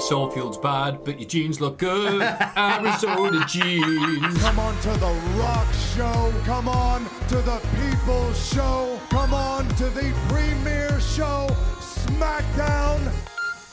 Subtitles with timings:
[0.00, 2.22] Your soul feels bad, but your jeans look good.
[2.56, 4.38] Arizona jeans.
[4.38, 6.32] Come on to the rock show.
[6.46, 8.98] Come on to the people show.
[9.10, 11.48] Come on to the premiere show.
[11.80, 13.12] SmackDown.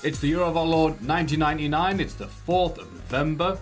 [0.04, 2.02] It's the year of our Lord 1999.
[2.02, 3.58] It's the 4th of November.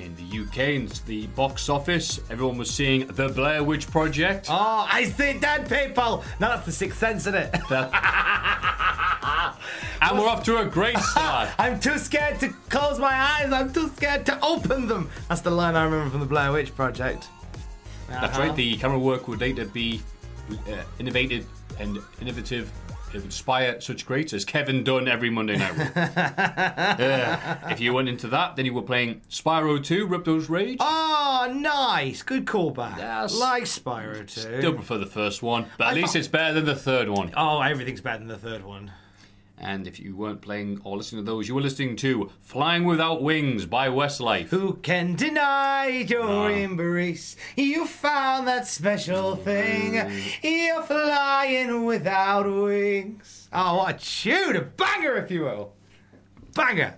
[0.00, 2.20] In the UK, and it's the box office.
[2.30, 4.46] Everyone was seeing The Blair Witch Project.
[4.48, 6.24] Oh, I see dead people.
[6.40, 7.54] Now that's the sixth sense, isn't it?
[10.02, 11.50] And we're off to a great start.
[11.58, 13.52] I'm too scared to close my eyes.
[13.52, 15.10] I'm too scared to open them.
[15.28, 17.28] That's the line I remember from the Blair Witch Project.
[18.08, 20.00] That's right, the camera work would later be
[20.50, 21.46] uh, innovative
[21.78, 22.72] and innovative.
[23.12, 25.74] It would inspire such greats as Kevin Dunn every Monday night.
[27.00, 30.76] Uh, if you went into that, then you were playing Spyro 2, Ripto's Rage.
[30.80, 32.22] Oh, nice.
[32.22, 32.98] Good callback.
[32.98, 33.34] Yes.
[33.34, 34.26] Like Spyro 2.
[34.26, 37.32] Still prefer the first one, but at I least it's better than the third one.
[37.36, 38.92] Oh, everything's better than the third one.
[39.62, 43.22] And if you weren't playing or listening to those, you were listening to Flying Without
[43.22, 44.48] Wings by Westlife.
[44.48, 47.36] Who can deny your embrace?
[47.56, 50.00] You found that special thing.
[50.42, 53.48] You're flying without wings.
[53.52, 54.56] Oh, what a tune!
[54.56, 55.74] A banger, if you will.
[56.54, 56.94] Banger.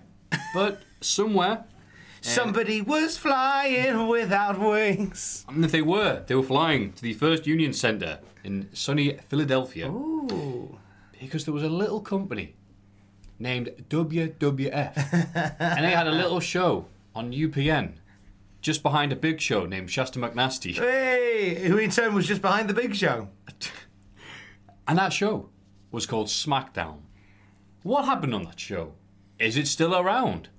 [0.53, 1.65] But somewhere,
[2.23, 5.43] eh, Somebody was flying without wings.
[5.49, 9.89] and if they were, they were flying to the First Union Center in sunny Philadelphia.
[9.89, 10.79] Ooh.
[11.23, 12.55] Because there was a little company
[13.39, 15.55] named WWF.
[15.59, 16.85] and they had a little show
[17.15, 17.93] on UPN
[18.61, 20.75] just behind a big show named Shasta McNasty.
[20.75, 23.29] Hey, who in turn was just behind the big show.
[24.85, 25.47] And that show
[25.91, 26.97] was called SmackDown.
[27.83, 28.95] What happened on that show?
[29.39, 30.49] Is it still around?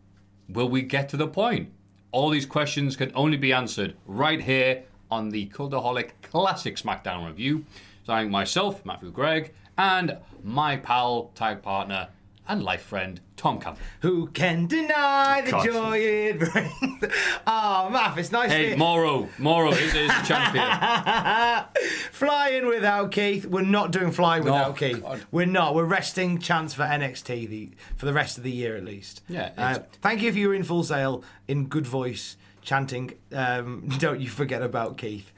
[0.49, 1.69] Will we get to the point?
[2.11, 7.67] All these questions can only be answered right here on the Cultaholic Classic SmackDown review,
[8.03, 12.09] starring myself, Matthew Gregg, and my pal, tag partner,
[12.47, 13.81] and life friend, Tom Campbell.
[14.01, 15.65] Who can deny the God.
[15.65, 16.73] joy it brings?
[17.47, 20.67] Oh, Math, it's nice to Hey, Moro, Moro is, is champion.
[22.12, 23.47] Flying without Keith.
[23.47, 25.03] We're not doing flying without Keith.
[25.03, 25.23] God.
[25.31, 25.75] We're not.
[25.75, 29.23] We're resting chance for NXT the, for the rest of the year at least.
[29.29, 33.12] Yeah, Uh, thank you if you were in full sail in good voice chanting.
[33.33, 35.33] Um, don't you forget about Keith.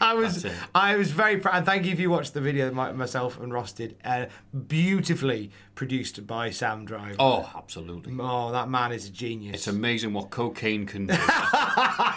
[0.00, 1.56] I was I was very proud.
[1.56, 3.96] And thank you if you watched the video that my, myself and Ross did.
[4.04, 4.26] Uh,
[4.66, 7.14] beautifully produced by Sam Driver.
[7.20, 8.12] Oh, absolutely.
[8.18, 9.54] Oh, that man is a genius.
[9.54, 11.14] It's amazing what cocaine can do.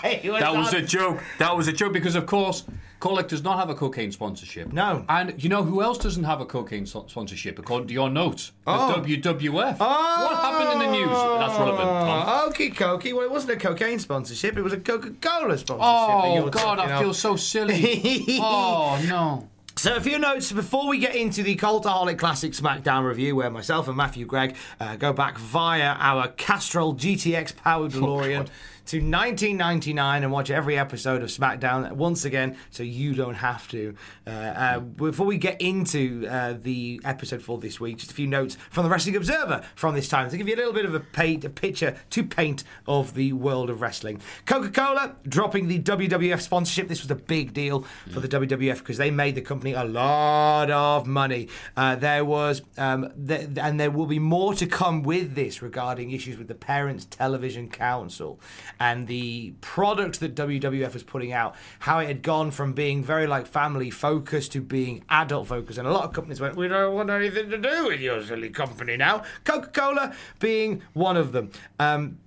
[0.01, 1.19] That That was a joke.
[1.37, 2.63] That was a joke because, of course,
[3.01, 4.71] Colic does not have a cocaine sponsorship.
[4.71, 5.05] No.
[5.09, 8.53] And you know who else doesn't have a cocaine so- sponsorship, according to your notes?
[8.65, 8.93] The Oh.
[8.97, 9.77] WWF.
[9.79, 10.25] Oh.
[10.25, 11.09] What happened in the news?
[11.09, 12.23] That's relevant, Tom.
[12.27, 13.13] Oh, Okie dokie.
[13.13, 14.57] Well, it wasn't a cocaine sponsorship.
[14.57, 16.45] It was a Coca Cola sponsorship.
[16.45, 18.23] Oh, God, I feel so silly.
[18.41, 19.49] oh, no.
[19.77, 23.87] So, a few notes before we get into the Cultaholic Classic SmackDown review, where myself
[23.87, 28.49] and Matthew Gregg uh, go back via our Castrol GTX powered DeLorean
[28.89, 33.93] to 1999 and watch every episode of SmackDown once again, so you don't have to.
[34.25, 38.25] Uh, uh, before we get into uh, the episode for this week, just a few
[38.25, 40.95] notes from the Wrestling Observer from this time to give you a little bit of
[40.95, 44.21] a, paint, a picture to paint of the world of wrestling.
[44.47, 46.87] Coca Cola dropping the WWF sponsorship.
[46.87, 50.71] This was a big deal for the WWF because they made the company a lot
[50.71, 51.47] of money.
[51.77, 56.09] Uh, there was, um, th- and there will be more to come with this regarding
[56.09, 58.39] issues with the Parents Television Council.
[58.79, 63.27] And the product that WWF was putting out, how it had gone from being very
[63.27, 65.77] like family focused to being adult focused.
[65.77, 68.49] And a lot of companies went, We don't want anything to do with your silly
[68.49, 69.23] company now.
[69.43, 71.51] Coca Cola being one of them.
[71.79, 72.19] Um,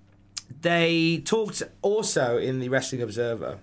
[0.61, 3.59] they talked also in the Wrestling Observer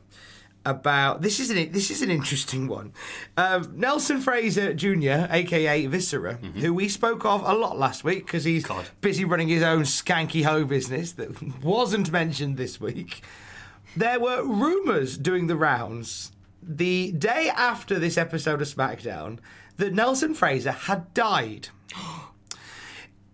[0.65, 2.93] about this is an it this is an interesting one.
[3.37, 8.43] Um, Nelson Frazier Jr., aka Viscera, who we spoke of a lot last week because
[8.43, 8.89] he's God.
[9.01, 13.21] busy running his own skanky hoe business that wasn't mentioned this week.
[13.95, 19.39] There were rumours doing the rounds the day after this episode of SmackDown
[19.77, 21.69] that Nelson Frazier had died.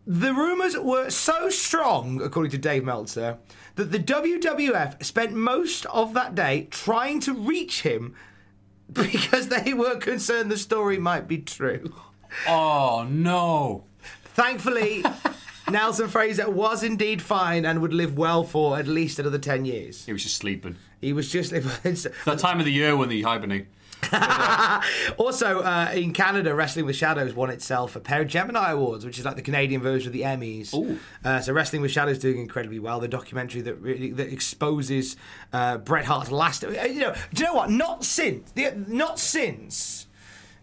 [0.07, 3.39] The rumours were so strong, according to Dave Meltzer,
[3.75, 8.15] that the WWF spent most of that day trying to reach him
[8.91, 11.93] because they were concerned the story might be true.
[12.47, 13.85] Oh no!
[14.33, 15.03] Thankfully,
[15.69, 20.05] Nelson Frazier was indeed fine and would live well for at least another 10 years.
[20.05, 20.75] He was just sleeping.
[21.01, 21.51] He was just.
[22.25, 23.67] That time of the year when they hibernate.
[25.17, 29.17] Also, uh, in Canada, Wrestling with Shadows won itself a pair of Gemini Awards, which
[29.19, 30.73] is like the Canadian version of the Emmys.
[31.23, 32.99] Uh, so, Wrestling with Shadows doing incredibly well.
[32.99, 35.15] The documentary that really, that exposes
[35.53, 36.63] uh, Bret Hart's last.
[36.63, 37.69] uh, You know, do you know what?
[37.69, 38.51] Not since.
[38.51, 40.04] The, not since.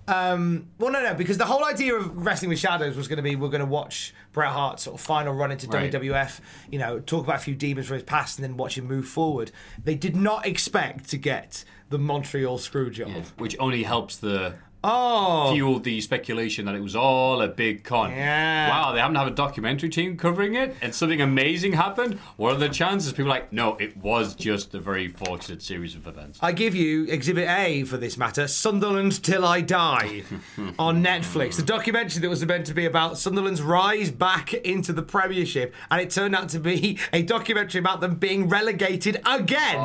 [0.08, 3.22] Um, well, no, no, because the whole idea of Wrestling with Shadows was going to
[3.22, 5.92] be we're going to watch Bret Hart's sort of final run into Right.
[5.92, 6.40] WWF,
[6.70, 9.06] you know, talk about a few demons from his past and then watch him move
[9.06, 9.52] forward.
[9.82, 13.26] They did not expect to get the Montreal Screwjob.
[13.38, 14.54] Which only helps the
[14.84, 18.10] Oh, fuel the speculation that it was all a big con.
[18.10, 18.68] Yeah.
[18.68, 22.18] Wow, they haven't have a documentary team covering it, and something amazing happened.
[22.36, 23.12] What are the chances?
[23.12, 26.38] People are like, no, it was just a very fortunate series of events.
[26.42, 30.22] I give you Exhibit A for this matter Sunderland Till I Die
[30.78, 31.56] on Netflix.
[31.56, 36.00] The documentary that was meant to be about Sunderland's rise back into the Premiership, and
[36.00, 39.78] it turned out to be a documentary about them being relegated again.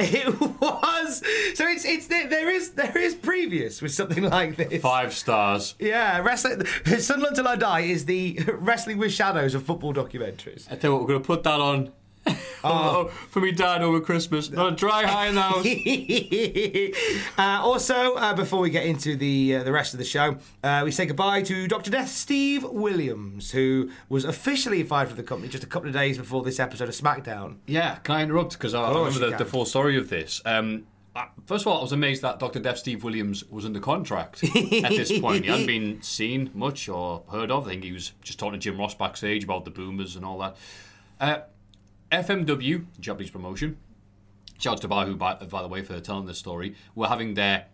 [0.00, 1.22] It was.
[1.54, 4.82] So it's, it's there, there is there is previous with something like this.
[4.82, 5.74] Five stars.
[5.78, 6.64] Yeah, wrestling.
[6.98, 10.70] Sunderland Till I Die is the Wrestling with Shadows of football documentaries.
[10.70, 11.92] I tell you what, we're going to put that on.
[12.64, 14.50] Oh, for me dad over Christmas.
[14.50, 16.94] Not a dry high in the
[17.38, 20.82] uh, also, uh, before we get into the uh, the rest of the show, uh,
[20.84, 21.90] we say goodbye to Dr.
[21.90, 26.18] Death Steve Williams, who was officially fired from the company just a couple of days
[26.18, 27.56] before this episode of SmackDown.
[27.66, 28.52] Yeah, can I interrupt?
[28.52, 30.42] Because I, I course remember the, the full story of this.
[30.44, 30.86] Um,
[31.46, 32.60] first of all, I was amazed that Dr.
[32.60, 35.44] Death Steve Williams was under contract at this point.
[35.44, 37.66] He hadn't been seen much or heard of.
[37.66, 40.38] I think he was just talking to Jim Ross backstage about the boomers and all
[40.38, 40.56] that.
[41.20, 41.38] Uh,
[42.12, 43.76] FMW, Japanese promotion,
[44.58, 46.74] shout out to Bahu, by, by the way, for telling this story.
[46.94, 47.66] We're having their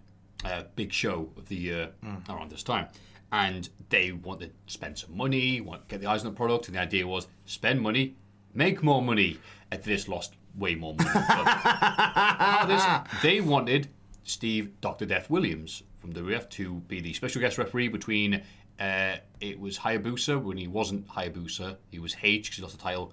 [0.44, 1.90] uh, big show of the year
[2.28, 2.88] around this time.
[3.32, 6.76] And they wanted to spend some money, want get the eyes on the product, and
[6.76, 8.16] the idea was spend money,
[8.54, 9.38] make more money.
[9.72, 11.10] At this, lost way more money.
[11.12, 13.88] But part of this, they wanted
[14.24, 15.06] Steve Dr.
[15.06, 18.42] Death Williams from the WF to be the special guest referee between.
[18.78, 21.76] Uh, it was Hayabusa when he wasn't Hayabusa.
[21.90, 23.12] He was H because he lost the title.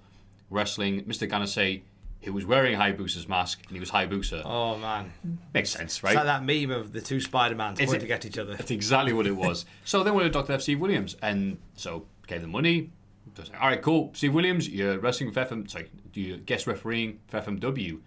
[0.50, 1.28] Wrestling Mr.
[1.30, 1.82] Ganase,
[2.22, 4.42] who was wearing Hayabusa's mask and he was Hayabusa.
[4.44, 5.12] Oh man,
[5.54, 6.14] Makes sense, it's right?
[6.14, 8.54] like that meme of the two Spider Mans pointing it- at each other.
[8.56, 9.64] That's exactly what it was.
[9.84, 10.52] so they wanted Dr.
[10.52, 10.62] F.
[10.62, 12.90] Steve Williams, and so gave them money.
[13.38, 14.10] Like, All right, cool.
[14.14, 15.68] Steve Williams, you're wrestling for FM.
[15.70, 17.98] Sorry, do you guest refereeing for FMW?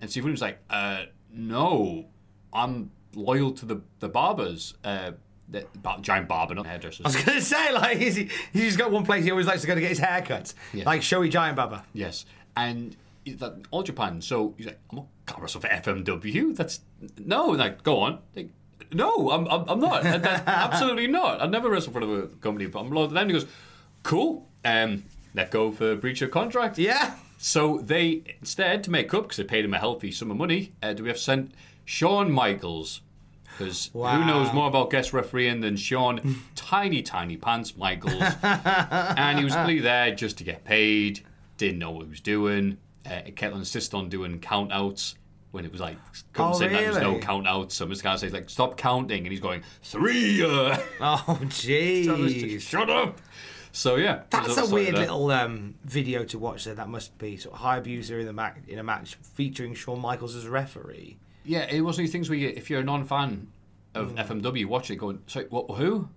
[0.00, 2.06] And Steve Williams was like, uh, no,
[2.52, 4.74] I'm loyal to the the barbers.
[4.84, 5.12] Uh,
[5.48, 7.04] the bar- giant barber, not hairdressers.
[7.04, 9.66] I was gonna say like he's, he's just got one place he always likes to
[9.66, 10.84] go to get his hair cut, Yeah.
[10.84, 11.84] like Shohei Giant Baba.
[11.92, 12.24] Yes,
[12.56, 14.20] and he's like, all Japan.
[14.22, 16.56] So he's like, I'm not gonna wrestle for FMW.
[16.56, 16.80] That's
[17.18, 17.46] no.
[17.48, 18.20] Like, go on.
[18.34, 18.48] Like,
[18.94, 20.02] no, I'm, I'm, I'm not.
[20.04, 21.40] That- absolutely not.
[21.42, 23.26] I've never wrestled for the company, but I'm loyal to them.
[23.28, 23.46] He goes,
[24.02, 24.48] cool.
[24.64, 25.04] Um,
[25.34, 26.78] let go for breach of contract.
[26.78, 27.14] Yeah.
[27.38, 30.72] So they instead to make up because they paid him a healthy sum of money.
[30.82, 31.52] Uh, do we have sent
[31.84, 33.00] Shawn Michaels?
[33.58, 38.22] Because who knows more about guest refereeing than Shawn Tiny Tiny Pants Michaels?
[38.42, 41.20] and he was really there just to get paid.
[41.58, 42.78] Didn't know what he was doing.
[43.04, 45.16] Uh, kept on insisting on doing count outs
[45.50, 45.96] when it was like
[46.32, 47.20] couldn't Oh, say that there was no really?
[47.20, 47.74] count outs.
[47.74, 48.04] So Mr.
[48.04, 50.42] Guy says like stop counting, and he's going three.
[50.44, 52.60] Uh, Oh jeez.
[52.60, 53.20] shut up.
[53.72, 55.00] So yeah, That's a weird there.
[55.02, 56.64] little um, video to watch.
[56.64, 59.74] There, that must be sort of high abuser in the ma- in a match featuring
[59.74, 61.16] Shawn Michaels as referee.
[61.44, 63.48] Yeah, it was one of these things where you, if you're a non-fan
[63.94, 66.08] of FMW, watch it going, sorry, what, who?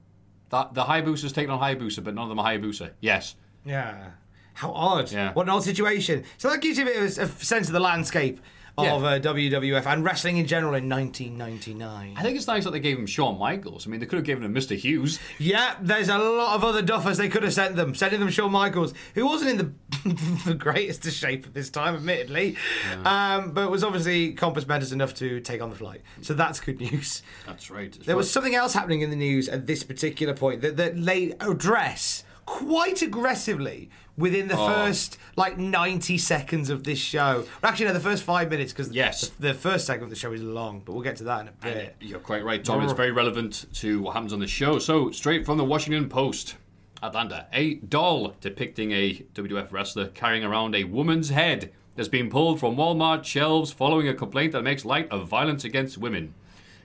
[0.49, 2.91] That the Hayabusa's taking on high Hayabusa, but none of them are high Hayabusa.
[2.99, 3.35] Yes.
[3.65, 4.11] Yeah.
[4.53, 5.11] How odd.
[5.11, 5.33] Yeah.
[5.33, 6.23] What an odd situation.
[6.37, 8.39] So that gives you a bit of a sense of the landscape
[8.77, 9.07] of Yeah.
[9.09, 12.13] uh, WWF and wrestling in general in 1999.
[12.17, 13.87] I think it's nice that they gave him Shawn Michaels.
[13.87, 14.75] I mean, they could have given him Mr.
[14.75, 15.19] Hughes.
[15.39, 17.95] Yeah, there's a lot of other duffers they could have sent them.
[17.95, 19.71] Sending them Shawn Michaels, who wasn't in the
[20.45, 22.57] the greatest of shape at this time, admittedly,
[23.05, 26.01] um, but was obviously compos mentis enough to take on the flight.
[26.21, 27.23] So that's good news.
[27.45, 27.91] That's right.
[28.05, 31.31] There was something else happening in the news at this particular point that, that they
[31.39, 34.67] address quite aggressively within the Oh.
[34.67, 37.45] first like 90 seconds of this show.
[37.63, 39.29] Actually, no, the first five minutes because Yes.
[39.29, 41.47] the, the first segment of the show is long, but we'll get to that in
[41.49, 41.95] a bit.
[41.99, 42.81] You're quite right, Tom.
[42.83, 44.79] It's very relevant to what happens on the show.
[44.79, 46.55] So, straight from the Washington Post,
[47.03, 52.59] Atlanta, a doll depicting a WWF wrestler carrying around a woman's head that's been pulled
[52.59, 56.33] from Walmart shelves following a complaint that makes light of violence against women.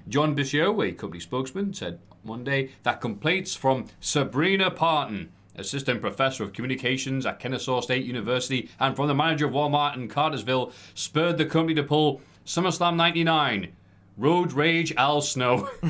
[0.08, 6.52] John Biscio, a company spokesman, said Monday that complaints from Sabrina Parton, assistant professor of
[6.52, 11.46] communications at Kennesaw State University, and from the manager of Walmart in Cartersville, spurred the
[11.46, 13.72] company to pull SummerSlam 99,
[14.16, 15.68] Road Rage Al Snow.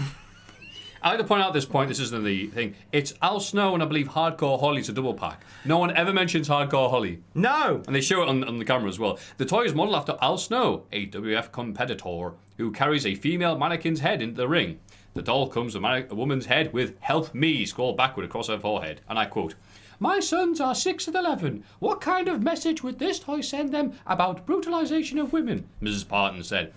[1.03, 2.75] I like to point out at this point, this isn't the thing.
[2.93, 5.45] It's Al Snow and I believe Hardcore Holly's a double pack.
[5.65, 7.23] No one ever mentions Hardcore Holly.
[7.35, 9.19] No, And they show it on, on the camera as well.
[9.39, 14.01] The toy is modeled after Al Snow, a WF competitor who carries a female mannequin's
[14.01, 14.79] head into the ring.
[15.15, 18.59] The doll comes a manne- a woman's head with "Help me" scrawled backward across her
[18.59, 19.55] forehead, and I quote.
[20.03, 21.63] My sons are 6 and 11.
[21.79, 25.69] What kind of message would this toy send them about brutalization of women?
[25.83, 26.09] Mrs.
[26.09, 26.73] Parton said.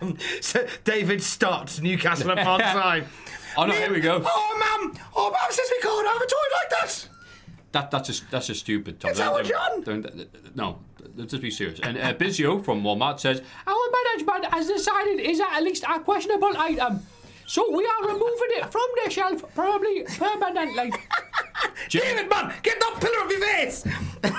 [0.40, 3.04] So, David Stott, Newcastle upon Tyne.
[3.58, 4.22] Oh no, here we go.
[4.24, 4.98] Oh, mum!
[5.14, 7.08] Oh, mum says we can't have a toy like that!
[7.72, 9.00] That, that's just that's just stupid.
[9.00, 9.10] Tom.
[9.10, 9.82] It's our John.
[9.82, 10.78] Don't- don't- no,
[11.16, 11.78] let's just be serious.
[11.80, 16.00] And uh, Bizio from Walmart says our management has decided is that at least a
[16.00, 17.00] questionable item,
[17.46, 20.92] so we are removing it from the shelf, probably permanently.
[21.88, 23.84] Jim, David, man, get that pillar off your face!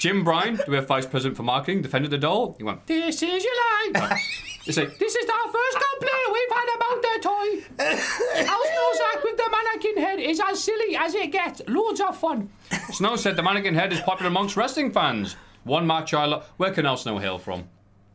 [0.00, 2.54] Jim Byrne, WF Vice President for Marketing, defended the doll.
[2.56, 4.18] He went, "This is your line."
[4.64, 7.84] It's like, this is our first complaint we've had about the toy.
[8.52, 11.62] Al Snow's act with the mannequin head is as silly as it gets.
[11.66, 12.50] Loads of fun.
[12.92, 15.36] Snow said the mannequin head is popular amongst wrestling fans.
[15.64, 17.64] One match I lo- Where can Al Snow hail from?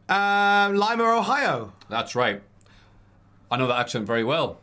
[0.09, 1.73] Um, Lima, Ohio.
[1.89, 2.41] That's right.
[3.53, 4.57] I know that accent very well.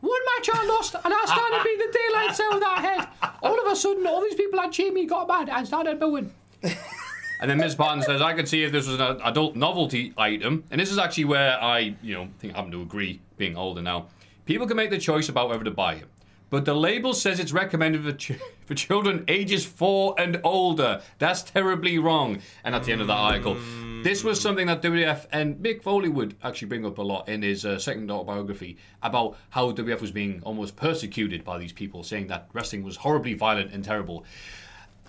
[0.00, 3.32] One match I lost, and I started being the daylights out of that head.
[3.42, 6.32] All of a sudden, all these people had cheered me, got mad, and started booing.
[6.62, 7.74] And then Ms.
[7.74, 10.62] Barton says, I could see if this was an adult novelty item.
[10.70, 13.82] And this is actually where I, you know, think I happen to agree, being older
[13.82, 14.06] now.
[14.44, 16.04] People can make the choice about whether to buy it.
[16.50, 18.38] But the label says it's recommended for, ch-
[18.70, 21.02] for children ages four and older.
[21.18, 22.38] That's terribly wrong.
[22.62, 23.56] And at the end of that article,
[24.04, 27.42] this was something that WWF and Mick Foley would actually bring up a lot in
[27.42, 32.28] his uh, second autobiography about how WWF was being almost persecuted by these people, saying
[32.28, 34.24] that wrestling was horribly violent and terrible.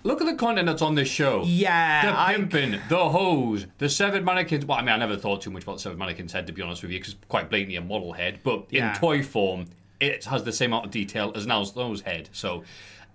[0.02, 1.44] Look at the content that's on this show.
[1.46, 4.66] Yeah, The I- pimping, the hose, the severed mannequins.
[4.66, 6.62] Well, I mean, I never thought too much about the severed mannequin's head, to be
[6.62, 8.40] honest with you, because quite blatantly a model head.
[8.42, 9.66] But in toy form,
[10.00, 12.28] it has the same amount of detail as Al Snow's head.
[12.32, 12.64] So,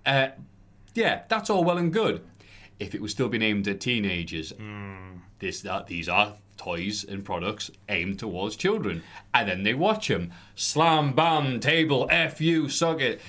[0.05, 0.29] uh,
[0.93, 2.23] yeah, that's all well and good.
[2.79, 4.53] If it was still being aimed at teenagers,
[5.39, 10.31] this that these are toys and products aimed towards children, and then they watch them.
[10.55, 13.21] Slam, bam, table, f you, suck it.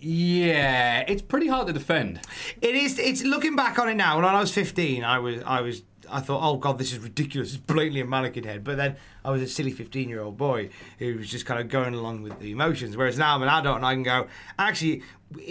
[0.00, 2.20] Yeah, it's pretty hard to defend.
[2.60, 2.98] It is.
[2.98, 4.16] It's looking back on it now.
[4.16, 7.54] When I was 15, I was, I was, I thought, oh god, this is ridiculous.
[7.54, 8.64] It's blatantly a mannequin head.
[8.64, 10.68] But then I was a silly 15 year old boy
[10.98, 12.96] who was just kind of going along with the emotions.
[12.98, 14.26] Whereas now I'm an adult and I can go,
[14.58, 15.02] actually,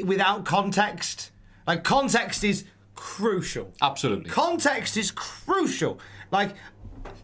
[0.04, 1.32] without context,
[1.68, 3.74] like context is crucial.
[3.82, 4.30] Absolutely.
[4.30, 6.00] Context is crucial.
[6.32, 6.56] Like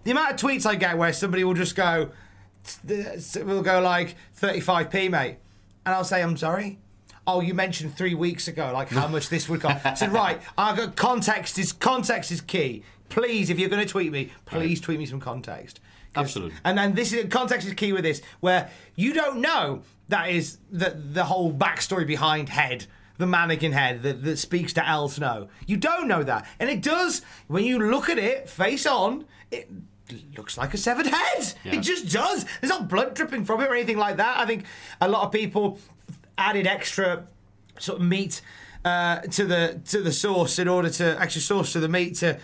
[0.03, 2.11] the amount of tweets I get where somebody will just go,
[2.87, 5.37] will go like 35p, mate,
[5.85, 6.79] and I'll say, I'm sorry.
[7.27, 9.85] Oh, you mentioned three weeks ago, like how much this would cost.
[9.85, 12.83] I said, right, I got context is context is key.
[13.09, 15.79] Please, if you're going to tweet me, please tweet me some context.
[16.15, 16.57] Absolutely.
[16.63, 20.57] And then this is context is key with this, where you don't know that is
[20.71, 22.85] the the whole backstory behind Head,
[23.17, 25.47] the mannequin head that, that speaks to Al Snow.
[25.65, 29.25] You don't know that, and it does when you look at it face on.
[29.51, 29.69] It
[30.37, 31.53] looks like a severed head.
[31.63, 32.45] It just does.
[32.59, 34.39] There's not blood dripping from it or anything like that.
[34.39, 34.65] I think
[34.99, 35.79] a lot of people
[36.37, 37.27] added extra
[37.77, 38.41] sort of meat
[38.85, 42.39] uh, to the to the sauce in order to extra sauce to the meat to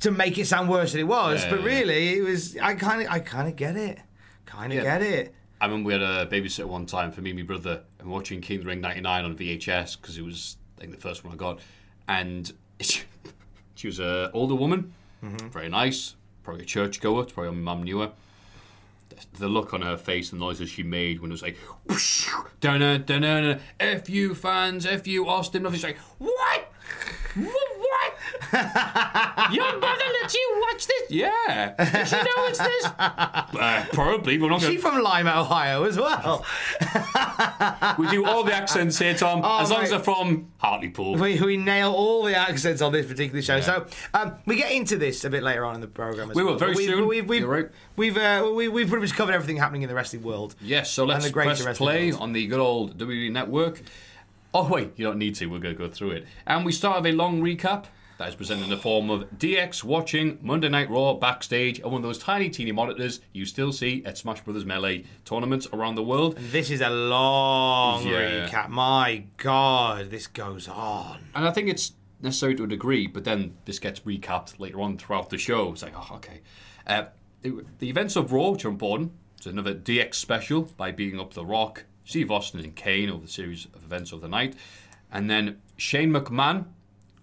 [0.00, 1.42] to make it sound worse than it was.
[1.44, 1.66] Yeah, but yeah.
[1.66, 2.56] really, it was.
[2.58, 3.98] I kind of I kind of get it.
[4.46, 4.98] Kind of Yeah.
[4.98, 5.34] get it.
[5.62, 8.40] I remember we had a babysitter one time for me and my brother and watching
[8.40, 11.32] King of the Ring 99 on VHS because it was, I think, the first one
[11.32, 11.60] I got.
[12.08, 13.02] And she,
[13.76, 14.92] she was an older woman,
[15.22, 15.50] mm-hmm.
[15.50, 18.10] very nice, probably a churchgoer, it's probably my mum knew her.
[19.38, 22.28] The- look on her face, the noises she made when it was like, whoosh,
[22.58, 25.70] dun dun dun F you fans, F you Austin.
[25.70, 26.72] She's like, what?
[28.52, 28.74] What?
[28.74, 29.52] what?
[29.52, 31.10] Your mother Did you watch this?
[31.10, 31.74] Yeah.
[31.78, 32.86] Did you know it's this?
[33.62, 34.38] Uh, probably.
[34.38, 36.44] We're not She going from Lima, Ohio, as well.
[37.98, 39.42] We do all the accents here, Tom.
[39.44, 41.16] Oh, as long as they're from Hartlepool.
[41.16, 43.60] We, we nail all the accents on this particular show.
[43.60, 46.30] So um, we get into this a bit later on in the program.
[46.30, 46.58] As We will, well.
[46.58, 47.06] very But we've, soon.
[47.08, 47.68] We've, we've, You're right.
[47.96, 50.54] We've uh, we, we've pretty much covered everything happening in the wrestling world.
[50.60, 52.22] Yes, so let's the press play world.
[52.22, 53.82] on the good old WWE Network.
[54.54, 55.46] Oh, wait, you don't need to.
[55.46, 56.26] We're going to go through it.
[56.46, 57.86] And we start with a long recap
[58.22, 61.98] that is presented in the form of DX watching Monday Night Raw backstage on one
[61.98, 66.04] of those tiny, teeny monitors you still see at Smash Brothers Melee tournaments around the
[66.04, 66.36] world.
[66.38, 68.46] This is a long Yeah.
[68.48, 68.68] recap.
[68.68, 71.18] My God, this goes on.
[71.34, 74.98] And I think it's necessary to a degree, but then this gets recapped later on
[74.98, 75.72] throughout the show.
[75.72, 76.42] It's like, oh, okay.
[76.86, 77.06] Uh,
[77.40, 81.34] the, the events of Raw, which are important, it's another DX special by beating up
[81.34, 84.54] The Rock, Steve Austin, and Kane over the series of events of the night.
[85.10, 86.66] And then Shane McMahon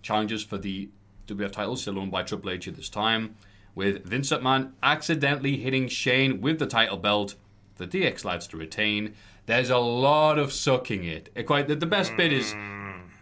[0.02, 0.90] challenges for the
[1.28, 3.36] WF title, still owned by Triple H at this time,
[3.76, 7.36] with Vince McMahon accidentally hitting Shane with the title belt.
[7.78, 9.14] The DX lads to retain.
[9.46, 11.30] There's a lot of sucking it.
[11.34, 12.54] It quite the, the best bit is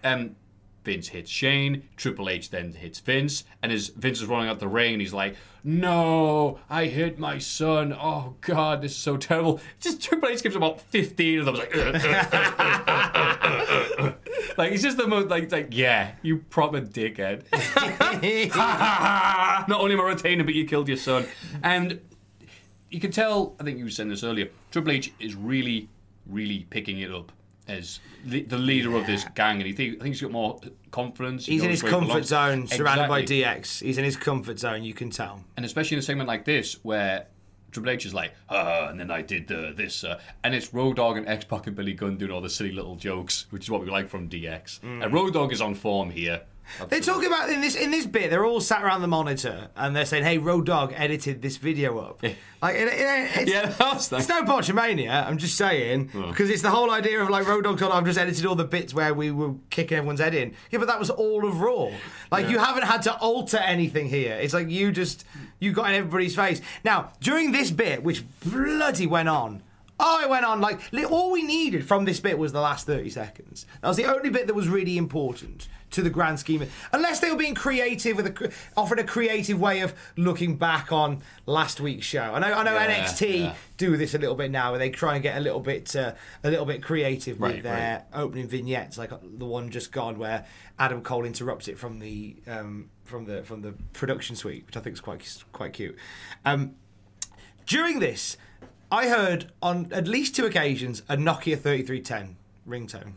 [0.04, 0.36] um,
[0.88, 4.70] Vince hits Shane, Triple H then hits Vince, and as Vince is running out the
[4.70, 7.92] ring, he's like, "No, I hit my son.
[7.92, 11.56] Oh God, this is so terrible." Just Triple H gives about fifteen of them.
[11.56, 11.76] Like,
[14.58, 17.44] like he's just the most like like yeah, you proper dickhead.
[19.68, 21.26] Not only am I retaining, but you killed your son,
[21.64, 22.00] and
[22.90, 23.58] you can tell.
[23.60, 24.48] I think you were saying this earlier.
[24.72, 25.90] Triple H is really,
[26.26, 27.34] really picking it up
[27.68, 30.60] as the, the leader of this gang, and he think, I think he's got more
[30.92, 31.46] confidence.
[31.46, 32.28] He He's in his comfort belongs.
[32.28, 33.82] zone, surrounded by DX.
[33.82, 34.84] He's in his comfort zone.
[34.84, 35.44] You can tell.
[35.56, 37.28] and especially in a segment like this where
[37.72, 40.96] Triple H is like, ah, and then I did uh, this, uh, and it's Road
[40.96, 43.70] Dogg and X Pac and Billy Gunn doing all the silly little jokes, which is
[43.70, 44.82] what we like from DX.
[44.84, 46.42] And Road Dogg is on form here.
[46.90, 48.30] They're talking about in this in this bit.
[48.30, 51.98] They're all sat around the monitor and they're saying, "Hey, Road Dogg edited this video
[52.00, 52.22] up."
[52.62, 55.28] Like, it, it, it's, Yeah, that's it's no botchamania.
[55.28, 57.92] I'm just saying because it's the whole idea of like Road gone.
[57.92, 60.54] I've just edited all the bits where we were kicking everyone's head in.
[60.72, 61.90] Yeah, but that was all of Raw.
[62.32, 64.36] Like you haven't had to alter anything here.
[64.36, 65.26] It's like you just
[65.60, 66.62] you got in everybody's face.
[66.84, 69.62] Now during this bit, which bloody went on.
[70.00, 73.10] Oh, it went on like all we needed from this bit was the last 30
[73.10, 73.66] seconds.
[73.82, 76.62] That was the only bit that was really important to the grand scheme.
[76.62, 80.92] Of, unless they were being creative with a offered a creative way of looking back
[80.92, 82.22] on last week's show.
[82.22, 83.56] I know I know Yeah, NXT yeah.
[83.78, 86.14] do this a little bit now, where they try and get a little bit uh,
[86.44, 90.46] a little bit creative with Right, their opening vignettes, like the one just gone where
[90.78, 94.82] Adam Cole interrupts it from the um, from the from the production suite, which I
[94.82, 95.96] think is quite quite cute.
[96.46, 96.76] Um,
[97.66, 98.38] during this,
[98.92, 103.14] I heard on at least two occasions a Nokia 3310 ringtone.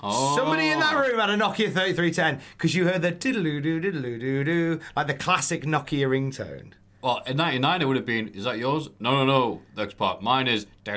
[0.00, 0.36] Oh.
[0.36, 1.00] Somebody in that oh.
[1.00, 5.06] room had a Nokia 3310 because you heard the diddle doo diddle doo doo like
[5.06, 6.72] the classic Nokia ringtone.
[7.04, 8.28] Well, in '99 it would have been.
[8.28, 8.88] Is that yours?
[8.98, 9.60] No, no, no.
[9.76, 10.22] Next part.
[10.22, 10.64] Mine is.
[10.88, 10.90] Oh,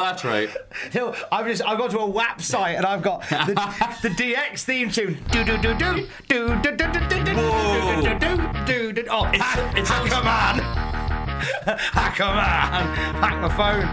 [0.00, 0.48] that's right.
[0.92, 3.54] Know, I've just I've gone to a WAP site and I've got the,
[4.02, 5.16] the DX theme tune.
[5.30, 9.04] Do do do do do do do do do do do do do.
[9.08, 10.58] Oh, hack, it sounds- hacker man,
[11.92, 13.86] hacker man, hack my phone.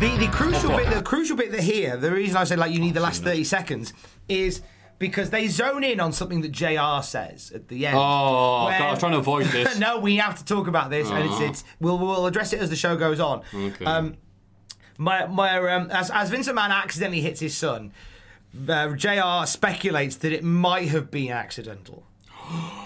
[0.00, 2.80] The the crucial bit, the crucial bit that here, the reason I say like you
[2.80, 3.92] need the last thirty seconds
[4.28, 4.62] is
[4.98, 7.02] because they zone in on something that Jr.
[7.02, 7.96] says at the end.
[7.98, 9.78] Oh, where- God, I was trying to avoid this.
[9.78, 12.70] no, we have to talk about this, and it's, it's we'll we'll address it as
[12.70, 13.42] the show goes on.
[13.54, 13.84] Okay.
[13.84, 14.16] Um,
[14.98, 17.92] my my um, as as Vincent Man accidentally hits his son,
[18.68, 19.46] uh, Jr.
[19.46, 22.04] speculates that it might have been accidental.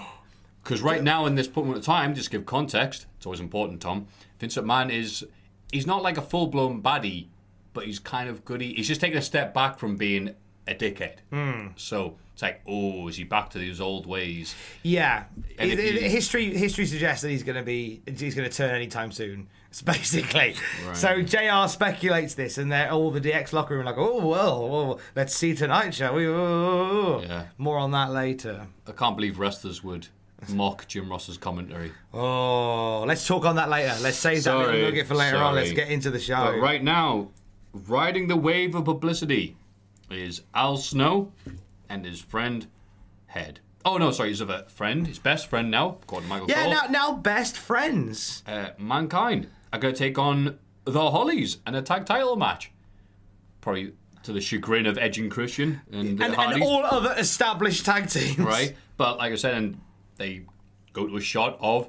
[0.63, 3.07] Because right now, in this point of time, just give context.
[3.17, 4.07] It's always important, Tom.
[4.39, 5.25] Vincent Mann is.
[5.73, 7.27] He's not like a full blown baddie,
[7.73, 8.73] but he's kind of goody.
[8.75, 10.37] He's just taking a step back from being
[10.69, 11.17] a dickhead.
[11.31, 11.69] Hmm.
[11.77, 14.55] So it's like, oh, is he back to his old ways?
[14.83, 15.25] Yeah,
[15.59, 18.55] And It- it- you- history history suggests that he's going to be he's going to
[18.57, 19.49] turn anytime soon.
[19.87, 20.55] Basically,
[20.93, 21.67] so Jr.
[21.67, 25.35] speculates this, and they're all the DX locker room are like, oh well, well, let's
[25.35, 26.27] see tonight, shall we?
[26.27, 27.45] Oh, Yeah.
[27.57, 28.67] More on that later.
[28.87, 30.09] I can't believe wrestlers would
[30.51, 31.91] mock Jim Ross's commentary.
[32.13, 33.95] Oh, let's talk on that later.
[34.03, 35.55] Let's save that little nugget for later on.
[35.55, 36.37] Let's get into the show.
[36.53, 37.29] But right now,
[37.73, 39.57] riding the wave of publicity
[40.15, 41.33] is Al Snow
[41.89, 42.67] and his friend
[43.27, 43.61] Head.
[43.85, 46.71] Oh no, sorry, his a friend, his best friend now, according to Michael Yeah, Cole.
[46.73, 48.43] now now best friends.
[48.47, 52.71] uh, Mankind are going to take on the Hollies in a tag title match.
[53.61, 53.95] Probably
[54.25, 58.09] to the chagrin of Edge and Christian and the And, and all other established tag
[58.09, 58.39] teams.
[58.39, 58.77] right?
[58.97, 59.81] But like I said, and
[60.17, 60.43] they
[60.93, 61.89] go to a shot of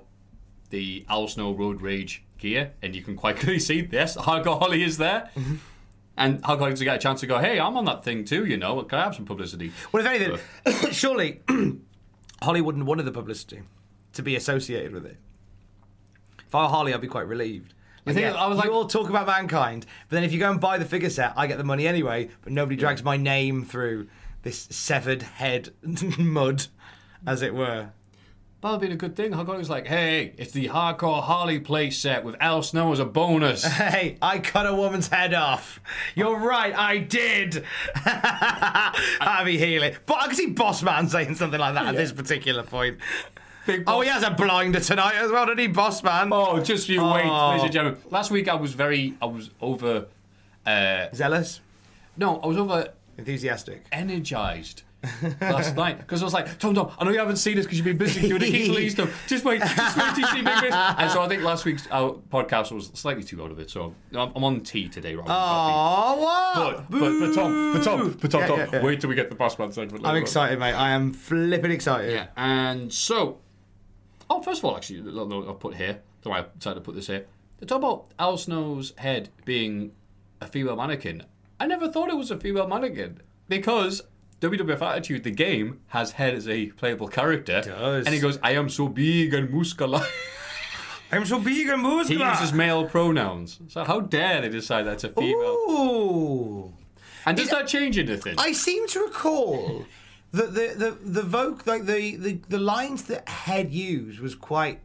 [0.70, 4.98] the Al Snow Road Rage gear, and you can quite clearly see, Hardcore Holly is
[4.98, 5.30] there.
[6.15, 8.45] And Hulk Hogan to get a chance to go, hey, I'm on that thing too,
[8.45, 8.82] you know.
[8.84, 9.71] Can I have some publicity?
[9.91, 11.41] Well, if anything, surely
[12.43, 13.63] Hollywood wouldn't wanted the publicity
[14.13, 15.17] to be associated with it.
[16.47, 17.73] If I were Holly, I'd be quite relieved.
[18.06, 20.52] Like, yeah, I was like- you all talk about mankind, but then if you go
[20.52, 22.30] and buy the figure set, I get the money anyway.
[22.43, 24.08] But nobody drags my name through
[24.43, 25.69] this severed head
[26.19, 26.67] mud,
[27.26, 27.89] as it were.
[28.63, 29.34] That'd been a good thing.
[29.34, 33.06] Hulk Hogan's like, hey, it's the hardcore Harley play set with Al Snow as a
[33.06, 33.63] bonus.
[33.84, 35.82] Hey, I cut a woman's head off.
[36.15, 37.65] You're right, I did.
[39.45, 39.95] Be healing.
[40.06, 42.97] But I can see Boss Man saying something like that at this particular point.
[43.88, 46.30] Oh, he has a blinder tonight as well, doesn't he, Boss Man?
[46.32, 47.49] Oh, just you wait, Oh.
[47.49, 48.02] ladies and gentlemen.
[48.10, 50.06] Last week I was very, I was over,
[50.65, 51.60] uh, Zealous,
[52.15, 53.86] no, I was over enthusiastic.
[53.91, 54.84] energized
[55.42, 57.78] last night because I was like, Tom, Tom, I know you haven't seen this because
[57.78, 59.24] you've been busy doing the of stuff.
[59.28, 60.63] Just wait, just wait till you see Miss.
[60.72, 63.70] And so I think last week's podcast was slightly too out of it.
[63.70, 65.74] So I'm, I'm on tea today rather than coffee.
[65.76, 66.89] Oh, what?
[66.89, 68.84] But, but, but Tom, but Tom, but Tom, Yeah, Tom, yeah, yeah.
[68.84, 70.06] wait till we get the boss man segment.
[70.06, 70.74] I'm excited, mate.
[70.74, 72.12] I am flipping excited.
[72.12, 73.39] Yeah, and so,
[74.30, 76.02] oh, first of all, actually, a little note I'll put here.
[76.26, 77.26] Know why I decided to put this here.
[77.60, 79.92] They talk about Al Snow's head being
[80.39, 81.24] a female mannequin.
[81.60, 84.02] I never thought it was a female mannequin because
[84.44, 87.62] WWF Attitude, the game, has head as a playable character.
[87.62, 88.06] does.
[88.06, 90.06] And he goes, I am so big and muscular.
[91.14, 92.26] I'm so big and muscular.
[92.26, 93.60] he uses male pronouns.
[93.70, 95.38] So how dare they decide that's a female?
[95.70, 96.74] Ooh.
[97.26, 98.36] And does that change anything?
[98.38, 99.86] I seem to recall
[100.34, 104.82] that the the the voc like the, the the lines that Head used was quite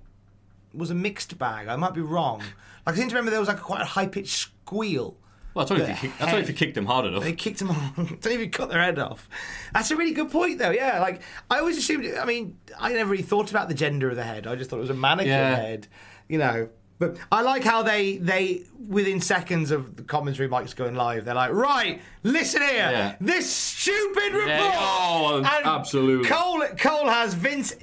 [0.72, 1.66] was a mixed bag.
[1.66, 2.42] I might be wrong.
[2.86, 5.16] Like, I seem to remember there was like quite a high pitched squeal.
[5.58, 7.22] Well, that's only, if you, kick- that's only if you kicked him hard enough.
[7.22, 7.96] They kicked him off.
[7.96, 9.28] Don't even cut their head off.
[9.74, 10.70] That's a really good point, though.
[10.70, 12.06] Yeah, like I always assumed.
[12.18, 14.46] I mean, I never really thought about the gender of the head.
[14.46, 15.54] I just thought it was a mannequin Yeah.
[15.56, 15.88] head.
[16.28, 16.68] You know.
[16.98, 21.34] But I like how they they within seconds of the commentary mics going live, they're
[21.34, 23.14] like, right, listen here, Yeah.
[23.20, 24.48] this stupid report.
[24.48, 26.28] Yeah, oh, absolutely.
[26.28, 27.74] Cole Cole has Vince.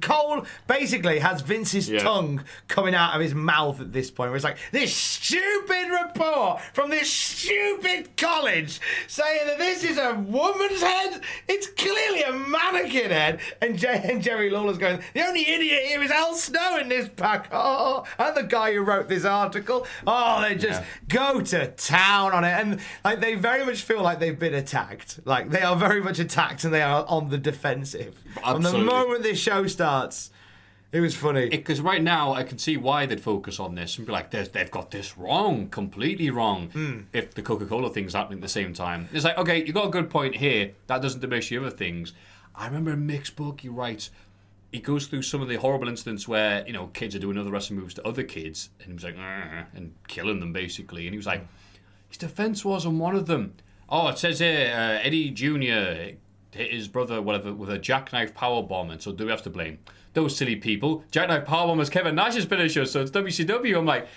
[0.00, 2.00] Cole basically has Vince's Yeah.
[2.00, 4.30] tongue coming out of his mouth at this point.
[4.30, 10.14] Where it's like this stupid report from this stupid college saying that this is a
[10.14, 11.20] woman's head.
[11.48, 13.40] It's clearly a mannequin head.
[13.60, 17.08] And, Jer- and Jerry Lawler's going, the only idiot here is Al Snow in this
[17.16, 17.48] pack.
[17.52, 19.86] Oh, and the guy who wrote this article.
[20.06, 20.86] Oh, they just Yeah.
[21.08, 25.18] go to town on it, and like they very much feel like they've been attacked.
[25.24, 28.14] Like they are very much attacked, and they are on the defensive.
[28.44, 30.30] From the moment this show starts,
[30.92, 31.48] it was funny.
[31.48, 34.48] Because right now, I can see why they'd focus on this and be like, "There's-
[34.50, 36.68] they've got this wrong, completely wrong.
[36.68, 36.98] Hmm.
[37.14, 39.86] If the Coca Cola thing's happening at the same time, it's like, okay, you got
[39.86, 40.72] a good point here.
[40.88, 42.12] That doesn't diminish the other things.
[42.54, 44.10] I remember in Mick's book, he writes,
[44.72, 47.50] he goes through some of the horrible incidents where you know kids are doing other
[47.50, 51.06] wrestling moves to other kids, and he was like, and killing them basically.
[51.06, 51.46] And he was like,
[52.08, 53.54] his defense was on one of them.
[53.88, 56.16] Oh, it says here uh, Eddie Jr.
[56.50, 59.50] hit his brother whatever with a jackknife power bomb, and so do we have to
[59.50, 59.78] blame
[60.14, 61.04] those silly people?
[61.10, 63.76] Jackknife power bomb is Kevin Nash's finisher, so it's WCW.
[63.78, 64.08] I'm like,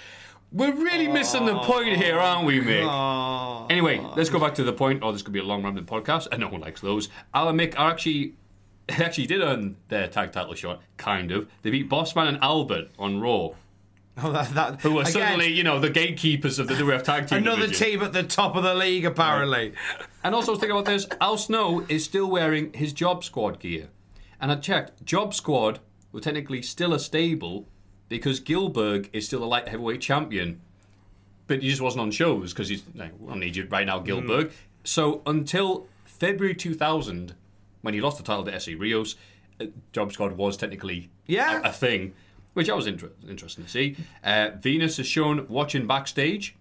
[0.53, 3.69] we're really missing the point here, aren't we, Mick?
[3.69, 5.01] Anyway, let's go back to the point.
[5.03, 7.09] Oh, this could be a long rambling podcast, and no one likes those.
[7.33, 8.35] Al and Mick are actually.
[8.87, 11.49] They actually did earn their tag title shot, kind of.
[11.61, 13.51] They beat Bossman and Albert on Raw,
[14.23, 17.27] Oh, that, that, who were again, suddenly, you know, the gatekeepers of the WF tag
[17.27, 17.39] team.
[17.39, 17.85] another division.
[17.85, 19.73] team at the top of the league, apparently.
[20.23, 23.89] And also, think about this: Al Snow is still wearing his Job Squad gear,
[24.39, 25.03] and I checked.
[25.03, 25.79] Job Squad
[26.13, 27.67] were technically still a stable
[28.07, 30.61] because Gillberg is still a light heavyweight champion,
[31.47, 33.99] but he just wasn't on shows because he's like, "We don't need you right now,
[33.99, 34.07] hmm.
[34.07, 34.53] Gillberg."
[34.85, 37.35] So until February 2000,
[37.85, 39.15] when he lost the title to Essa Rios,
[39.61, 41.61] uh, Job Squad was technically Yeah.
[41.63, 42.13] a, a thing,
[42.53, 43.95] which I was inter- interesting to see.
[44.23, 46.55] Uh, Venis is shown watching backstage.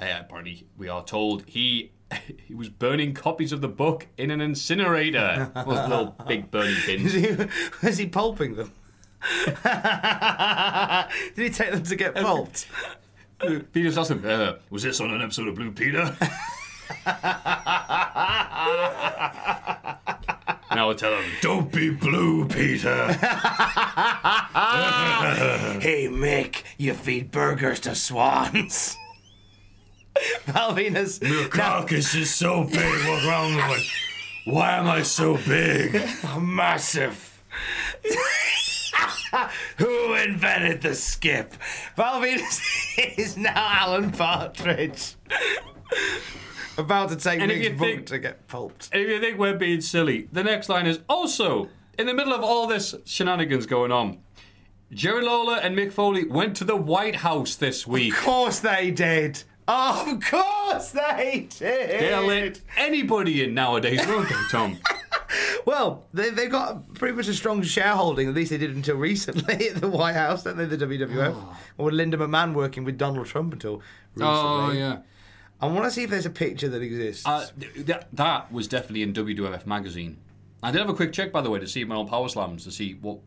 [0.00, 1.92] Uh, apparently, we are told he
[2.46, 5.50] he was burning copies of the book in an incinerator.
[5.66, 7.26] Little big burning Is he,
[7.86, 8.72] is he pulping them?
[11.34, 12.66] Did he take them to get pulped?
[13.40, 16.16] Venis asked him, uh, "Was this on an episode of Blue Peter?"
[20.70, 23.12] Now I tell him, "Don't be Blue Peter."
[25.80, 28.96] hey, Mick, you feed burgers to swans.
[30.46, 31.22] Val Venis.
[31.26, 33.06] Your cock is just so big.
[33.06, 33.86] What's wrong with it?
[34.46, 36.00] Why am I so big?
[36.40, 37.42] massive.
[39.78, 41.54] Who invented the skip?
[41.96, 45.16] Val is now Alan Partridge.
[46.78, 48.90] About to take And Mick's book think- to get pulped.
[48.92, 52.42] If you think we're being silly, the next line is also in the middle of
[52.42, 54.18] all this shenanigans going on.
[54.92, 58.12] Jerry Lawler and Mick Foley went to the White House this week.
[58.12, 59.42] Of course they did.
[59.66, 62.00] Of course they did.
[62.00, 64.78] They'll let anybody in nowadays, won't they, Tom?
[65.66, 69.68] Well, they, they've got pretty much a strong shareholding, at least they did until recently
[69.70, 71.34] at the White House, don't they, the WWF?
[71.34, 71.84] Or oh.
[71.84, 73.82] with Linda McMahon working with Donald Trump until
[74.20, 74.82] oh, recently.
[74.82, 74.98] oh, yeah.
[75.60, 77.24] I want to see if there's a picture that exists.
[77.26, 80.18] Uh, th- that, that was definitely in WWF magazine.
[80.62, 82.64] I did have a quick check, by the way, to see my old Power Slams
[82.64, 83.18] to see what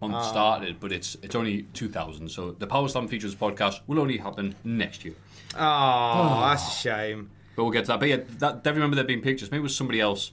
[0.00, 2.30] month started, but it's it's only 2000.
[2.30, 5.14] So the Power Slam Features podcast will only happen next year.
[5.56, 7.30] oh, that's a shame.
[7.54, 8.00] But we'll get to that.
[8.00, 9.50] But yeah, that, remember there being pictures.
[9.50, 10.32] Maybe it was somebody else.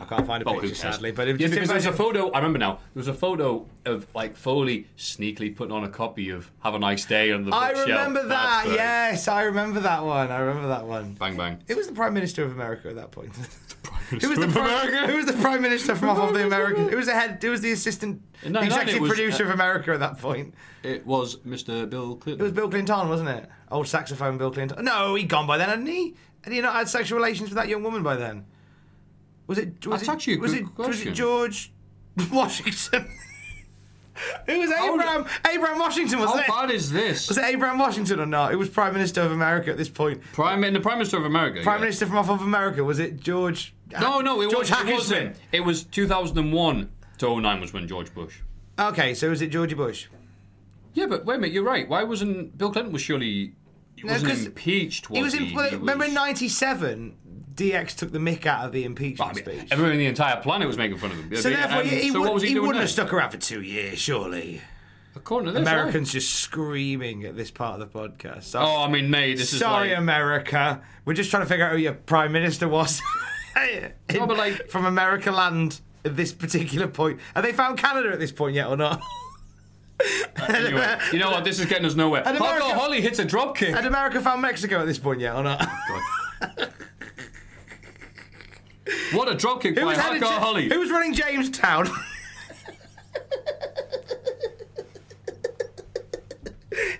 [0.00, 1.12] I can't find a Oh, picture, sadly.
[1.12, 2.30] But it yeah, because there was a photo.
[2.30, 2.74] I remember now.
[2.94, 6.78] There was a photo of like Foley sneakily putting on a copy of "Have a
[6.78, 8.66] Nice Day" on the I remember that.
[8.66, 8.74] right.
[8.74, 10.30] Yes, I remember that one.
[10.30, 11.14] I remember that one.
[11.14, 11.62] Bang bang.
[11.68, 13.32] It was the Prime Minister of America at that point?
[14.10, 15.08] Who was the prime.
[15.08, 16.88] Who was the Prime Minister from off of the American?
[16.90, 17.38] Who was the head?
[17.42, 20.00] Who was the assistant, In the 99 it executive was, producer uh, of America at
[20.00, 20.54] that point?
[20.82, 21.88] It was Mr.
[21.88, 22.40] Bill Clinton.
[22.40, 23.48] It was Bill Clinton, wasn't it?
[23.70, 24.84] Old saxophone Bill Clinton.
[24.84, 26.14] No, he'd gone by then, hadn't he?
[26.42, 28.44] Had he not had sexual relations with that young woman by then?
[29.52, 29.86] Was it?
[29.86, 31.70] Was That's it, was it, Was it George
[32.32, 33.06] Washington?
[34.46, 35.26] it was How- Abraham.
[35.52, 36.48] Abraham Washington, How wasn't it?
[36.48, 37.28] bad is this?
[37.28, 38.52] Was it Abraham Washington or not?
[38.52, 40.22] It was Prime Minister of America at this point.
[40.32, 41.60] Prime and the Prime Minister of America.
[41.62, 41.80] Prime yeah.
[41.84, 42.82] Minister from off of America.
[42.82, 43.74] Was it George?
[44.00, 45.36] No, no, it, George was, it wasn't.
[45.52, 48.38] It was 2001 to 09 was when George Bush.
[48.78, 50.06] Okay, so was it Georgie Bush?
[50.94, 51.86] Yeah, but wait a minute, you're right.
[51.86, 53.52] Why wasn't Bill Clinton was surely
[53.96, 55.10] he No, wasn't impeached?
[55.10, 55.34] Was He was.
[55.34, 55.54] he?
[55.54, 57.16] Well, He remember was- in '97,
[57.54, 59.68] DX took the mick out of the impeachment I mean, speech.
[59.72, 61.36] everyone in the entire planet was making fun of him.
[61.36, 63.98] so therefore, um, he, so would, he, he wouldn't have stuck around for two years,
[63.98, 64.60] surely.
[65.14, 68.44] According to this, Americans just screaming at this part of the podcast.
[68.44, 70.80] So- Oh, I mean, mate, this sorry, is like, America.
[71.04, 73.00] We're just trying to figure out who your prime minister was.
[74.10, 77.20] No, but like- from America land at this particular point.
[77.34, 79.02] Have they found Canada at this point yet or not?
[80.48, 81.44] Anyway, you know what?
[81.44, 82.26] This is getting us nowhere.
[82.26, 83.74] And America- Holly hits a drop kick.
[83.74, 85.68] Had America found Mexico at this point yet or not?
[89.12, 90.68] What a drop kick Who by Hardcore Ja- Holly.
[90.68, 91.88] who was running Jamestown?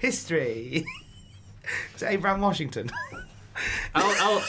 [0.01, 0.85] History.
[1.95, 2.91] It's Abraham Washington.
[3.95, 4.43] Al, Al,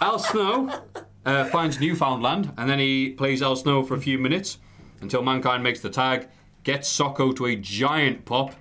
[0.00, 0.82] Al Snow
[1.26, 4.58] uh, finds Newfoundland, and then he plays Al Snow for a few minutes
[5.00, 6.28] until Mankind makes the tag,
[6.64, 8.54] gets Socko to a giant pop,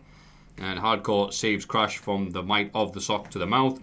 [0.57, 3.79] and Hardcore saves Crash from the might of the sock to the mouth.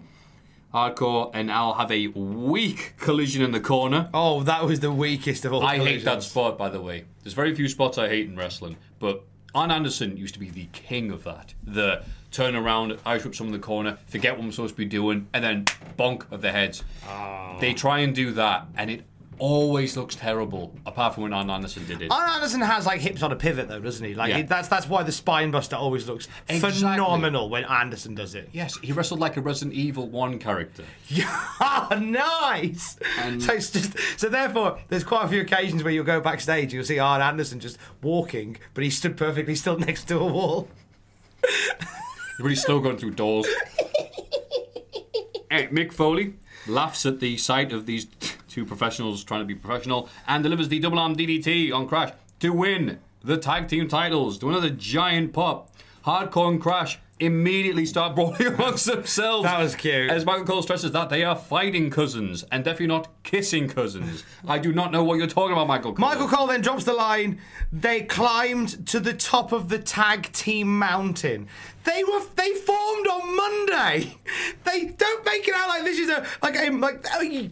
[0.75, 4.09] Hardcore and Al have a weak collision in the corner.
[4.13, 5.63] Oh, that was the weakest of all.
[5.63, 7.05] I hate that spot, by the way.
[7.23, 10.67] There's very few spots I hate in wrestling, but Arn Anderson used to be the
[10.73, 11.53] king of that.
[11.63, 14.83] The turn around, Irish whip someone in the corner, forget what I'm supposed to be
[14.83, 15.63] doing, and then
[15.97, 16.83] bonk of the heads.
[17.07, 17.57] Ah.
[17.61, 19.05] They try and do that, and it
[19.39, 22.11] always looks terrible, apart from when Arn Anderson did it.
[22.11, 24.13] Arn Anderson has like hips on a pivot though, doesn't he?
[24.15, 24.37] Like Yeah.
[24.39, 26.81] it- that's that's why the spine buster always looks Exactly.
[26.81, 28.49] phenomenal when Anderson does it.
[28.51, 30.83] Yes, he wrestled like a Resident Evil 1 character.
[31.07, 32.97] Yeah, nice.
[33.19, 36.73] And- so it's just so therefore, there's quite a few occasions where you'll go backstage,
[36.73, 40.67] you'll see Arn Anderson just walking, but he stood perfectly still next to a wall.
[42.37, 43.47] Really slow going through doors.
[45.49, 46.33] Hey, Mick Foley
[46.67, 48.07] laughs at the sight of these
[48.55, 52.51] two professionals trying to be professional and delivers the double arm DDT on Crash to
[52.51, 55.69] win the tag team titles to another giant pop.
[56.05, 59.43] Hardcore and Crash immediately start brawling amongst themselves.
[59.43, 60.09] That was cute.
[60.09, 64.23] As Michael Cole stresses that they are fighting cousins and definitely not kissing cousins.
[64.47, 66.07] I do not know what you're talking about, Michael Cole.
[66.07, 67.41] Michael Cole then drops the line.
[67.73, 71.49] They climbed to the top of the tag team mountain.
[71.85, 74.17] They were they formed on Monday.
[74.65, 77.03] They don't make it out like this is a like a like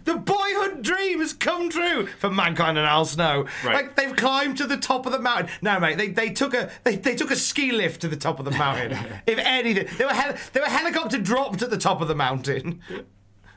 [0.05, 3.45] the boyhood dream has come true for mankind and Al Snow.
[3.63, 3.75] Right.
[3.75, 5.49] Like they've climbed to the top of the mountain.
[5.61, 8.39] No, mate, they, they took a they, they took a ski lift to the top
[8.39, 8.97] of the mountain.
[9.27, 12.81] if anything, they were hel- they were helicopter dropped at the top of the mountain.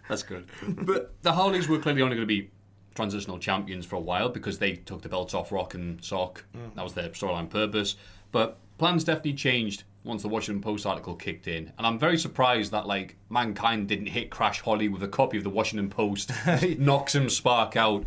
[0.08, 0.46] That's good.
[0.66, 2.50] But the Harleys were clearly only going to be
[2.94, 6.44] transitional champions for a while because they took the belts off Rock and Sock.
[6.56, 6.74] Mm.
[6.74, 7.96] That was their storyline purpose.
[8.32, 11.72] But plans definitely changed once the Washington Post article kicked in.
[11.76, 15.44] And I'm very surprised that like Mankind didn't hit Crash Holly with a copy of
[15.44, 16.30] the Washington Post,
[16.78, 18.04] knocks him spark out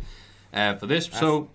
[0.52, 1.06] uh, for this.
[1.06, 1.48] So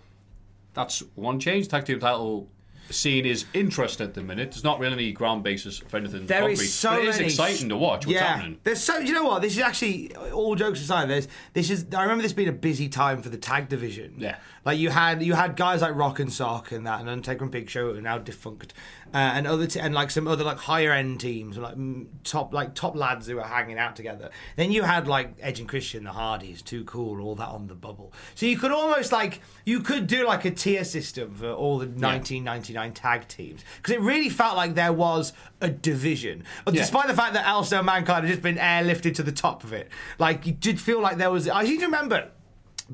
[0.72, 1.68] that's one change.
[1.68, 2.48] Tag team title
[2.90, 4.52] scene is interesting at the minute.
[4.52, 6.64] There's not really any ground basis for anything There concrete.
[6.64, 8.58] is so but it is exciting to watch what's yeah, happening.
[8.62, 8.98] there's so.
[8.98, 9.42] You know what?
[9.42, 11.08] This is actually all jokes aside.
[11.08, 11.86] There's this is.
[11.94, 14.14] I remember this being a busy time for the tag division.
[14.18, 14.36] Yeah.
[14.64, 17.50] like you had you had guys like Rock and Sock and that, and Undertaker and
[17.50, 18.72] Big Show are now defunct.
[19.14, 21.76] Uh, and other t- and like some other like higher end teams, like
[22.24, 24.30] top like top lads who were hanging out together.
[24.56, 27.74] Then you had like Edge and Christian, the Hardys, Too Cool, all that on the
[27.74, 28.12] bubble.
[28.34, 31.86] So you could almost like you could do like a tier system for all the
[31.86, 36.72] 1999 tag teams because it really felt like there was a division, Yeah.
[36.72, 39.72] despite the fact that Alistair and Mankind had just been airlifted to the top of
[39.72, 39.88] it.
[40.18, 41.48] Like you did feel like there was.
[41.48, 42.30] I seem to remember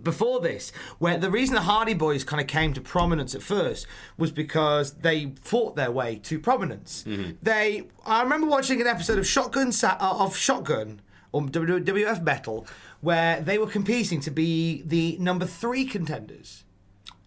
[0.01, 3.87] before this, where the reason the Hardy Boys kind of came to prominence at first
[4.17, 7.05] was because they fought their way to prominence.
[7.43, 11.01] They, I remember watching an episode of Shotgun Sa- uh, of Shotgun
[11.33, 12.67] or WWF Metal,
[13.01, 16.62] where they were competing to be the number three contenders.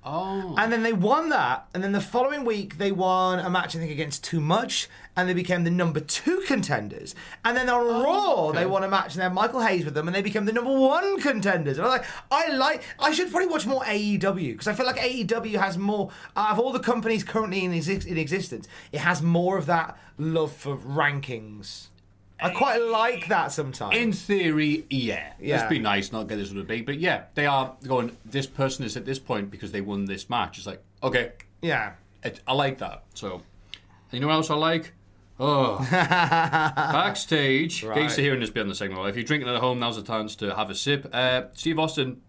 [0.07, 0.53] Oh.
[0.55, 3.79] And then they won that, and then the following week they won a match I
[3.79, 4.87] think against Too Much,
[5.17, 7.15] and they became the number two contenders.
[7.43, 9.95] And then on oh, Raw they won a match, and they had Michael Hayes with
[9.95, 11.79] them, and they became the number one contenders.
[11.79, 14.85] And I was like, I like, I should probably watch more AEW because I feel
[14.85, 18.67] like AEW has more out of all the companies currently in, exi- in existence.
[18.91, 21.87] It has more of that love for rankings.
[22.39, 23.95] I quite like that sometimes.
[23.95, 25.33] In theory, yeah.
[25.39, 25.57] Yeah.
[25.57, 26.85] Let's be nice, not get this sort of big.
[26.85, 30.29] But yeah, they are going, this person is at this point because they won this
[30.29, 30.57] match.
[30.57, 31.93] It's like, okay, yeah.
[32.23, 33.03] it, I like that.
[33.13, 33.41] So,
[34.11, 34.93] you know what else I like?
[35.39, 37.81] Oh, backstage.
[37.81, 39.07] Get used to hearing this bit on the segment.
[39.09, 41.09] If you're drinking at home, now's the chance to have a sip.
[41.11, 42.21] Uh, Steve Austin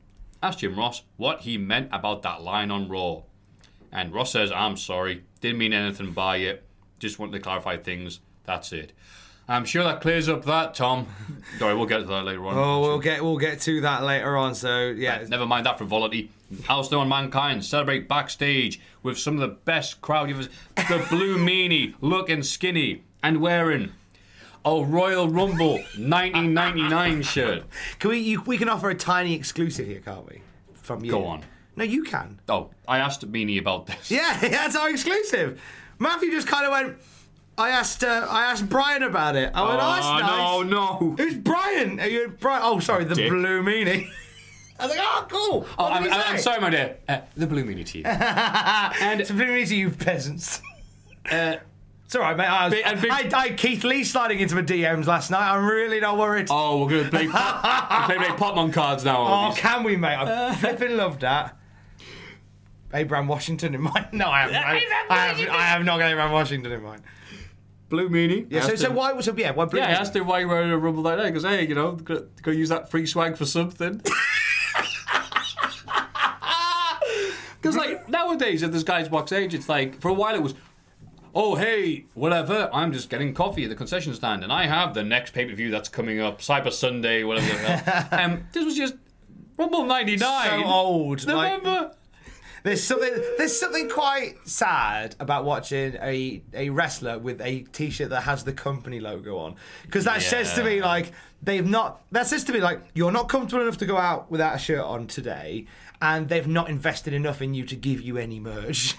[0.43, 3.23] asked Jim Ross what he meant about that line on Raw.
[3.93, 5.25] And Ross says, I'm sorry.
[5.41, 6.65] Didn't mean anything by it.
[6.99, 8.21] Just wanted to clarify things.
[8.45, 8.93] That's it.
[9.49, 11.07] I'm sure that clears up that, Tom.
[11.59, 12.57] Sorry, we'll get to that later on.
[12.57, 14.55] Oh, we'll get we'll get to that later on.
[14.55, 16.31] So yeah, Never mind that frivolity.
[16.69, 21.39] Alistair and Mankind celebrate backstage with some of the best crowd you've ever The Blue
[21.45, 23.93] Meanie looking skinny and wearing
[24.65, 27.65] a Royal Rumble 1999 shirt.
[27.99, 30.43] Can we you, we can offer a tiny exclusive here, can't we?
[30.75, 31.11] From you.
[31.13, 31.43] Go on.
[31.77, 32.41] No, you can.
[32.49, 34.11] Oh, I asked Meanie about this.
[34.11, 35.61] Yeah, that's our exclusive.
[35.99, 36.99] Matthew just kind of went.
[37.59, 39.51] I asked uh, I asked Brian about it.
[39.55, 40.71] I went, oh, Oh, nice.
[40.71, 41.15] no, no.
[41.17, 41.99] Who's Brian?
[42.01, 42.63] Are you Brian?
[42.65, 43.31] Oh, sorry, the Dick.
[43.31, 44.09] blue meanie.
[44.79, 45.67] I was like, oh, cool.
[45.79, 46.99] Oh, I'm, I'm, sorry, my dear.
[47.09, 48.05] Uh, the Blue Meanie to you.
[48.05, 50.61] And it's a blue meanie to you peasants.
[51.33, 51.57] Uh,
[52.05, 52.45] It's all right, mate.
[52.45, 55.29] I, was, Big- and big- I, I had Keith Lee sliding into my DMs last
[55.31, 55.51] night.
[55.51, 56.47] I'm really not worried.
[56.51, 59.49] oh, we're going to play, pop, play, play Pokemon cards now.
[59.51, 60.15] Oh, can we, mate?
[60.15, 61.57] I flipping loved that.
[62.95, 64.07] Abraham Washington in mind?
[64.13, 64.57] No, I haven't.
[64.57, 67.03] I, I, have, I have not got Abraham Washington in mind.
[67.89, 68.47] Blue Meanie.
[68.51, 69.19] Yeah, so, so why?
[69.21, 69.65] So yeah, why?
[69.67, 71.27] Blue Yeah, I asked him why you wearing a rumble like that.
[71.27, 74.03] Because hey, you know, go, go use that free swag for something.
[77.67, 80.55] Because like nowadays, if there's guys backstage, it's like for a while it was,
[81.35, 82.71] oh hey, whatever.
[82.73, 85.55] I'm just getting coffee at the concession stand, and I have the next pay per
[85.55, 87.49] view that's coming up, Cyber Sunday, whatever.
[87.49, 88.09] the hell.
[88.21, 88.95] um, this was just
[89.57, 90.19] Rumble '99.
[90.61, 91.95] So old, like- November.
[92.67, 93.15] There's something.
[93.39, 98.53] There's something quite sad about watching a a wrestler with a T-shirt that has the
[98.53, 102.03] company logo on, because that says to me like they've not.
[102.11, 104.85] That says to me like you're not comfortable enough to go out without a shirt
[104.85, 105.67] on today,
[106.03, 108.97] and they've not invested enough in you to give you any merch.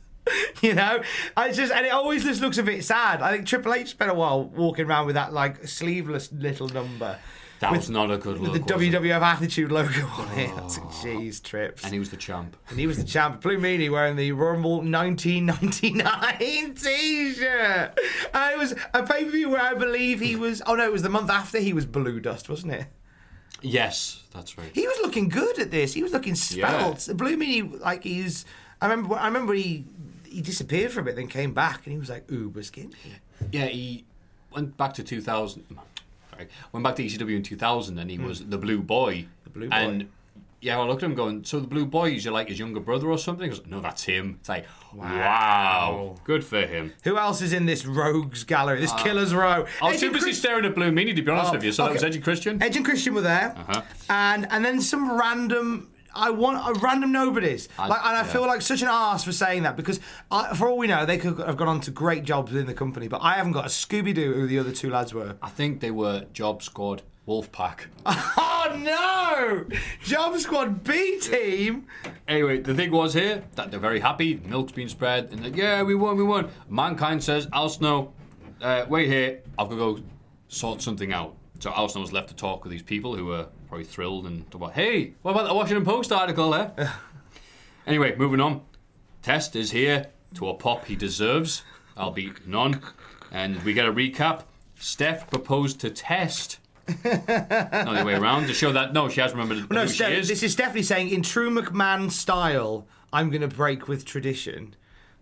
[0.60, 1.00] you know,
[1.34, 3.22] I just and it always just looks a bit sad.
[3.22, 7.18] I think Triple H spent a while walking around with that like sleeveless little number.
[7.60, 8.52] That with- was not a good look.
[8.52, 8.60] the?
[8.74, 10.54] WWF Attitude logo on it.
[10.54, 11.82] That's jeez, trips.
[11.84, 12.56] And he was the champ.
[12.70, 13.40] And he was the champ.
[13.40, 17.98] Blue Meanie wearing the Rumble 1999 t-shirt.
[18.34, 20.62] And it was a pay-per-view where I believe he was...
[20.66, 22.86] Oh, no, it was the month after he was Blue Dust, wasn't it?
[23.60, 24.70] Yes, that's right.
[24.72, 25.94] He was looking good at this.
[25.94, 27.08] He was looking svelte.
[27.16, 28.44] Blue Meanie, like, he's...
[28.80, 29.84] I remember I remember he
[30.24, 32.92] he disappeared for a bit, then came back, and he was like uber skinny.
[33.50, 34.04] Yeah, he
[34.52, 35.64] went back to 2000.
[36.72, 39.26] Went back to ECW in 2000, and he was the Blue Boy.
[39.44, 39.50] The.
[39.50, 39.74] Blue Boy.
[39.76, 40.08] And
[40.60, 42.80] yeah, I looked at him going, "So the Blue Boy is you like his younger
[42.80, 46.92] brother or something?" Like, "No, that's him." It's like, wow, good for him.
[47.04, 49.66] Who else is in this rogues gallery, this killer's row?
[49.82, 51.72] I was Edge too busy staring at Blue Meanie to be honest Oh, with you.
[51.72, 51.94] So that okay.
[51.94, 52.62] was Edgy Christian.
[52.62, 53.82] Edge and Christian were there, Uh-huh.
[54.10, 55.90] and and then some random.
[56.18, 58.24] I want a random nobodies, I- like, and I yeah.
[58.24, 60.00] feel like such an ass for saying that because,
[60.30, 62.74] I, for all we know, they could have gone on to great jobs within the
[62.74, 63.08] company.
[63.08, 65.36] But I haven't got a Scooby Doo who the other two lads were.
[65.42, 67.86] I think they were Job Squad Wolfpack.
[68.60, 69.76] Oh no!
[70.02, 71.86] Job Squad B team.
[72.26, 74.40] Anyway, the thing was here that they're very happy.
[74.44, 76.50] Milk's been spread, and like, yeah, we won, we won.
[76.68, 78.12] Mankind says, Al Snow,
[78.60, 79.40] uh, wait here.
[79.58, 80.02] I've got to go
[80.48, 81.34] sort something out.
[81.60, 84.50] So Al Snow was left to talk with these people who were probably thrilled and
[84.50, 86.72] talk about, hey, what about the Washington Post article there?
[87.86, 88.62] anyway, moving on.
[89.22, 91.62] Test is here to a pop he deserves,
[91.96, 92.80] I'll albeit none.
[93.30, 94.44] And we get a recap.
[94.78, 96.58] Steph proposed to Test.
[96.88, 100.04] Not the other way around to show that no, she has remembered No, who she
[100.04, 100.28] is.
[100.28, 102.86] this is definitely saying in true McMahon style.
[103.12, 104.74] I'm going to break with tradition.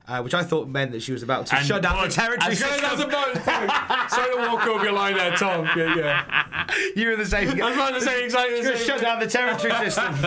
[0.08, 2.50] Uh, which I thought meant that she was about to And shut down the territory
[2.50, 3.10] And system.
[3.10, 5.68] that's to walk over your line there, Tom.
[5.76, 6.66] Yeah, yeah.
[6.94, 7.60] you were the same.
[7.60, 10.14] I was about to say exactly the same shut down the territory system.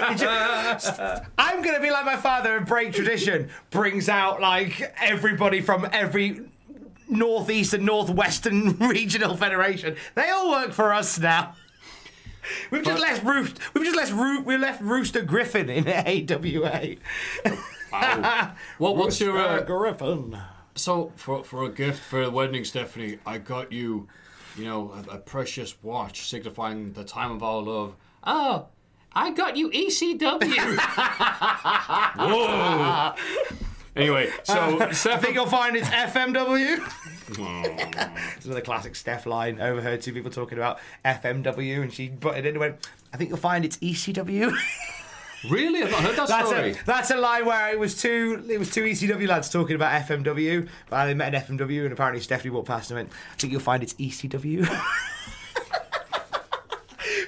[0.00, 3.48] I'm gonna be like my father and break tradition.
[3.70, 6.40] Brings out like everybody from every
[7.08, 9.96] northeast and northwestern regional federation.
[10.14, 11.54] They all work for us now.
[12.70, 13.58] We've just left Roost.
[13.74, 16.96] We've just left Roo- We left Rooster Griffin in AWA.
[17.92, 18.52] Wow.
[18.78, 20.38] What, what's your uh, Griffin?
[20.74, 23.18] so for for a gift for a wedding, Stephanie?
[23.26, 24.08] I got you,
[24.56, 27.94] you know, a, a precious watch signifying the time of our love.
[28.24, 28.66] Oh,
[29.12, 30.78] I got you ECW.
[32.16, 33.14] Whoa.
[33.96, 36.78] Anyway, so I Steph, think you'll find it's FMW.
[38.36, 39.60] it's another classic Steph line.
[39.60, 43.38] Overheard two people talking about FMW, and she butted in and went, "I think you'll
[43.38, 44.52] find it's ECW."
[45.48, 46.70] really, I've not heard that That's story.
[46.72, 50.02] a, that's a line where it was two it was two ECW lads talking about
[50.06, 53.52] FMW, but they met an FMW, and apparently Stephanie walked past and went, "I think
[53.52, 54.66] you'll find it's ECW."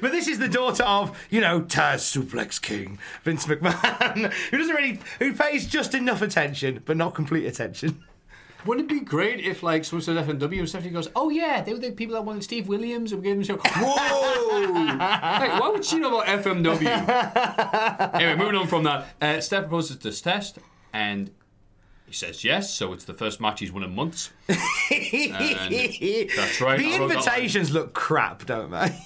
[0.01, 4.75] But this is the daughter of, you know, Taz Suplex King, Vince McMahon, who doesn't
[4.75, 8.03] really, who pays just enough attention, but not complete attention.
[8.67, 11.73] Wouldn't it be great if, like, someone said FMW and Stephanie goes, "Oh yeah, they
[11.73, 14.73] were the people that wanted Steve Williams and we gave them a show." Whoa!
[14.97, 18.15] like, why would she know about FMW?
[18.15, 20.59] anyway, moving on from that, uh, Steph proposes this test,
[20.93, 21.31] and
[22.07, 22.73] he says yes.
[22.75, 24.31] So it's the first match he's won in months.
[24.49, 24.61] that's
[26.61, 28.99] right, The invitations look crap, don't they?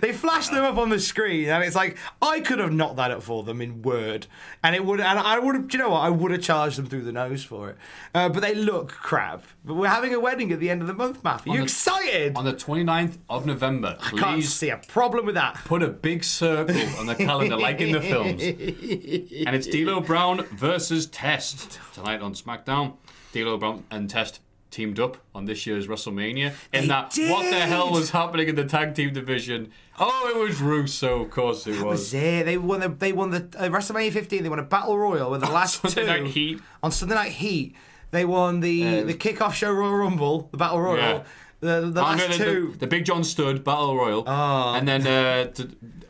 [0.00, 3.10] They flash them up on the screen, and it's like I could have knocked that
[3.10, 4.26] up for them in Word,
[4.62, 6.00] and it would, and I would have, you know what?
[6.00, 7.76] I would have charged them through the nose for it.
[8.14, 9.44] Uh, but they look crap.
[9.64, 11.54] But we're having a wedding at the end of the month, Matthew.
[11.54, 12.36] You excited?
[12.36, 15.54] On the 29th of November, I Can't see a problem with that.
[15.64, 18.42] put a big circle on the calendar, like in the films.
[18.42, 22.94] And it's D'Lo Brown versus Test tonight on SmackDown.
[23.32, 24.40] D'Lo Brown and Test
[24.74, 26.52] teamed up on this year's WrestleMania.
[26.72, 29.70] In They that, what the hell was happening in the tag team division?
[29.98, 31.84] Oh, it was Russo, of course it was.
[32.00, 32.44] was it.
[32.44, 34.42] They won the they won the uh, WrestleMania 15.
[34.42, 36.60] They won a battle royal with the last Sunday two Night Heat.
[36.82, 37.76] on Sunday Night Heat.
[38.10, 40.98] They won the Um, the kickoff show Royal Rumble, the battle royal.
[40.98, 41.22] Yeah.
[41.60, 42.70] The, the Oh, last the, two.
[42.72, 44.74] the, the Big John Studd Battle Royal, Oh.
[44.74, 45.50] and then uh,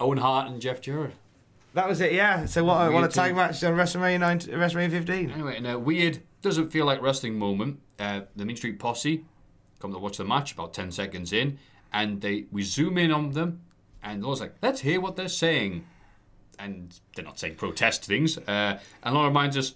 [0.00, 1.14] Owen Hart and Jeff Jarrett.
[1.74, 2.44] That was it, yeah.
[2.46, 2.92] So what?
[2.92, 3.36] What a tag too.
[3.36, 5.30] match on WrestleMania 19, WrestleMania 15.
[5.30, 9.24] Anyway, in a weird, doesn't feel like wrestling moment, uh, the Mean Street Posse
[9.80, 11.58] come to watch the match about 10 seconds in,
[11.92, 13.60] and they we zoom in on them,
[14.02, 15.84] and Lawler's like, let's hear what they're saying.
[16.58, 18.38] And they're not saying protest things.
[18.38, 19.74] Uh, and Lawler reminds us,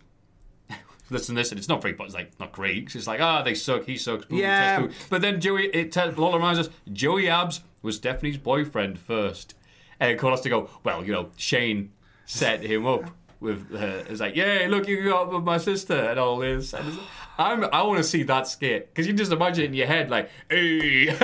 [1.10, 2.94] listen to this, and it's not very, but it's like, not great.
[2.94, 4.86] It's like, ah, they suck, he sucks, boo, Yeah.
[4.86, 5.10] test.
[5.10, 9.54] But then Joey, it tells, Lawler reminds us, Joey Abs was Stephanie's boyfriend first.
[9.98, 11.92] And it caused us to go, well, you know, Shane
[12.26, 13.10] set him up
[13.40, 14.04] with her.
[14.08, 16.72] it's like, yeah, look, you got up with my sister and all this.
[16.72, 16.98] And
[17.38, 20.10] I'm, I want to see that skit because you just imagine it in your head,
[20.10, 21.16] like, hey, How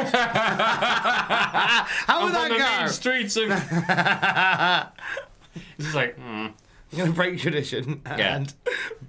[2.25, 2.91] would the that go?
[2.91, 3.51] streets of.
[5.55, 6.47] it's just like, hmm.
[6.93, 8.37] I'm going to break tradition Yeah.
[8.37, 8.55] and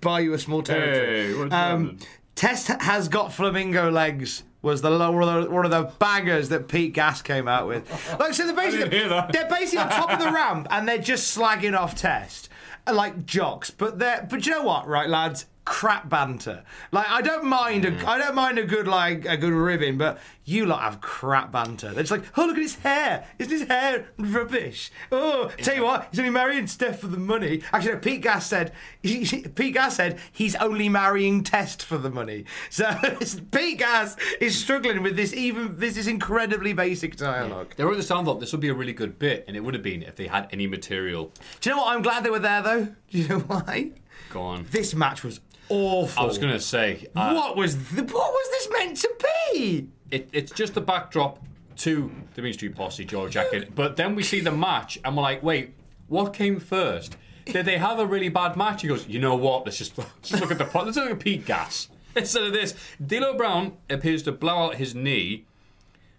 [0.02, 1.50] buy you a small territory.
[1.50, 2.00] Hey, um.
[2.34, 4.44] Test has got flamingo legs.
[4.62, 7.88] Was the one of the, one of the bangers that Pete Gas came out with?
[8.20, 11.78] Like so, they're basically they're basically on top of the ramp and they're just slagging
[11.78, 12.50] off Test
[12.92, 13.70] like jocks.
[13.72, 15.46] But they're but you know what, right, lads?
[15.66, 16.64] Crap banter.
[16.92, 18.04] Like I don't mind Mm.
[18.04, 21.52] a I don't mind a good like a good ribbing, but you lot have crap
[21.52, 21.88] banter.
[21.92, 23.28] They're just like, oh look at his hair.
[23.40, 24.92] Isn't his hair rubbish?
[25.12, 27.64] Oh, tell you what, he's only marrying Steph for the money.
[27.74, 32.46] Actually, no, Pete Gas said Pete Gas said he's only marrying Test for the money.
[32.70, 32.96] So
[33.52, 37.74] Pete Gas is struggling with this even this is incredibly basic dialogue.
[37.76, 39.84] They wrote this thought this would be a really good bit, and it would have
[39.84, 41.32] been if they had any material.
[41.60, 41.96] Do you know what?
[41.96, 42.84] I'm glad they were there though.
[43.10, 43.92] Do you know why?
[44.30, 44.68] Go on.
[44.72, 45.40] This match was
[45.70, 46.24] awful.
[46.24, 49.10] I was going to say, uh, what was the, what was this meant to
[49.54, 49.90] be?
[50.12, 51.40] it, it's just a backdrop
[51.78, 53.72] to the Mean Street Posse, George Jacket.
[53.76, 55.74] But then we see the match, and we're like, wait,
[56.08, 57.18] what came first?
[57.46, 58.82] Did they have a really bad match?
[58.82, 59.66] He goes, you know what?
[59.66, 60.66] Let's just, let's just look at the.
[60.74, 61.90] Let's look at Pete Gas.
[62.16, 62.74] Instead of this,
[63.06, 65.46] D'Lo Brown appears to blow out his knee.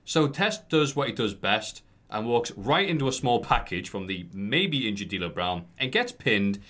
[0.05, 4.07] So Test does what he does best and walks right into a small package from
[4.07, 6.61] the maybe injured D'Lo Brown and gets pinned.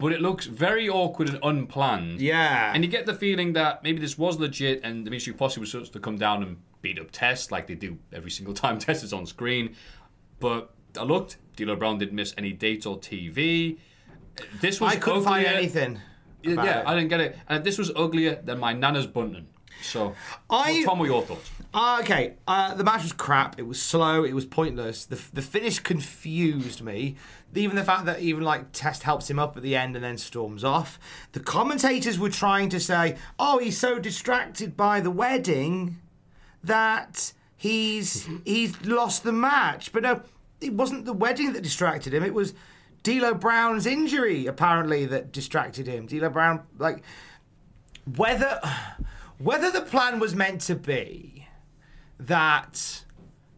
[0.00, 2.20] But it looks very awkward and unplanned.
[2.20, 2.72] Yeah.
[2.74, 5.70] And you get the feeling that maybe this was legit and the Street Posse was
[5.70, 9.04] supposed to come down and beat up Test like they do every single time Test
[9.04, 9.76] is on screen.
[10.40, 13.76] But I looked, D'Lo Brown didn't miss any dates or TV.
[14.60, 16.00] This was I couldn't find anything.
[16.42, 16.86] Yeah, about yeah, it.
[16.86, 17.38] I didn't get it.
[17.48, 19.48] And this was uglier than my Nana's Bunton.
[19.82, 20.14] So,
[20.48, 21.50] I- well, Tom, what are your thoughts?
[21.72, 23.58] Uh, okay, uh, the match was crap.
[23.58, 24.24] It was slow.
[24.24, 25.04] It was pointless.
[25.04, 27.16] The the finish confused me.
[27.54, 30.18] Even the fact that even like Test helps him up at the end and then
[30.18, 30.98] storms off.
[31.32, 35.98] The commentators were trying to say, "Oh, he's so distracted by the wedding
[36.64, 40.22] that he's he's lost the match." But no,
[40.60, 42.24] it wasn't the wedding that distracted him.
[42.24, 42.52] It was
[43.04, 46.06] D'Lo Brown's injury apparently that distracted him.
[46.06, 47.04] D'Lo Brown, like
[48.16, 48.60] whether
[49.38, 51.39] whether the plan was meant to be
[52.26, 53.04] that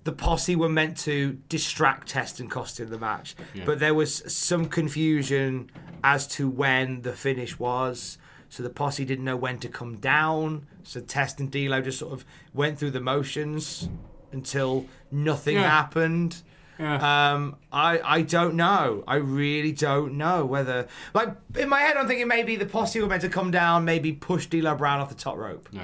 [0.05, 3.35] the posse were meant to distract Test and cost him the match,
[3.65, 5.71] but there was some confusion
[6.03, 8.19] as to when the finish was.
[8.49, 10.67] So the posse didn't know when to come down.
[10.83, 13.89] So Test and D'Lo just sort of went through the motions
[14.33, 15.63] until nothing Yeah.
[15.71, 16.43] happened.
[16.79, 17.33] Yeah.
[17.35, 19.05] Um, I I don't know.
[19.07, 23.07] I really don't know whether like in my head I'm thinking maybe the posse were
[23.07, 25.83] meant to come down, maybe push D'Lo Brown off the top rope, No.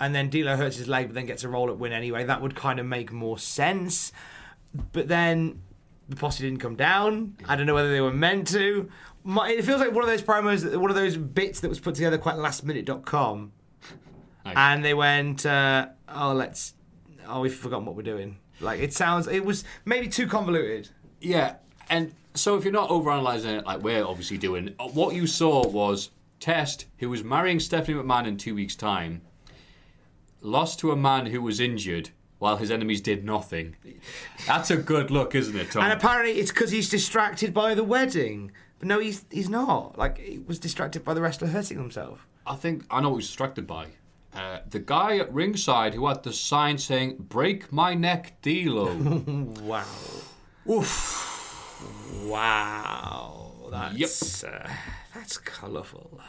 [0.00, 2.24] And then D'Lo hurts his leg, but then gets a roll up win anyway.
[2.24, 4.12] That would kind of make more sense.
[4.92, 5.62] But then
[6.08, 7.36] the posse didn't come down.
[7.46, 8.88] I don't know whether they were meant to.
[9.24, 11.94] My, it feels like one of those promos, one of those bits that was put
[11.94, 13.52] together quite lastminute.com.
[14.44, 14.54] Nice.
[14.56, 16.74] And they went, uh, oh, let's,
[17.26, 18.38] oh, we've forgotten what we're doing.
[18.60, 20.88] Like, it sounds, it was maybe too convoluted.
[21.20, 21.56] Yeah,
[21.90, 26.10] and so if you're not overanalyzing it like we're obviously doing, what you saw was
[26.40, 29.20] Test, who was marrying Stephanie McMahon in two weeks' time,
[30.40, 33.76] lost to a man who was injured while his enemies did nothing.
[34.46, 35.82] That's a good look, isn't it, Tom?
[35.82, 38.52] And apparently it's because he's distracted by the wedding.
[38.78, 39.98] But no, he's he's not.
[39.98, 42.26] Like, he was distracted by the wrestler hurting himself.
[42.46, 43.86] I think I know what he was distracted by.
[44.34, 48.94] Uh, the guy at ringside who had the sign saying "Break my neck, D'Lo."
[49.62, 49.84] Wow.
[50.70, 52.24] Oof.
[52.24, 53.52] Wow.
[53.70, 54.52] That's, yep.
[54.54, 54.68] uh,
[55.14, 56.20] that's colourful.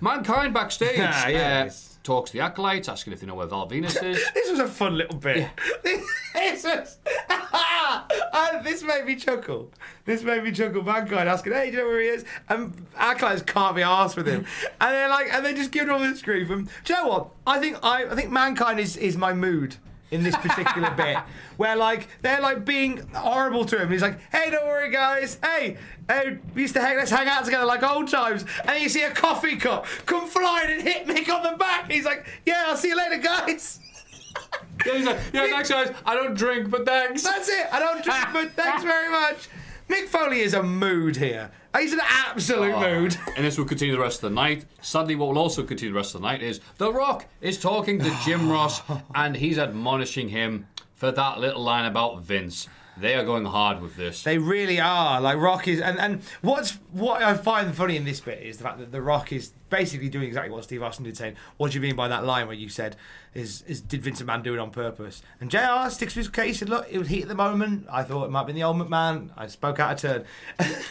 [0.00, 1.90] Mankind backstage Ah, yes.
[1.91, 4.20] uh, talks to the acolytes, asking if they know where Val Venis is.
[4.34, 5.48] This was a fun little bit.
[5.82, 6.98] this was.
[8.34, 9.70] Ah, this made me chuckle.
[10.06, 10.82] This made me chuckle.
[10.82, 14.26] Mankind asking, "Hey, do you know where he is?" And Acolytes can't be asked with
[14.26, 14.46] him,
[14.80, 16.48] and they're like, and they just give him all this grief.
[16.48, 17.28] And do you know what?
[17.46, 19.76] I think I, I think Mankind is is my mood
[20.12, 21.18] in this particular bit,
[21.56, 23.82] where like they're like being horrible to him.
[23.82, 25.38] And he's like, "Hey, don't worry, guys.
[25.42, 25.76] Hey,
[26.08, 29.02] hey, we used to hang, let's hang out together like old times." And you see
[29.02, 31.90] a coffee cup come flying and hit Mick on the back.
[31.90, 33.80] He's like, "Yeah, I'll see you later, guys."
[34.86, 35.92] yeah, he's like, yeah, thanks guys.
[36.04, 37.22] I don't drink, but thanks.
[37.22, 37.66] That's it.
[37.72, 39.48] I don't drink, but thanks very much.
[39.88, 41.50] Mick Foley is a mood here.
[41.76, 42.80] He's an absolute oh.
[42.80, 43.16] mood.
[43.36, 44.66] And this will continue the rest of the night.
[44.80, 47.98] Sadly, what will also continue the rest of the night is The Rock is talking
[47.98, 48.82] to Jim Ross
[49.14, 52.68] and he's admonishing him for that little line about Vince.
[52.96, 54.22] They are going hard with this.
[54.22, 55.20] They really are.
[55.20, 58.64] Like Rock is, and, and what's what I find funny in this bit is the
[58.64, 61.78] fact that the Rock is basically doing exactly what Steve Austin did, saying, "What do
[61.78, 62.96] you mean by that line where you said
[63.32, 65.88] is is did Vincent McMahon do it on purpose?" And Jr.
[65.88, 66.58] sticks to his case.
[66.58, 67.86] Said, "Look, it was heat at the moment.
[67.90, 69.30] I thought it might be the old McMahon.
[69.36, 70.24] I spoke out of turn."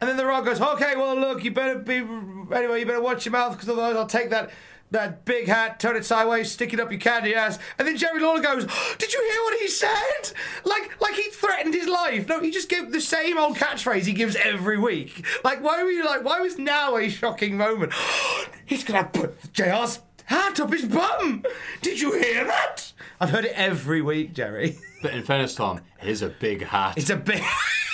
[0.00, 2.80] And then the Rock goes, "Okay, well, look, you better be anyway.
[2.80, 4.50] You better watch your mouth because otherwise I'll take that
[4.92, 8.20] that big hat, turn it sideways, stick it up your candy ass." And then Jerry
[8.20, 8.66] Lawler goes,
[8.98, 10.32] "Did you hear what he said?
[10.64, 12.28] Like, like he threatened his life.
[12.28, 15.26] No, he just gave the same old catchphrase he gives every week.
[15.44, 16.24] Like, why were you like?
[16.24, 17.92] Why was now a shocking moment?
[18.64, 21.44] He's gonna put JR's hat up his bum.
[21.82, 22.92] Did you hear that?
[23.20, 24.78] I've heard it every week, Jerry.
[25.02, 26.94] But in fairness, Tom, it is a big hat.
[26.96, 27.42] It's a big.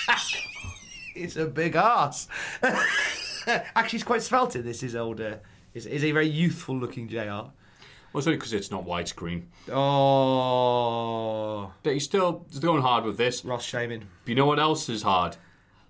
[1.15, 2.29] it's a big ass.
[2.63, 4.63] Actually, he's quite svelte.
[4.63, 5.41] This is older.
[5.43, 7.17] Uh, Is is a very youthful looking Jr.
[8.13, 9.43] Well, it's only because it's not widescreen.
[10.41, 13.45] Oh, But he's still he's going hard with this.
[13.45, 14.01] Ross shaming.
[14.25, 15.37] But you know what else is hard?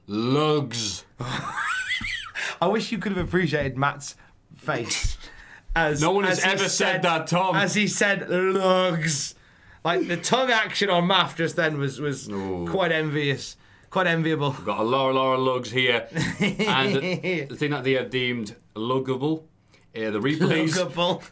[0.06, 1.04] Lugs.
[2.60, 4.16] I wish you could have appreciated Matt's
[4.56, 5.16] face.
[5.76, 7.54] As No one has as ever said that, Tom.
[7.54, 9.36] As he said, lugs.
[9.84, 12.66] Like the tongue action on Math just then was was Ooh.
[12.68, 13.56] quite envious,
[13.90, 14.50] quite enviable.
[14.52, 16.08] Got a lot, a lot of lugs here.
[16.40, 19.44] and the, the thing that they have deemed luggable,
[20.06, 20.70] uh, the replays.
[20.74, 21.22] Luggable.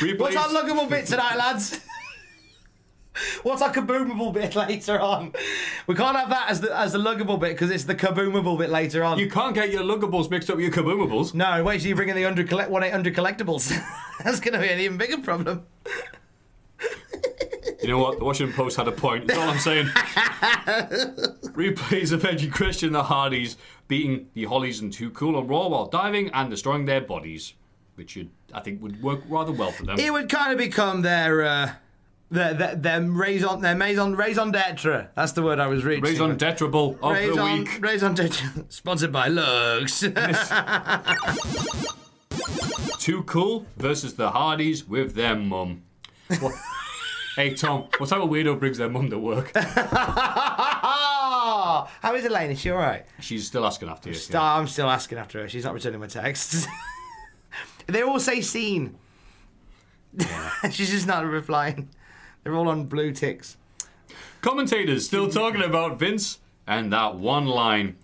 [0.00, 1.80] replays What's our luggable bit tonight, lads?
[3.42, 5.32] What's our kaboomable bit later on?
[5.88, 8.70] We can't have that as the as the luggable bit because it's the kaboomable bit
[8.70, 9.18] later on.
[9.18, 11.34] You can't get your luggables mixed up with your kaboomables.
[11.34, 13.70] no, wait till you bring in the under collect one eight hundred collectibles.
[14.24, 15.66] That's going to be an even bigger problem.
[17.82, 18.18] You know what?
[18.18, 19.26] The Washington Post had a point.
[19.26, 19.86] That's all I'm saying.
[21.54, 23.56] Replays of Edgy Christian the Hardys
[23.86, 27.54] beating the Hollies and Too Cool on Raw while diving and destroying their bodies,
[27.98, 29.98] which would, I think would work rather well for them.
[29.98, 31.72] It would kind of become their uh,
[32.30, 35.08] their their, their raison their maison raison d'être.
[35.16, 36.04] That's the word I was reading.
[36.04, 37.80] Raison detrable of the week.
[37.82, 38.40] raison d'être.
[38.72, 40.00] Sponsored by Lux.
[42.98, 45.82] Too Cool versus the Hardys with their mum.
[46.40, 46.54] What-
[47.36, 49.50] hey, Tom, what type of weirdo brings their mum to work?
[52.00, 52.50] How is Elaine?
[52.50, 53.04] Is she all right?
[53.20, 54.14] She's still asking after you.
[54.14, 55.48] St- I'm still asking after her.
[55.48, 56.66] She's not returning my texts.
[57.88, 58.96] They all say scene.
[60.70, 61.88] She's just not replying.
[62.42, 63.56] They're all on blue ticks.
[64.40, 67.96] Commentators still talking about Vince and that one line.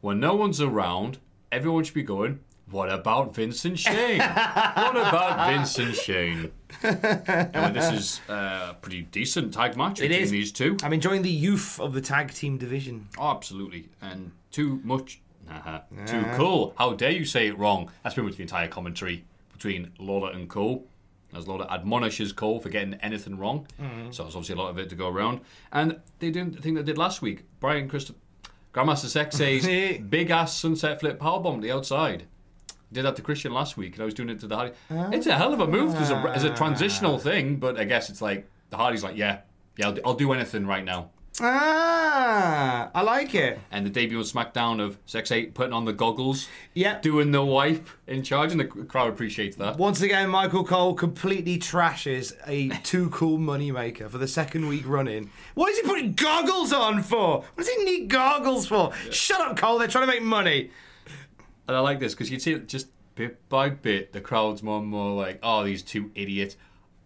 [0.00, 1.18] When no one's around,
[1.50, 2.40] everyone should be going,
[2.70, 4.18] What about Vince and Shane?
[4.18, 6.50] what about Vince and Shane?
[6.84, 10.30] Anyway, this is uh, a pretty decent tag match It between is.
[10.30, 10.76] these two.
[10.82, 13.08] I'm enjoying the youth of the tag team division.
[13.16, 13.88] Oh, absolutely.
[14.02, 15.20] And too much.
[15.50, 15.80] Uh-huh.
[15.90, 16.74] Nah, too cool.
[16.78, 17.90] How dare you say it wrong?
[18.02, 20.86] That's pretty much the entire commentary between Lawler and Cole.
[21.34, 23.66] As Lawler admonishes Cole for getting anything wrong.
[23.80, 24.12] Mm-hmm.
[24.12, 25.40] So there's obviously a lot of it to go around.
[25.72, 27.44] And they did the thing they did last week.
[27.60, 28.18] Brian Christopher.
[28.72, 32.24] Grandmaster Sexay's big ass sunset flip powerbomb to the outside.
[32.92, 34.74] Did that to Christian last week, and I was doing it to the Hardy.
[34.90, 37.18] It's a hell of a move as a, as a transitional ah.
[37.18, 39.40] thing, but I guess it's like the Hardy's like, yeah,
[39.76, 41.10] yeah, I'll, I'll do anything right now.
[41.40, 43.58] Ah, I like it.
[43.72, 47.88] and the debut on SmackDown of Sexay putting on the goggles, yeah, doing the wipe
[48.06, 49.76] in charge, and the crowd appreciates that.
[49.76, 55.30] Once again, Michael Cole completely trashes a too cool moneymaker for the second week running.
[55.54, 57.38] What is he putting goggles on for?
[57.38, 58.92] What does he need goggles for?
[59.10, 59.78] Shut up, Cole.
[59.78, 60.70] They're trying to make money.
[61.66, 64.78] And I like this because you see it just bit by bit, the crowd's more
[64.78, 66.56] and more like, oh, these two idiots.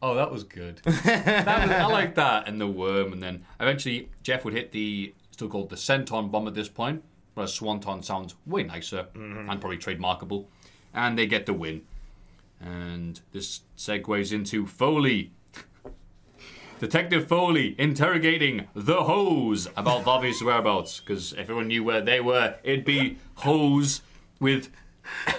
[0.00, 0.76] Oh, that was good.
[0.84, 2.46] that was, I like that.
[2.48, 6.46] And the worm, and then eventually Jeff would hit the, still called the Senton bomb
[6.46, 7.02] at this point,
[7.34, 10.46] whereas Swanton sounds way nicer and probably trademarkable.
[10.94, 11.82] And they get the win.
[12.60, 15.32] And this segues into Foley.
[16.80, 21.00] Detective Foley interrogating the hose about Bobby's whereabouts.
[21.00, 24.02] Because if everyone knew where they were, it'd be hose
[24.40, 24.70] with.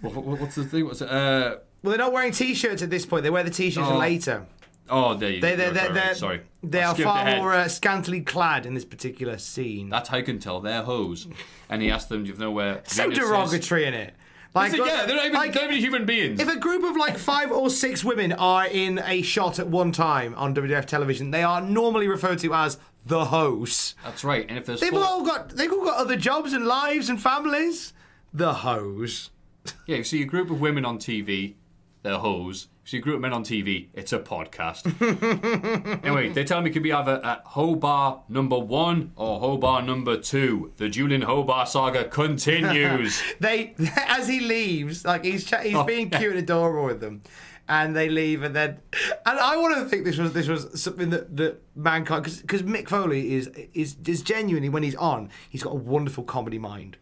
[0.00, 0.84] What- what's the thing?
[0.86, 1.08] What's it?
[1.08, 3.24] Uh, Well, they're not wearing t-shirts at this point.
[3.24, 3.98] They wear the t-shirts Oh.
[3.98, 4.46] later.
[4.88, 5.56] oh, there you They, go.
[5.56, 6.40] they, Right, they, they're, Sorry.
[6.62, 7.38] They are far ahead.
[7.38, 9.88] more uh, scantily clad in this particular scene.
[9.88, 11.26] That's how you can tell they're hose.
[11.68, 12.82] And he asked them, do you know where.
[12.86, 14.14] so derogatory in it.
[14.54, 16.38] Like, yeah, they're not even, like, they're not even human beings.
[16.38, 19.92] If a group of like five or six women are in a shot at one
[19.92, 22.76] time on WWF television, they are normally referred to as
[23.06, 23.94] the hosts.
[24.04, 24.44] That's right.
[24.46, 27.18] And if there's They've four- all got they've all got other jobs and lives and
[27.20, 27.94] families.
[28.34, 29.30] The hose.
[29.86, 31.54] Yeah, you see a group of women on TV,
[32.02, 32.68] they're hoes.
[32.84, 34.86] You see a group of men on TV, it's a podcast.
[36.04, 40.16] anyway, they tell me it could be either at Hobar number one or Hobar number
[40.16, 40.72] two.
[40.78, 43.22] The Julian Hobar saga continues.
[43.40, 43.74] They
[44.08, 46.18] as he leaves, like he's cha- he's Oh, being yeah.
[46.18, 47.22] cute and adorable with them.
[47.68, 48.80] And they leave, and then,
[49.24, 52.88] and I want to think this was this was something that, that mankind because Mick
[52.88, 56.96] Foley is is is genuinely when he's on, he's got a wonderful comedy mind.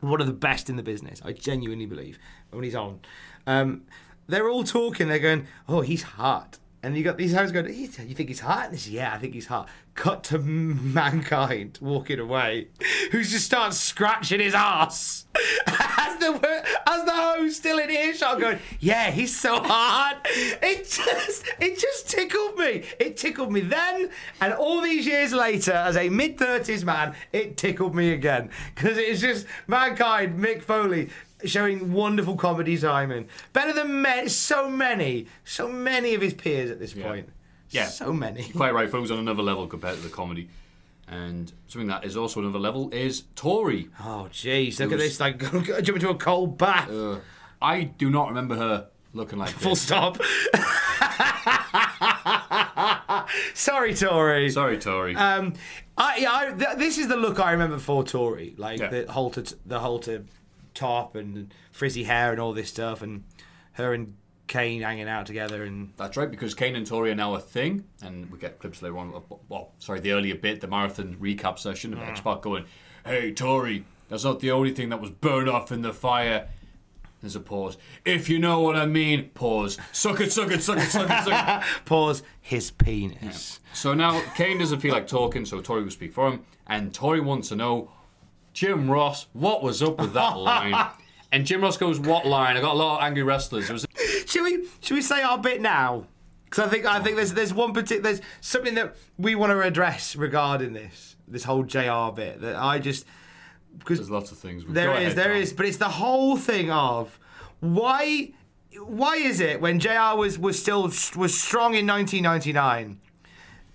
[0.00, 1.20] one of the best in the business.
[1.22, 2.18] I genuinely believe
[2.50, 3.00] when he's on.
[3.46, 3.82] Um,
[4.30, 5.08] they're all talking.
[5.08, 8.70] They're going, "Oh, he's hot," and you got these hoes going, "You think he's hot?"
[8.70, 9.68] And yeah, I think he's hot.
[9.94, 12.68] Cut to mankind walking away,
[13.12, 15.26] who just starts scratching his ass
[15.66, 21.44] as the as the host still in earshot, going, "Yeah, he's so hot." It just
[21.60, 22.84] it just tickled me.
[22.98, 24.10] It tickled me then,
[24.40, 28.96] and all these years later, as a mid thirties man, it tickled me again because
[28.96, 31.10] it's just mankind, Mick Foley.
[31.44, 36.78] Showing wonderful comedy timing, better than ma- so many, so many of his peers at
[36.78, 37.30] this point.
[37.70, 37.86] Yeah.
[37.86, 38.44] so many.
[38.50, 40.48] Quite right, folks, on another level compared to the comedy.
[41.08, 43.88] And something that is also another level is Tori.
[44.00, 45.18] Oh, jeez, look at this!
[45.18, 45.40] Like
[45.82, 46.88] jump into a cold bath.
[46.90, 47.18] Uh,
[47.60, 49.82] I do not remember her looking like Full this.
[49.82, 50.18] stop.
[53.54, 54.50] Sorry, Tori.
[54.50, 55.14] Sorry, Tori.
[55.16, 55.54] Um,
[55.96, 58.88] I, yeah, I, th- this is the look I remember for Tori, like Yeah.
[58.88, 60.24] the halter, t- the halter
[60.74, 63.24] top and frizzy hair and all this stuff, and
[63.72, 64.14] her and
[64.50, 67.84] Kane hanging out together, and That's right, because Kane and Tori are now a thing,
[68.02, 69.14] and we get clips later on.
[69.14, 72.08] Of, well, sorry, the earlier bit, the marathon recap session of Mm.
[72.08, 72.64] X Pac going,
[73.06, 76.48] "Hey, Tori, that's not the only thing that was burned off in the fire."
[77.20, 77.76] There's a pause.
[78.04, 79.78] If you know what I mean, pause.
[79.92, 81.68] Suck it, suck it, suck it, suck it, suck it.
[81.84, 83.60] pause his penis.
[83.72, 87.20] So now Kane doesn't feel like talking, so Tori will speak for him, and Tori
[87.20, 87.92] wants to know,
[88.52, 90.88] Jim Ross, what was up with that line?
[91.32, 93.70] And Jim Ross goes, "What line?" I got a lot of angry wrestlers.
[93.70, 93.86] Was
[94.26, 96.06] Should we should we say our bit now?
[96.44, 99.60] Because I think I think there's there's one particular there's something that we want to
[99.60, 102.10] address regarding this this whole Jr.
[102.14, 103.06] bit that I just
[103.78, 104.64] because there's lots of things.
[104.68, 105.42] There Go is, ahead, there Tom.
[105.42, 107.18] is, but it's the whole thing of
[107.60, 108.32] why
[108.78, 113.00] why is it when JR was was still was strong in 1999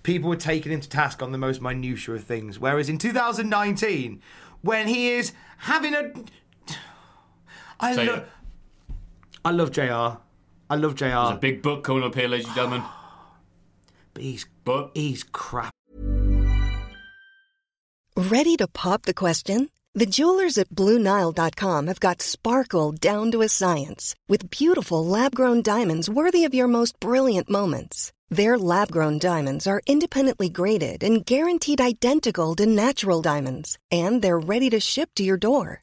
[0.02, 4.20] people were taking him to task on the most minutiae of things whereas in 2019
[4.62, 6.12] when he is having a
[7.80, 8.28] I Say lo- it.
[9.44, 10.18] I love JR.
[10.68, 11.04] I love JR.
[11.04, 12.82] There's a big book coming up here, ladies and gentlemen.
[14.14, 15.70] but he's But he's crap.
[18.16, 19.68] Ready to pop the question?
[19.94, 25.62] The jewelers at BlueNile.com have got sparkle down to a science with beautiful lab grown
[25.62, 28.12] diamonds worthy of your most brilliant moments.
[28.28, 34.38] Their lab grown diamonds are independently graded and guaranteed identical to natural diamonds, and they're
[34.38, 35.82] ready to ship to your door.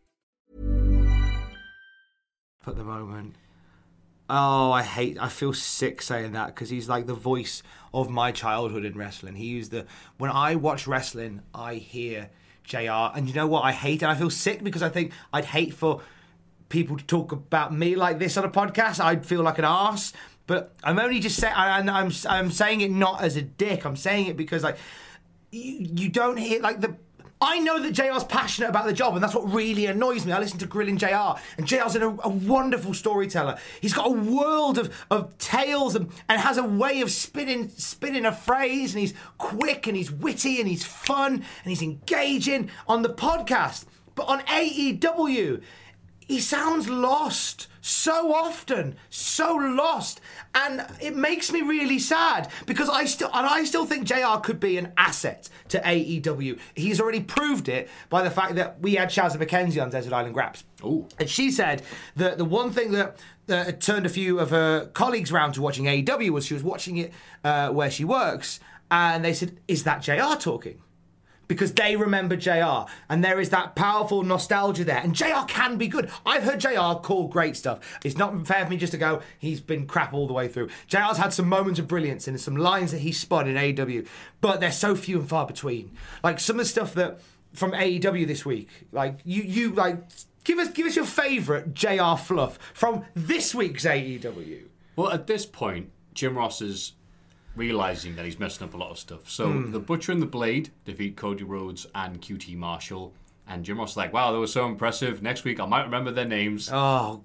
[2.67, 3.35] At the moment.
[4.29, 5.17] Oh, I hate.
[5.19, 9.35] I feel sick saying that because he's like the voice of my childhood in wrestling.
[9.35, 9.85] He used the
[10.17, 12.29] when I watch wrestling, I hear
[12.63, 13.11] Jr.
[13.13, 13.65] And you know what?
[13.65, 14.07] I hate it.
[14.07, 16.01] I feel sick because I think I'd hate for
[16.69, 19.03] people to talk about me like this on a podcast.
[19.03, 20.13] I'd feel like an arse.
[20.47, 23.85] But I'm only just saying, I'm I'm saying it not as a dick.
[23.85, 24.77] I'm saying it because like
[25.51, 26.95] you you don't hear like the.
[27.41, 30.31] I know that JR's passionate about the job, and that's what really annoys me.
[30.31, 33.57] I listen to Grilling JR, and JR's a, a wonderful storyteller.
[33.81, 38.25] He's got a world of, of tales and, and has a way of spinning spinning
[38.25, 43.01] a phrase, and he's quick and he's witty and he's fun and he's engaging on
[43.01, 43.85] the podcast.
[44.13, 45.61] But on AEW,
[46.31, 50.21] he sounds lost so often, so lost,
[50.55, 54.39] and it makes me really sad because I still and I still think Jr.
[54.41, 56.57] could be an asset to AEW.
[56.73, 60.33] He's already proved it by the fact that we had Shazza McKenzie on Desert Island
[60.33, 60.63] Graps.
[60.85, 61.05] Ooh.
[61.19, 61.81] And she said
[62.15, 63.19] that the one thing that,
[63.49, 66.95] had turned a few of her colleagues round to watching AEW was she was watching
[66.95, 67.11] it
[67.43, 70.39] uh, where she works, and they said, "Is that Jr.
[70.39, 70.81] talking?"
[71.51, 74.99] Because they remember JR and there is that powerful nostalgia there.
[74.99, 76.09] And JR can be good.
[76.25, 77.99] I've heard JR call great stuff.
[78.05, 80.69] It's not fair for me just to go, he's been crap all the way through.
[80.87, 84.07] JR's had some moments of brilliance and some lines that he spun in AEW,
[84.39, 85.91] but they're so few and far between.
[86.23, 87.19] Like some of the stuff that
[87.51, 89.97] from AEW this week, like you, you like,
[90.45, 94.61] give us, give us your favourite JR fluff from this week's AEW.
[94.95, 96.61] Well, at this point, Jim Ross
[97.55, 99.29] realizing that he's messing up a lot of stuff.
[99.29, 99.71] So hmm.
[99.71, 103.13] the Butcher and the Blade defeat Cody Rhodes and QT Marshall.
[103.47, 105.21] And Jim Ross is like, wow, that was so impressive.
[105.21, 106.69] Next week I might remember their names.
[106.71, 107.23] Oh,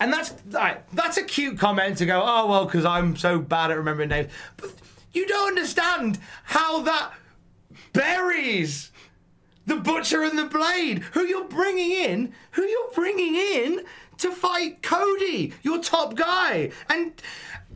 [0.00, 2.22] and that's right, that's a cute comment to go.
[2.24, 4.32] Oh well, because I'm so bad at remembering names.
[4.56, 4.72] But
[5.12, 7.12] you don't understand how that
[7.92, 8.92] buries
[9.66, 13.84] the butcher and the blade, who you're bringing in, who you're bringing in
[14.18, 17.12] to fight Cody, your top guy, and.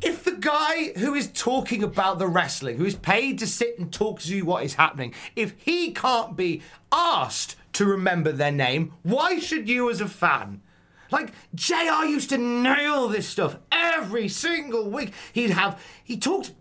[0.03, 3.93] If the guy who is talking about the wrestling, who is paid to sit and
[3.93, 8.95] talk to you what is happening, if he can't be asked to remember their name,
[9.03, 10.63] why should you as a fan?
[11.11, 15.13] Like JR used to nail this stuff every single week.
[15.33, 16.53] He'd have he talked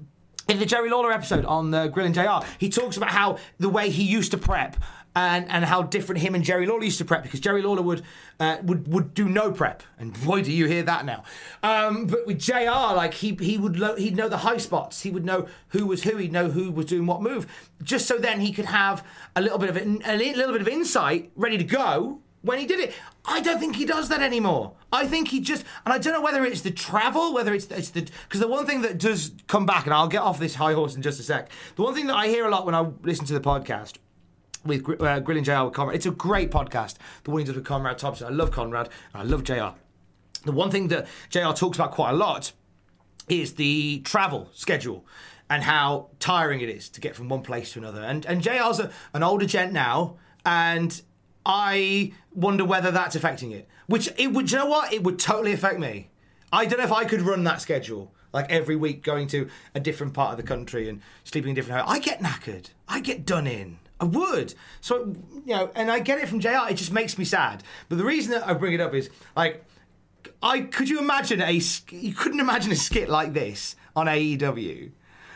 [0.47, 2.45] in the Jerry Lawler episode on uh, the Grilling JR.
[2.57, 4.75] He talks about how the way he used to prep
[5.19, 8.03] and and how different him and Jerry Lawler used to prep because Jerry Lawler would
[8.39, 11.23] uh, would would do no prep and boy do you hear that now.
[11.61, 15.01] Um, but with JR like he he would lo- he'd know the high spots.
[15.01, 16.17] He would know who was who.
[16.17, 17.47] He'd know who was doing what move.
[17.83, 19.05] Just so then he could have
[19.35, 22.65] a little bit of in- a little bit of insight ready to go when he
[22.65, 22.93] did it.
[23.25, 24.73] I don't think he does that anymore.
[24.91, 27.89] I think he just, and I don't know whether it's the travel, whether it's, it's
[27.89, 30.73] the, because the one thing that does come back, and I'll get off this high
[30.73, 31.51] horse in just a sec.
[31.75, 33.97] The one thing that I hear a lot when I listen to the podcast
[34.65, 36.95] with uh, Grilling JR with Conrad, it's a great podcast.
[37.23, 38.27] The one he does with Conrad Thompson.
[38.27, 39.69] I love Conrad, I love JR.
[40.45, 42.51] The one thing that JR talks about quite a lot
[43.27, 45.05] is the travel schedule
[45.49, 48.01] and how tiring it is to get from one place to another.
[48.01, 51.01] And and JR's a, an older gent now, and
[51.45, 53.67] I wonder whether that's affecting it.
[53.87, 54.93] Which it would, you know what?
[54.93, 56.09] It would totally affect me.
[56.51, 58.13] I don't know if I could run that schedule.
[58.31, 61.81] Like every week going to a different part of the country and sleeping in different
[61.81, 61.97] hotels.
[61.97, 62.69] I get knackered.
[62.87, 63.79] I get done in.
[63.99, 64.53] I would.
[64.81, 65.13] So,
[65.45, 66.69] you know, and I get it from JR.
[66.69, 67.63] It just makes me sad.
[67.89, 69.65] But the reason that I bring it up is like,
[70.41, 71.51] I could you imagine a
[71.91, 74.91] you couldn't imagine a skit like this on AEW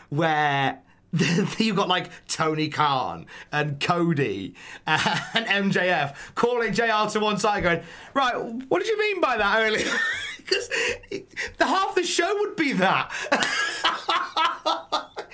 [0.09, 0.79] where
[1.57, 4.55] you've got like Tony Khan and Cody
[4.87, 7.83] and MJF calling JR to one side going,
[8.13, 9.91] right, what did you mean by that earlier?
[10.43, 10.67] Because
[11.57, 13.09] the half the show would be that.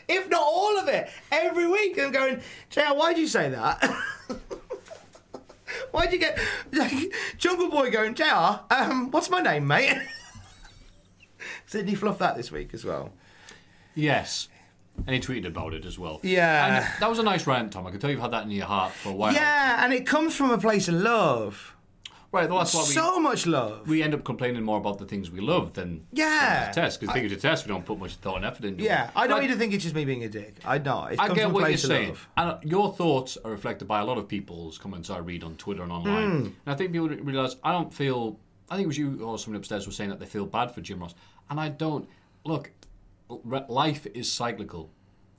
[0.10, 1.98] If not all of it, every week.
[1.98, 3.84] And going, JR, why'd you say that?
[5.92, 6.40] Why'd you get
[6.72, 9.98] like, Jungle Boy going, JR, um, what's my name, mate?
[11.66, 13.12] Sydney fluffed that this week as well.
[13.96, 14.50] Yes.
[15.08, 16.20] And he tweeted about it as well.
[16.24, 16.78] Yeah.
[16.78, 17.88] And that was a nice rant, Tom.
[17.88, 19.34] I can tell you've had that in your heart for a while.
[19.34, 21.76] Yeah, and it comes from a place of love.
[22.32, 23.88] Right, well, that's why we, So much love.
[23.88, 26.68] we end up complaining more about the things we love than Yeah.
[26.70, 27.00] the test.
[27.00, 28.84] Because things to test, we don't put much thought and effort into.
[28.84, 28.88] It.
[28.88, 29.12] Yeah, it.
[29.16, 30.58] I don't need to think it's just me being a dick.
[30.64, 31.14] I not.
[31.14, 32.30] It I get a what you're saying, love.
[32.38, 35.56] and uh, your thoughts are reflected by a lot of people's comments I read on
[35.56, 36.30] Twitter and online.
[36.30, 36.46] Hmm.
[36.46, 38.40] And I think people realise I don't feel.
[38.70, 40.82] I think it was you or someone upstairs was saying that they feel bad for
[40.82, 41.16] Jim Ross,
[41.50, 42.08] and I don't.
[42.46, 42.72] Look,
[43.68, 44.90] life is cyclical.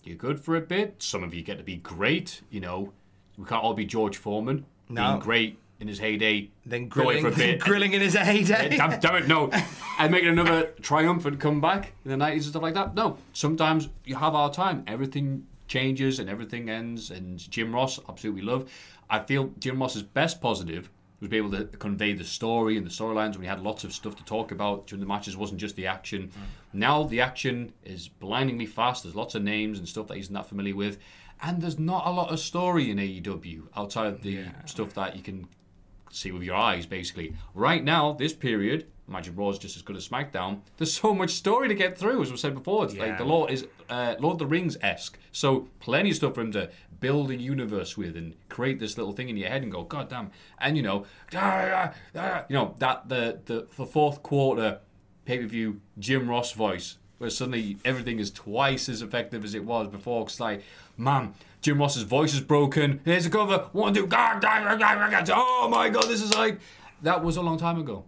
[0.02, 0.96] You're good for a bit.
[1.02, 2.42] Some of you get to be great.
[2.50, 2.92] You know,
[3.36, 5.02] we can't all be George Foreman No.
[5.12, 6.50] being great in his heyday.
[6.64, 7.60] Then grilling, for a bit.
[7.60, 8.76] grilling in his heyday.
[8.76, 9.50] damn, damn it, no.
[9.98, 12.94] And making another triumphant comeback in the 90s and stuff like that.
[12.94, 13.18] No.
[13.34, 14.82] Sometimes you have our time.
[14.86, 17.10] Everything changes and everything ends.
[17.10, 18.70] And Jim Ross, absolutely love.
[19.10, 20.88] I feel Jim Ross's best positive
[21.20, 23.92] was be able to convey the story and the storylines when he had lots of
[23.92, 25.34] stuff to talk about during the matches.
[25.34, 26.28] It wasn't just the action.
[26.28, 26.32] Mm.
[26.72, 29.02] Now the action is blindingly fast.
[29.02, 30.98] There's lots of names and stuff that he's not familiar with.
[31.42, 35.22] And there's not a lot of story in AEW outside of the stuff that you
[35.22, 35.46] can
[36.10, 37.34] see with your eyes, basically.
[37.54, 40.60] Right now, this period, imagine Raw is just as good as SmackDown.
[40.76, 42.84] There's so much story to get through, as we said before.
[42.84, 45.18] It's like the Lord is uh, Lord of the Rings esque.
[45.32, 49.12] So plenty of stuff for him to build a universe with and create this little
[49.12, 50.30] thing in your head and go, God damn.
[50.58, 54.80] And you know, ah, ah, ah, you know that the the, the fourth quarter
[55.24, 56.96] pay per view Jim Ross voice.
[57.18, 60.22] Where suddenly everything is twice as effective as it was before.
[60.22, 60.62] It's like,
[60.96, 63.00] man, Jim Ross's voice is broken.
[63.04, 63.68] Here's a cover.
[63.72, 66.58] One, two, God, oh my God, this is like
[67.02, 68.04] that was a long time ago,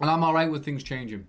[0.00, 1.26] and I'm all right with things changing.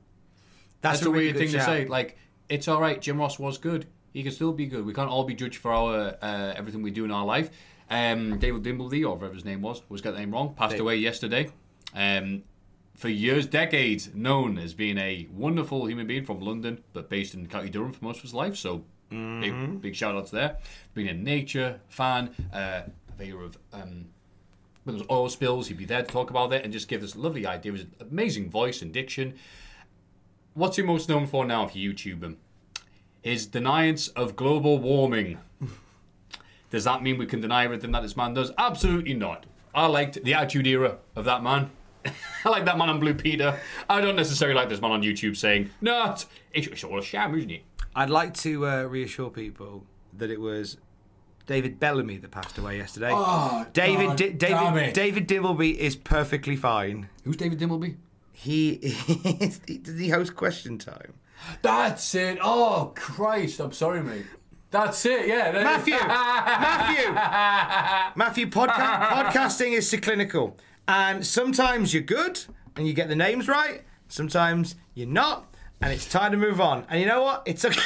[0.81, 1.85] That's, That's, a a really weird thing to say.
[1.85, 2.17] Like,
[2.49, 3.01] it's all right.
[3.01, 3.87] Jim Ross was good.
[4.13, 4.85] He can still be good.
[4.85, 7.49] We can't all be judged for our uh, everything we do in our life.
[7.89, 10.53] Um, David Dimbleby, or whatever his name was, was got the name wrong.
[10.53, 11.49] Passed away yesterday.
[11.95, 12.43] Um,
[12.95, 17.47] for years, decades, known as being a wonderful human being from London, but based in
[17.47, 18.57] County Durham for most of his life.
[18.57, 20.57] So, big, big shout outs there.
[20.93, 24.07] Being a nature fan, uh, purveyor of um,
[24.83, 27.01] when there was oil spills, he'd be there to talk about it and just give
[27.01, 27.73] this lovely idea.
[27.73, 29.33] His amazing voice and diction.
[30.53, 32.37] What's he most known for now if you YouTube him?
[33.21, 35.39] His deniance of global warming.
[36.69, 38.51] Does that mean we can deny everything that this man does?
[38.57, 39.45] Absolutely not.
[39.73, 41.69] I liked the attitude era of that man.
[42.45, 43.59] I like that man on Blue Peter.
[43.89, 47.35] I don't necessarily like this man on YouTube saying, no, it's, it's all a sham,
[47.35, 47.63] isn't it?
[47.97, 49.83] I'd like to uh, reassure people
[50.13, 50.77] that it was
[51.47, 53.09] David Bellamy that passed away yesterday.
[53.11, 57.09] Oh, David, Di- David, David Dimbleby is perfectly fine.
[57.23, 57.95] Who's David Dimbleby?
[58.33, 59.57] He is.
[59.59, 61.15] Does he host Question Time?
[61.63, 62.37] That's it.
[62.39, 63.59] Oh, Christ.
[63.59, 64.27] I'm sorry, mate.
[64.69, 65.51] That's it, yeah.
[65.53, 67.13] Matthew, Matthew,
[68.15, 68.45] Matthew.
[68.47, 70.55] Podca- podcasting is clinical,
[70.87, 72.39] and sometimes you're good
[72.75, 73.81] and you get the names right.
[74.07, 76.85] Sometimes you're not, and it's time to move on.
[76.89, 77.43] And you know what?
[77.45, 77.79] It's okay.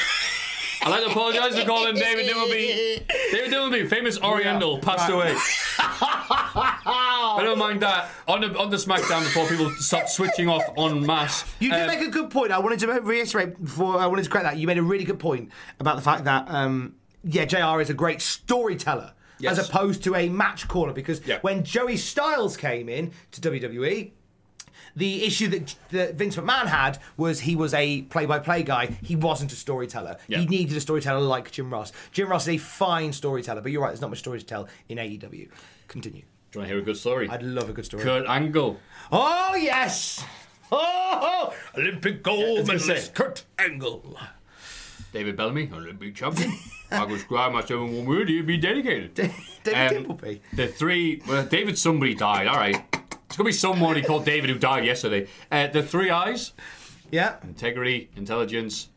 [0.83, 3.07] I'd like to apologise for calling David Dimbleby.
[3.31, 5.35] David Dimbleby, famous Oriental, passed away.
[5.77, 8.09] I don't mind that.
[8.27, 11.45] On the, on the SmackDown before people start switching off en masse.
[11.59, 12.51] You did um, make a good point.
[12.51, 14.57] I wanted to reiterate before I wanted to correct that.
[14.57, 17.79] You made a really good point about the fact that um, yeah, Jr.
[17.81, 19.57] is a great storyteller Yes.
[19.57, 20.93] as opposed to a match caller.
[20.93, 21.39] Because Yeah.
[21.41, 24.11] when Joey Styles came in to WWE.
[24.95, 28.97] The issue that, that Vince McMahon had was he was a play-by-play guy.
[29.01, 30.17] He wasn't a storyteller.
[30.27, 30.39] Yeah.
[30.39, 31.91] He needed a storyteller like Jim Ross.
[32.11, 33.89] Jim Ross is a fine storyteller, but you're right.
[33.89, 35.49] There's not much story to tell in AEW.
[35.87, 36.21] Continue.
[36.51, 37.29] Do you want to hear a good story?
[37.29, 38.03] I'd love a good story.
[38.03, 38.77] Kurt Angle.
[39.11, 40.23] Oh yes!
[40.73, 44.17] Oh, Olympic gold medalist Kurt Angle.
[45.13, 46.53] David Bellamy, Olympic champion.
[46.91, 49.13] I could describe myself in one word, he'd be dedicated.
[49.63, 50.39] David Um, Dimbleby.
[50.53, 52.83] The three, well, David somebody died, alright.
[53.31, 55.25] It's going to be someone he called David who died yesterday.
[55.49, 56.51] Uh, the three eyes
[57.11, 57.37] Yeah.
[57.43, 58.89] integrity, intelligence,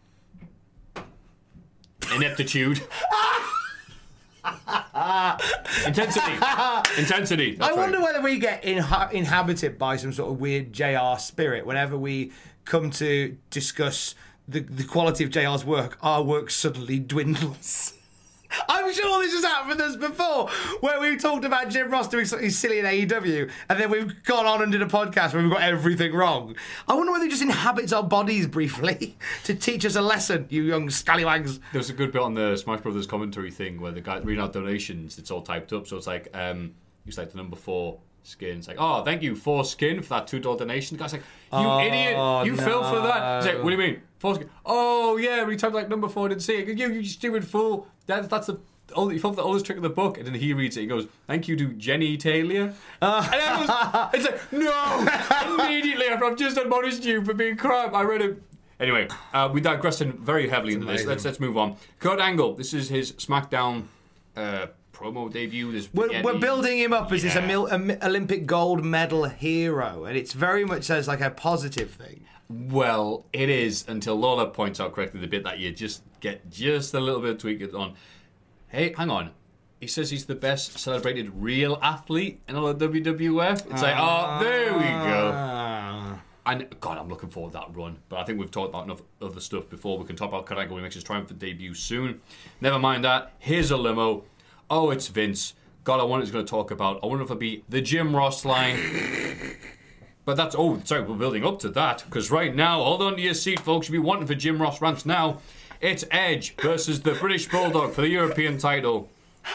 [2.17, 2.83] ineptitude.
[5.87, 6.33] Intensity.
[6.99, 7.55] Intensity.
[7.55, 8.03] That's I wonder right.
[8.05, 12.33] whether we get inha- inhabited by some sort of weird JR spirit whenever we
[12.65, 14.17] come to discuss
[14.49, 17.95] the, the quality of JR's work, our work suddenly dwindles.
[18.69, 20.49] I'm sure this has happened with us before,
[20.81, 24.47] where we've talked about Jim Ross doing something silly in AEW, and then we've gone
[24.47, 26.57] on and did a podcast where we've got everything wrong.
[26.89, 30.63] I wonder whether he just inhabits our bodies briefly to teach us a lesson, you
[30.63, 31.59] young scallywags.
[31.73, 34.43] There was a good bit on the Smash Brothers commentary thing where the guy reading
[34.43, 35.19] out donations.
[35.19, 36.75] It's all typed up, so it's like um,
[37.07, 38.59] it's like the number four skin.
[38.59, 40.97] It's like, oh, thank you for skin for that two dollar donation.
[40.97, 43.43] The guy's like, you Oh, idiot, you fell for that.
[43.45, 44.03] He's like, what do you mean?
[44.65, 46.29] Oh yeah, we typed like number four.
[46.29, 46.79] Didn't see it.
[46.79, 47.87] You, you stupid fool.
[48.07, 48.59] That, that's the.
[48.95, 50.83] Oh, you for the oldest trick in the book, and then he reads it.
[50.83, 53.29] He goes, "Thank you to Jenny Taylor." Uh.
[53.33, 55.55] and I was, it's like, no!
[55.65, 58.43] Immediately after I've just admonished you for being crap, I read it.
[58.81, 61.05] Anyway, uh, we digressed very heavily into this.
[61.05, 61.77] Let's let's move on.
[61.99, 62.55] Kurt Angle.
[62.55, 63.85] This is his SmackDown
[64.37, 65.73] uh, promo debut.
[65.73, 67.67] This We're, we're building him up as this Yeah.
[67.71, 72.27] Em- Olympic gold medal hero, and it's very much says like a positive thing.
[72.49, 76.95] Well, it is until Lawler points out correctly the bit that you just get just
[76.95, 77.95] a little bit of tweak on.
[78.69, 79.31] Hey, hang on.
[79.81, 83.71] He says he's the best celebrated real athlete in all of WWF.
[83.71, 85.33] It's like, oh, there we go.
[85.35, 86.21] Ah.
[86.47, 87.99] And God, I'm looking forward to that run.
[88.09, 89.99] But I think we've talked about enough other stuff before.
[89.99, 92.21] We can talk about when he makes his triumphant debut soon.
[92.61, 93.33] Never mind that.
[93.39, 94.25] Here's a limo.
[94.71, 95.55] Oh, it's Vince.
[95.85, 97.01] God, I wonder what he's going to talk about.
[97.03, 98.79] I wonder if it'll be the Jim Ross line.
[100.25, 103.23] But that's oh, sorry, we're building up to that because right now, hold on to
[103.23, 103.89] your seat, folks.
[103.89, 105.41] You'll be wanting for Jim Ross rants now.
[105.81, 109.11] It's Edge versus the British Bulldog for the European title.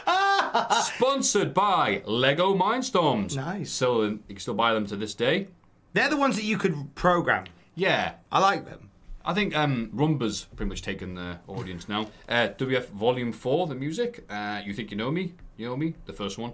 [0.84, 3.36] Sponsored by Lego Mindstorms.
[3.36, 3.72] Nice.
[3.72, 5.47] So you can still buy them to this day.
[5.93, 7.45] They're the ones that you could program.
[7.74, 8.89] Yeah, I like them.
[9.26, 12.09] I think um, Roomba's pretty much taken the audience now.
[12.28, 14.26] Uh, WF Volume 4, the music.
[14.30, 15.34] Uh, you Think You Know Me?
[15.57, 15.95] You Know Me?
[16.05, 16.53] The first one.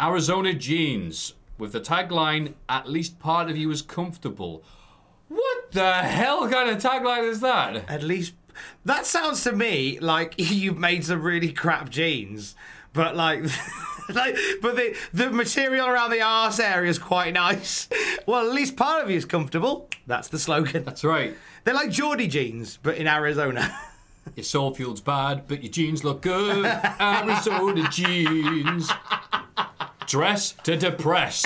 [0.00, 4.62] Arizona Jeans, with the tagline, At least part of you is comfortable.
[5.28, 7.88] What the hell kind of tagline is that?
[7.88, 8.34] At least
[8.84, 12.54] that sounds to me like you've made some really crap jeans,
[12.92, 13.42] but like.
[14.08, 17.88] like, but the the material around the arse area is quite nice.
[18.26, 19.88] Well, at least part of you is comfortable.
[20.06, 20.84] That's the slogan.
[20.84, 21.34] That's right.
[21.64, 23.74] They're like Geordie jeans, but in Arizona.
[24.36, 26.66] Your soul feels bad, but your jeans look good.
[27.00, 28.90] Arizona jeans.
[30.08, 31.44] Dress to depress.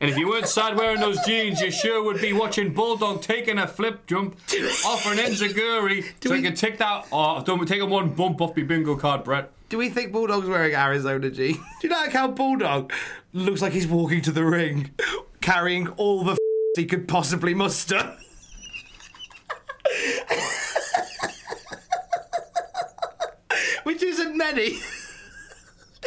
[0.00, 3.56] And if you weren't sad wearing those jeans, you sure would be watching Bulldog taking
[3.58, 4.36] a flip jump
[4.84, 7.44] off an enziguri so we- you can take that off.
[7.44, 9.50] Don't take a one bump off my bingo card, Brett.
[9.68, 11.56] Do we think Bulldog's wearing Arizona jeans?
[11.80, 12.92] Do you like how Bulldog
[13.32, 14.90] looks like he's walking to the ring,
[15.40, 16.36] carrying all the
[16.76, 18.16] he could possibly muster?
[23.84, 24.78] Which isn't many.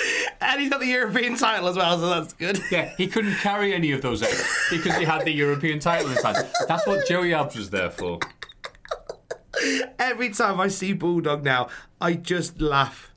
[0.41, 2.61] and he's got the European title as well, so that's good.
[2.71, 4.33] Yeah, he couldn't carry any of those out
[4.69, 6.47] because he had the European title in his hand.
[6.67, 8.19] That's what Joey Abs was there for.
[9.97, 11.69] Every time I see Bulldog now,
[12.01, 13.13] I just laugh.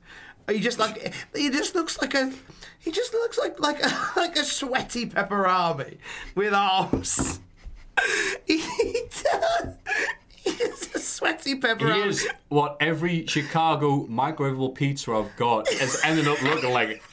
[0.49, 2.31] He just like he just looks like a
[2.79, 5.97] he just looks like like a, like a sweaty pepperami
[6.35, 7.39] with arms.
[8.45, 9.75] He, he does.
[10.57, 16.41] He's a sweaty He is what every Chicago microwavable pizza I've got has ended up
[16.41, 17.03] looking like.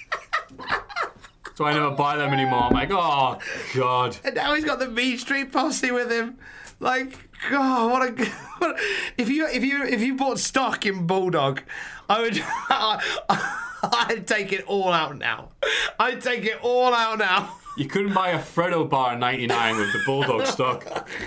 [1.55, 2.65] So I never buy them anymore.
[2.65, 3.39] I'm like, oh
[3.75, 4.17] god.
[4.25, 6.39] And now he's got the Mean Street Posse with him.
[6.81, 8.25] Like, God, what a,
[8.59, 8.83] what a
[9.17, 11.63] if you if you if you bought stock in Bulldog,
[12.09, 12.43] I would
[13.83, 15.51] I'd take it all out now.
[15.99, 17.57] I'd take it all out now.
[17.79, 21.09] You couldn't buy a Freddo bar in '99 with the Bulldog stock.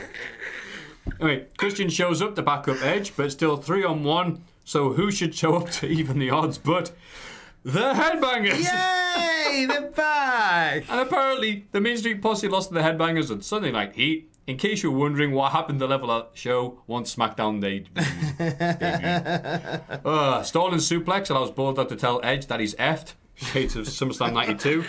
[1.19, 4.43] Anyway, Christian shows up to back up Edge, but still three on one.
[4.65, 6.57] So who should show up to even the odds?
[6.57, 6.91] But
[7.63, 8.63] the Headbangers.
[8.63, 10.83] Yay, they're back.
[10.89, 14.29] And apparently, the Mean Street Posse lost to the Headbangers on Sunday Night Heat.
[14.47, 18.85] In case you're wondering what happened to Level Up show once SmackDown they debuted.
[20.05, 23.13] uh, Stalling suplex allows Bulldog to tell Edge that he's effed.
[23.35, 24.83] Shades of SummerSlam 92.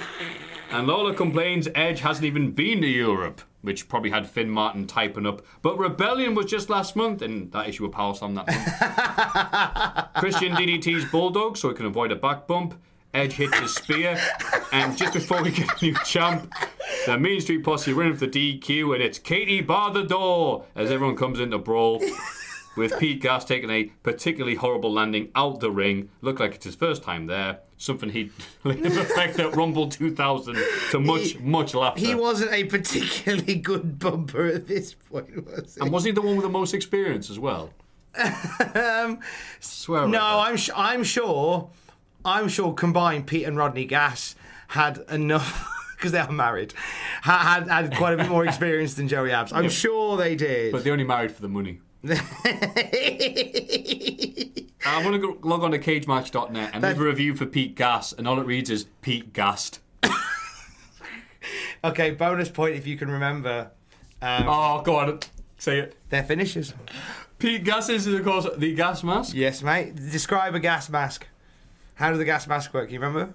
[0.71, 5.27] And Lawler complains Edge hasn't even been to Europe, which probably had Finn Martin typing
[5.27, 5.43] up.
[5.63, 10.15] But Rebellion was just last month, and that issue of Power Slam that month.
[10.17, 12.75] Christian DDT's Bulldog so he can avoid a back bump.
[13.13, 14.17] Edge hits his spear,
[14.73, 16.53] and just before we get a new champ,
[17.07, 20.91] the Mean Street Posse win for the DQ, and it's Katie bar the door as
[20.93, 22.01] everyone comes into brawl.
[22.77, 26.77] With Pete Gas taking a particularly horrible landing out the ring, looked like it's his
[26.77, 27.59] first time there.
[27.79, 28.31] Something he
[28.64, 30.57] affect at the fact that Rumble 2000
[30.93, 32.01] to much, much laughter.
[32.01, 35.81] He wasn't a particularly good bumper at this point, was he?
[35.81, 37.71] and was he the one with the most experience as well?
[38.75, 39.21] Um,
[39.61, 40.07] Swear.
[40.09, 41.71] no, I'm sh- I'm sure,
[42.25, 44.35] I'm sure combined Pete and Rodney Gas
[44.68, 46.75] had enough because they are married,
[47.23, 49.53] ha- had had quite a bit more experience than Joey Abs.
[49.53, 50.73] I'm sure they did.
[50.73, 51.81] But they only married for the money.
[54.86, 58.26] I'm going to log on to cagematch.net and leave a review for Pete Gas, and
[58.26, 59.80] all it reads is Pete Gassed.
[61.82, 63.70] Okay, bonus point if you can remember
[64.20, 65.18] um, Oh, go on,
[65.57, 65.96] say it.
[66.11, 66.74] their finishes.
[67.38, 69.34] Pete Gasses is, of course, the gas mask.
[69.34, 69.96] Yes, mate.
[69.96, 71.26] Describe a gas mask.
[71.94, 72.90] How does the gas mask work?
[72.92, 73.32] You remember?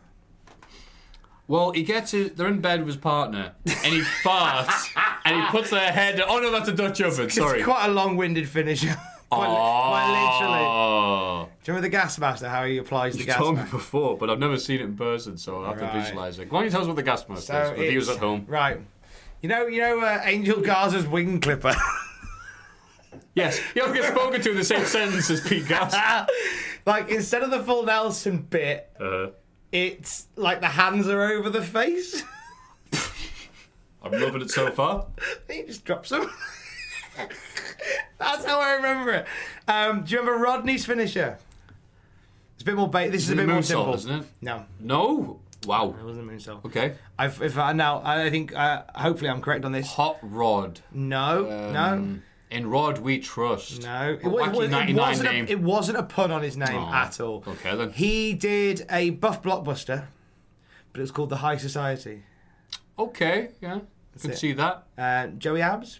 [1.47, 4.89] Well, he gets his, they're in bed with his partner, and he farts,
[5.25, 6.19] and he puts their head.
[6.21, 7.29] Oh no, that's a Dutch oven.
[7.29, 7.59] Sorry.
[7.59, 8.81] It's quite a long-winded finish.
[8.85, 8.95] quite,
[9.29, 10.65] quite literally.
[10.67, 11.49] Oh.
[11.63, 12.49] Do you remember the gas master?
[12.49, 14.95] How he applies the You've gas told me before, but I've never seen it in
[14.97, 15.93] person, so I'll have Right.
[15.93, 16.51] to visualize it.
[16.51, 17.69] Why don't you tell us what the gas master So is?
[17.69, 18.45] For viewers it's- at home.
[18.47, 18.79] Right.
[19.41, 21.75] You know, you know, uh, Angel Garza's wing clipper.
[23.33, 25.93] Yes, you don't get spoken to in the same sentence as Pete Gas.
[26.85, 29.27] like instead of the full Nelson bit, Uh,
[29.75, 32.23] it's like the hands are over the face.
[34.03, 35.07] I'm loving it so far.
[35.49, 36.29] he just drops them.
[38.19, 39.25] That's how I remember it.
[39.67, 41.37] Um, do you remember Rodney's finisher?
[42.53, 42.89] It's a bit more.
[42.89, 44.25] Ba- this is a bit more simple, isn't it?
[44.41, 45.39] No, No.
[45.65, 45.95] Wow.
[45.99, 46.63] it wasn't moonsault.
[46.65, 46.93] Okay.
[47.17, 49.87] I've, if I now, I think uh, hopefully I'm correct on this.
[49.87, 50.79] Hot rod.
[50.93, 52.21] No, Um,
[52.55, 53.83] In Rod we trust.
[53.83, 54.19] no, no.
[54.23, 55.27] A wa- it wasn't.
[55.49, 57.43] A, it wasn't a pun on his name Oh, at all.
[57.47, 57.91] okay then.
[57.91, 60.05] He did a buff blockbuster,
[60.91, 62.23] but it was called The High Society.
[62.97, 63.79] Okay, yeah.
[64.15, 64.37] I can it.
[64.37, 64.83] see that.
[64.97, 65.99] Uh, Joey Abs.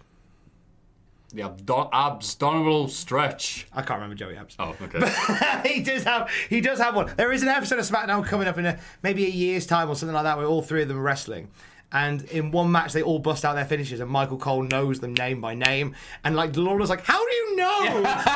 [1.34, 3.66] The abdo- abdominal stretch.
[3.72, 4.56] I can't remember Joey Abs.
[4.58, 5.68] Oh, okay.
[5.74, 7.12] he does have he does have one.
[7.16, 9.96] There is an episode of SmackDown coming up in a, maybe a year's time or
[9.96, 11.48] something like that where all three of them are wrestling.
[11.92, 15.14] And in one match, they all bust out their finishes, and Michael Cole knows them
[15.14, 15.94] name by name.
[16.24, 18.04] And like Lawler's like, "How do you know?"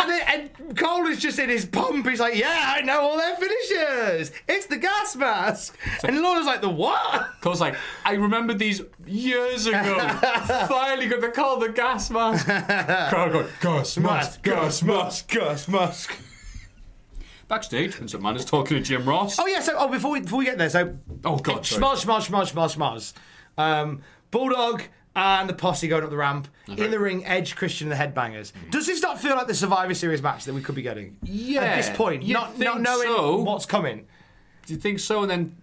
[0.00, 2.08] and, and Cole is just in his pomp.
[2.08, 4.32] He's like, "Yeah, I know all their finishes.
[4.48, 9.66] It's the gas mask." And Lawler's like, "The what?" Cause like I remembered these years
[9.66, 9.98] ago.
[10.68, 12.46] Finally got the call the gas mask.
[13.10, 15.28] Crowd going gas mask, gas mask.
[15.28, 16.16] gas mask.
[17.56, 19.38] Backstage, Vince McMahon is talking to Jim Ross.
[19.38, 19.60] Oh yeah.
[19.60, 21.82] So oh, before we before we get there, so Oh, God, sorry.
[21.82, 23.12] schmoz, schmoz, schmoz, schmoz, schmoz.
[23.62, 24.00] Um,
[24.30, 24.84] Bulldog
[25.14, 27.26] and the posse going up the ramp in the ring.
[27.26, 28.52] Edge, Christian, and the Headbangers.
[28.70, 31.18] Does this not feel like the Survivor Series match that we could be getting?
[31.24, 33.42] Yeah, At this point, you'd not not knowing so.
[33.42, 34.06] what's coming.
[34.64, 35.20] Do you think so?
[35.20, 35.54] And then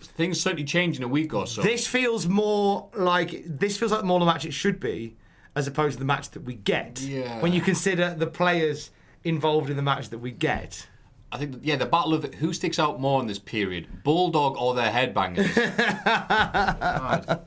[0.00, 1.60] things certainly change in a week or so.
[1.60, 5.14] This feels more like this feels like more the match it should be,
[5.54, 7.02] as opposed to the match that we get.
[7.02, 7.38] Yeah.
[7.42, 8.92] When you consider the players
[9.24, 10.86] involved in the match that we get.
[11.34, 14.72] I think, yeah, the battle of who sticks out more in this period, Bulldog or
[14.72, 15.52] their headbangers.
[16.04, 17.40] God.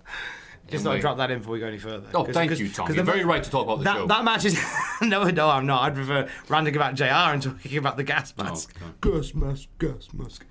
[0.67, 0.97] Just Anyway.
[0.97, 2.05] not drop that in before we go any further.
[2.13, 2.87] Oh, thank you, Tom.
[2.87, 4.07] You're the very right to talk about the that, show.
[4.07, 4.61] That match is
[5.01, 5.83] no, no, I'm not.
[5.83, 8.75] I'd prefer ranting about JR and talking about the gas oh, mask.
[8.75, 8.91] okay.
[8.99, 10.45] Gas mask, gas mask.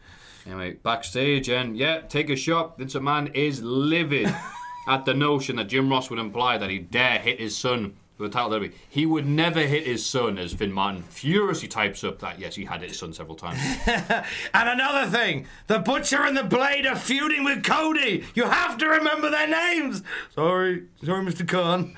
[0.47, 2.79] Anyway, backstage, and yeah, take a shot.
[2.79, 4.35] Vince McMahon is livid
[4.89, 8.29] at the notion that Jim Ross would imply that he dare hit his son a
[8.29, 8.73] title derby.
[8.89, 12.65] He would never hit his son, as Finn Martin furiously types up that yes, he
[12.65, 13.61] had his son several times.
[14.55, 18.25] And another thing, the Butcher and the Blade are feuding with Cody.
[18.35, 20.03] You have to remember their names.
[20.35, 21.47] Sorry, sorry, Mr.
[21.47, 21.95] Khan.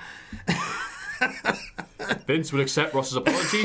[2.26, 3.62] Vince would accept Ross's apology,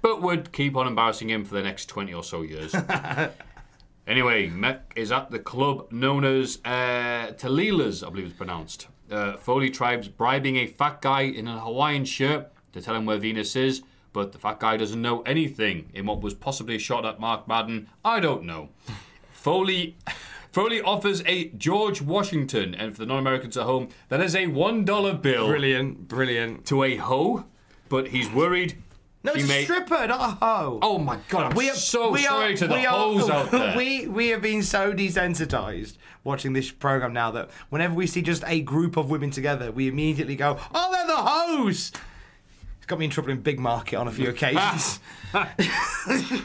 [0.00, 2.74] but would keep on embarrassing him for the next 20 or so years.
[4.06, 8.88] anyway, Mick is at the club known as uh, Talila's, I believe it's pronounced.
[9.12, 13.18] Uh, Foley tribe's bribing a fat guy in a Hawaiian shirt to tell him where
[13.18, 13.82] Venis is,
[14.12, 17.46] but the fat guy doesn't know anything in what was possibly a shot at Mark
[17.46, 17.88] Madden.
[18.04, 18.70] I don't know.
[19.30, 19.96] Foley.
[20.52, 24.84] Foley offers a George Washington, and for the non-Americans at home, that is a one
[24.84, 26.66] dollar bill Brilliant, brilliant.
[26.66, 27.46] to a hoe,
[27.88, 28.76] but he's worried.
[29.24, 30.78] No, it's a may- stripper, not a hoe.
[30.82, 31.52] Oh my god!
[31.52, 33.76] I'm We are so we sorry are, to the we are- hoes out there.
[33.76, 38.42] We we have been so desensitized watching this program now that whenever we see just
[38.46, 41.92] a group of women together, we immediately go, "Oh, they're the hoes."
[42.78, 44.98] It's got me in trouble in Bigg Market on a few occasions.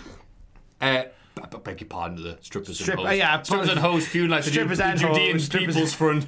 [0.80, 1.04] Uh,
[1.36, 3.18] b- beg your pardon the strippers Strip- and hoes.
[3.18, 6.28] yeah, strippers and hoes feud like strippers the and Judean hoes, strippers- People's Front.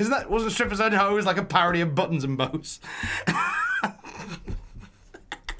[0.00, 2.80] Isn't that wasn't strippers and hoes like a parody of buttons and bows?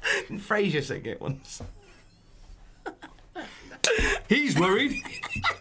[0.31, 1.61] Frasier sing it once.
[4.27, 5.01] He's worried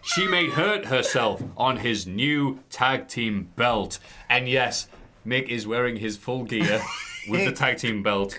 [0.02, 3.98] she may hurt herself on his new tag team belt.
[4.28, 4.88] And yes,
[5.26, 6.80] Mick is wearing his full gear
[7.28, 8.36] with the tag team belt.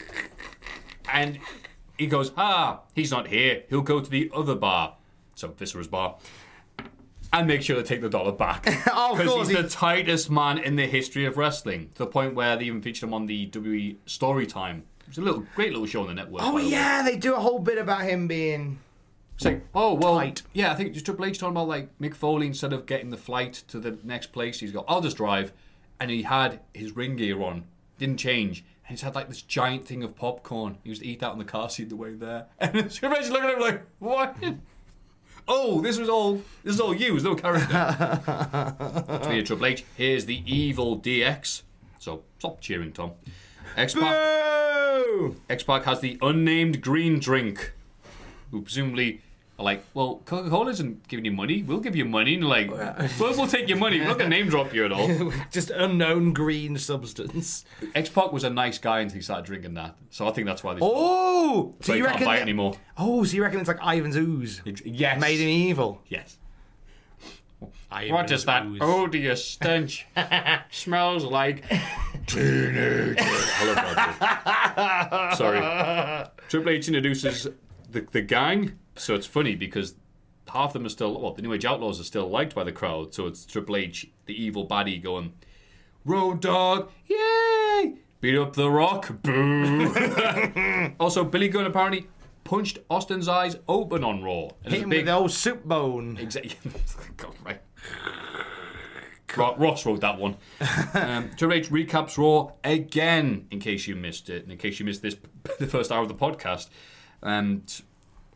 [1.12, 1.40] And
[1.98, 3.64] he goes, ah, he's not here.
[3.70, 4.96] He'll go to the other bar,
[5.36, 6.18] some Viscera's bar,
[7.32, 8.66] and make sure to take the dollar back.
[8.92, 11.90] Oh, of Because course, he's he- the tightest man in the history of wrestling.
[11.96, 14.82] To the point where they even featured him on the WWE Storytime.
[15.08, 16.42] It's a little great little show on the network.
[16.44, 16.72] Oh by the way.
[16.72, 18.80] yeah, they do a whole bit about him being.
[19.36, 20.42] It's like, oh well, Tight.
[20.54, 20.72] yeah.
[20.72, 23.54] I think just Triple H talking about like Mick Foley instead of getting the flight
[23.68, 25.54] to the next place, he's got I'll just drive,
[26.00, 27.66] and he had his ring gear on
[28.00, 28.64] didn't change.
[28.88, 30.78] And he's had like this giant thing of popcorn.
[30.84, 32.46] He used to eat that on the car seat the way there.
[32.60, 34.36] And Triple H looking at him like, what?
[35.48, 36.42] Oh, this was all.
[36.64, 37.12] This is all you.
[37.12, 37.68] There's no character.
[39.24, 41.62] Speaking of Triple H, here's the evil DX.
[42.00, 43.12] So stop cheering, Tom.
[43.78, 45.34] X Pac.
[45.50, 47.74] X Pac has the unnamed green drink,
[48.52, 49.22] who presumably
[49.60, 51.64] are like, well, Coca Cola isn't giving you money.
[51.64, 52.36] We'll give you money.
[52.36, 54.00] And like, well, we'll take your money.
[54.00, 55.32] We're not going to name drop you at all.
[55.52, 57.66] Just unknown green substance.
[57.96, 59.96] X Pac was a nice guy until he started drinking that.
[60.10, 60.80] So I think that's why they.
[60.84, 62.76] Oh, so you can't buy it anymore.
[62.98, 65.20] Oh, so you reckon it's like Ivan's ooze Yes.
[65.22, 66.02] made him evil?
[66.08, 66.38] Yes.
[67.92, 68.80] Ivan's What is that ooze.
[68.82, 70.06] odious stench?
[70.72, 71.64] Smells like
[72.28, 73.16] teenager.
[73.20, 75.38] I love that.
[75.38, 76.28] Sorry.
[76.50, 77.48] Triple H introduces
[77.90, 79.96] the, the gang, so it's funny because
[80.50, 82.72] half of them are still, well, the New Age Outlaws are still liked by the
[82.72, 85.34] crowd, so it's Triple H, the evil baddie, going,
[86.06, 87.96] Road Dogg, yay!
[88.20, 89.94] Beat up The Rock, boo!
[91.00, 92.08] also, Billy Gunn apparently
[92.44, 94.50] punched Austin's eyes open on Raw.
[94.64, 96.18] And Hit him big with the old soup bone.
[96.20, 96.56] Exactly.
[97.18, 97.62] God, right.
[99.36, 100.38] Ro- Ross wrote that one.
[100.94, 104.86] Um, Triple H recaps Raw again, in case you missed it, and in case you
[104.86, 105.16] missed this,
[105.60, 106.70] the first hour of the podcast.
[107.22, 107.82] And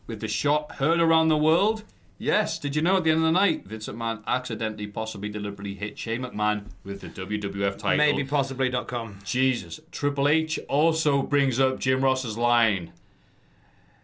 [0.07, 1.83] with the shot heard around the world,
[2.17, 5.73] yes, did you know at the end of the night, Vince McMahon accidentally, possibly deliberately
[5.73, 7.97] hit Shane McMahon with the WWF title?
[7.97, 9.19] Maybe possibly.com.
[9.23, 9.79] Jesus.
[9.91, 12.91] Triple H also brings up Jim Ross's line.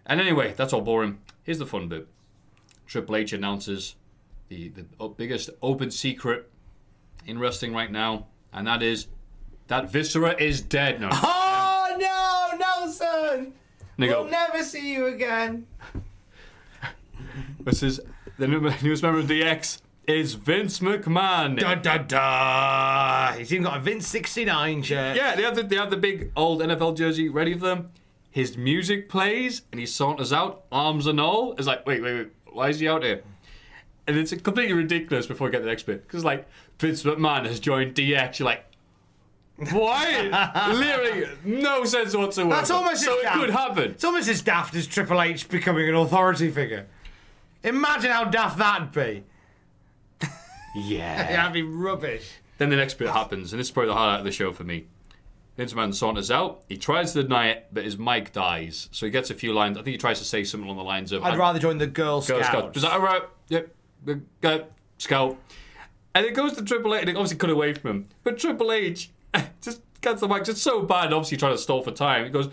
[0.05, 1.19] And anyway, that's all boring.
[1.43, 2.07] Here's the fun bit.
[2.88, 3.95] Triple H announces
[4.47, 6.49] the, the biggest open secret
[7.27, 9.07] in wrestling right now, and that is
[9.67, 10.99] that Viscera is dead.
[11.01, 11.09] No.
[11.89, 13.53] Oh no, Nelson!
[13.97, 15.65] They We'll go, never see you again.
[17.61, 18.01] this is
[18.37, 18.47] the
[18.81, 21.57] newest member of DX is Vince McMahon.
[21.59, 23.37] Da da da!
[23.37, 25.15] He's even got a Vince 69 shirt.
[25.15, 27.89] Yeah, they have the they have the big old NFL jersey ready for them.
[28.29, 31.53] His music plays and he saunters out, arms and all.
[31.53, 33.23] It's like, wait, wait, wait, why is he out here?
[34.07, 36.03] And it's completely ridiculous before we get to the next bit.
[36.07, 36.47] Because, like,
[36.79, 38.39] Vince McMahon has joined DX.
[38.39, 38.63] You're like,
[39.71, 40.69] why?
[40.73, 42.51] Literally, no sense whatsoever.
[42.51, 43.39] That's almost So as it daft.
[43.39, 43.91] could happen.
[43.91, 46.88] It's almost as daft as Triple H becoming an authority figure.
[47.63, 49.23] Imagine how daft that'd be.
[50.75, 51.27] Yeah.
[51.35, 52.29] That'd be rubbish.
[52.59, 54.63] Then the next bit happens, and this is probably the highlight of the show for
[54.63, 54.85] me.
[55.55, 56.63] Vince McMahon saunters out.
[56.69, 58.88] He tries to deny it, but his mic dies.
[58.91, 59.75] So he gets a few lines.
[59.77, 61.88] I think he tries to say something along the lines of, I'd rather join the
[61.88, 62.75] Girl Girl Scouts.
[62.75, 63.23] Was that all right?
[63.49, 63.69] Yep.
[64.41, 64.65] Good.
[64.97, 65.38] Scout.
[66.15, 68.05] And it goes to Triple H, and it obviously cut away from him.
[68.23, 69.11] But Triple H
[69.61, 72.25] just gets the mic just so bad, obviously trying to stall for time.
[72.25, 72.49] He goes,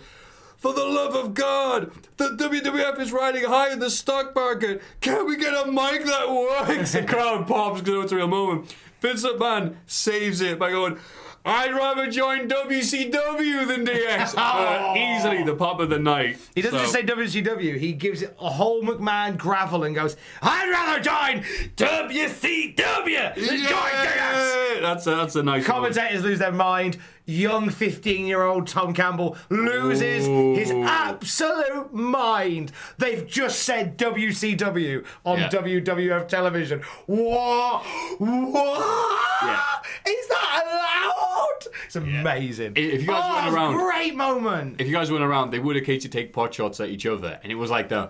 [0.57, 4.81] For the love of God, the WWF is riding high in the stock market.
[5.01, 6.91] Can we get a mic that works?
[6.93, 8.75] the crowd pops because it's a real moment.
[9.01, 10.99] Vince McMahon saves it by going,
[11.47, 14.33] I'd rather join WCW than DX.
[14.35, 16.37] Uh, easily the pop of the night.
[16.55, 20.17] He doesn't So- just say WCW, he gives it a whole McMahon gravel and goes,
[20.41, 21.43] I'd rather join
[21.75, 24.81] WCW than join DX.
[24.81, 25.71] That's a, that's a nice one.
[25.71, 26.97] Commentators lose their mind.
[27.27, 32.71] Young 15 year old Tom Campbell loses his absolute mind.
[32.97, 35.49] They've just said WCW on Yeah.
[35.49, 36.81] WWF television.
[37.07, 37.83] What?
[38.19, 39.19] What?
[39.43, 40.11] Yeah.
[40.11, 41.73] Is that allowed?
[41.85, 42.73] It's amazing.
[42.75, 44.81] If you guys oh, went a around- great moment.
[44.81, 47.51] if you guys went around, they would occasionally take pot shots at each other, and
[47.51, 48.09] it was like the,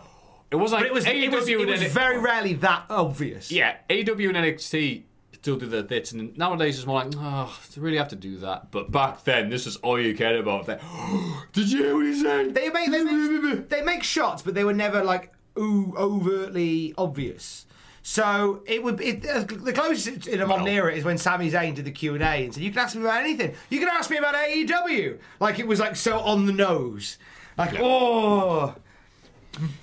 [0.51, 3.51] it was like But it was, it was, it was very rarely that obvious.
[3.51, 5.03] yeah, AEW and NXT
[5.45, 8.37] still do their bits, and nowadays it's more like, oh, do really have to do
[8.37, 8.71] that?
[8.71, 10.67] But back then, this is all you cared about.
[10.67, 10.81] Like,
[11.53, 12.55] Did you hear what he said?
[12.55, 17.67] They make they make, they make shots, but they were never like ooh overtly obvious.
[18.01, 21.75] So it would it, uh, the closest in a modern era is when Sami Zayn
[21.75, 23.53] did the Q and A and said, "You can ask me about anything.
[23.69, 27.19] You can ask me about AEW." Like it was like so on the nose.
[27.55, 28.73] Like oh,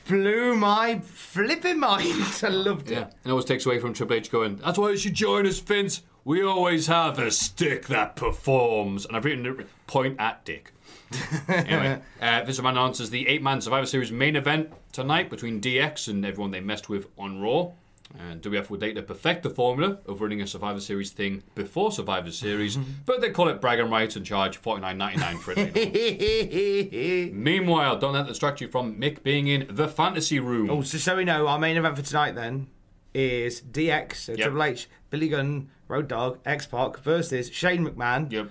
[0.07, 2.25] blew my flipping mind.
[2.43, 2.95] I loved it.
[2.95, 5.47] Yeah, and it always takes away from Triple H going, that's why you should join
[5.47, 6.03] us, Vince.
[6.25, 9.07] We always have a stick that performs.
[9.07, 10.73] And I've written it, point at Dick.
[11.49, 16.09] anyway, uh, Vince McMahon announces the eight man Survivor Series main event tonight between DX
[16.09, 17.73] and everyone they messed with on Raw.
[18.19, 21.91] And WF would like to perfect the formula of running a Survivor Series thing before
[21.93, 22.91] Survivor Series, mm-hmm.
[23.07, 27.33] but they call it Bragging Rights and charge forty nine ninety nine for it.
[27.35, 30.71] Meanwhile, don't let that distract you from Mick being in the fantasy room.
[30.71, 32.69] Oh, so so we know our main event for tonight then
[33.15, 34.41] is DX, so Yep.
[34.41, 38.51] Triple H, Billy Gunn, Road Dogg, X Pac versus Shane McMahon, Yep,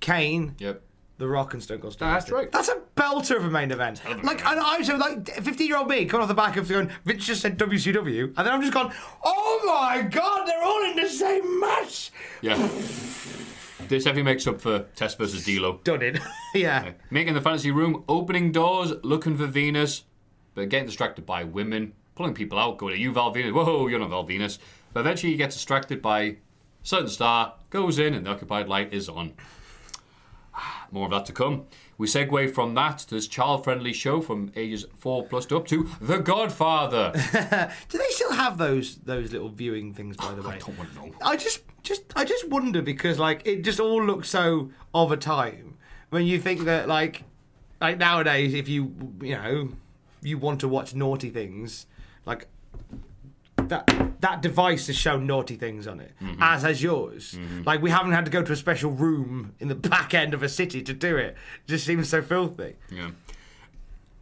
[0.00, 0.82] Kane, yep.
[1.18, 2.52] The Rock, and Stone Cold Steve That's right.
[2.52, 4.02] That's a belter of a main event.
[4.22, 6.90] Like, and I was like 15 year old me coming off the back of going,
[7.04, 8.92] Vince just said WCW, and then I'm just gone,
[9.24, 12.10] oh my god, they're all in the same match.
[12.42, 12.56] Yeah.
[13.88, 15.80] this definitely makes up for Test versus D'Lo.
[15.84, 16.18] Done it.
[16.54, 16.92] yeah.
[17.10, 20.02] Making the fantasy room, opening doors, looking for Venis,
[20.54, 23.52] but getting distracted by women, pulling people out, going, Are you Val Venis?
[23.52, 24.58] Whoa, you're not Val Venis.
[24.92, 26.36] But eventually he gets distracted by
[26.82, 29.32] certain star, goes in, and the occupied light is on.
[30.90, 31.66] More of that to come.
[31.98, 35.88] We segue from that to this child friendly show from ages 4 plus up to
[36.00, 37.12] The Godfather.
[37.88, 40.16] Do they still have those those little viewing things?
[40.16, 41.14] By the oh, way, I don't want to know.
[41.22, 45.16] I just, just, I just wonder because like it just all looks so of a
[45.16, 45.76] time
[46.10, 47.24] when you think that like,
[47.80, 49.68] like nowadays, if you, you know,
[50.22, 51.86] you want to watch naughty things,
[52.24, 52.48] like
[53.68, 56.42] that that device has shown naughty things on it, mm-hmm.
[56.42, 57.32] as has yours.
[57.32, 57.62] Mm-hmm.
[57.64, 60.42] Like we haven't had to go to a special room in the back end of
[60.42, 61.36] a city to do it.
[61.64, 62.76] It just seems so filthy.
[62.90, 63.10] Yeah.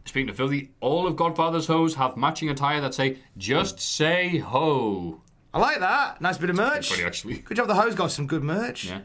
[0.05, 5.21] Speaking of filthy, all of Godfather's hoes have matching attire that say, Just say ho.
[5.53, 6.21] I like that.
[6.21, 6.89] Nice bit of merch.
[6.89, 7.37] Pretty actually.
[7.39, 7.67] Good job.
[7.67, 8.85] The hose got some good merch.
[8.85, 9.01] Yeah.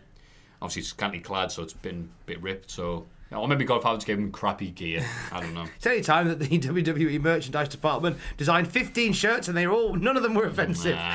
[0.61, 2.71] Obviously, it's scantily clad, so it's been a bit ripped.
[2.71, 5.05] So, or maybe Godfather just gave him crappy gear.
[5.33, 5.65] I don't know.
[5.77, 9.95] It's any time that the WWE merchandise department designed 15 shirts and they were all
[9.95, 10.99] none of them were offensive.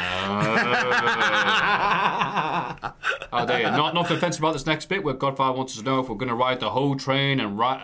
[3.34, 3.66] Oh, there you.
[3.66, 6.16] Not nothing offensive about this next bit, where Godfather wants us to know if we're
[6.16, 7.84] going to ride the whole train and ri-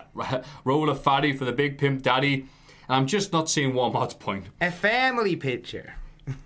[0.64, 2.46] roll a fatty for the big pimp daddy.
[2.88, 4.46] And I'm just not seeing Walmart's point.
[4.62, 5.94] A family picture.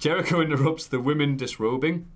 [0.01, 2.07] Jericho interrupts the women disrobing,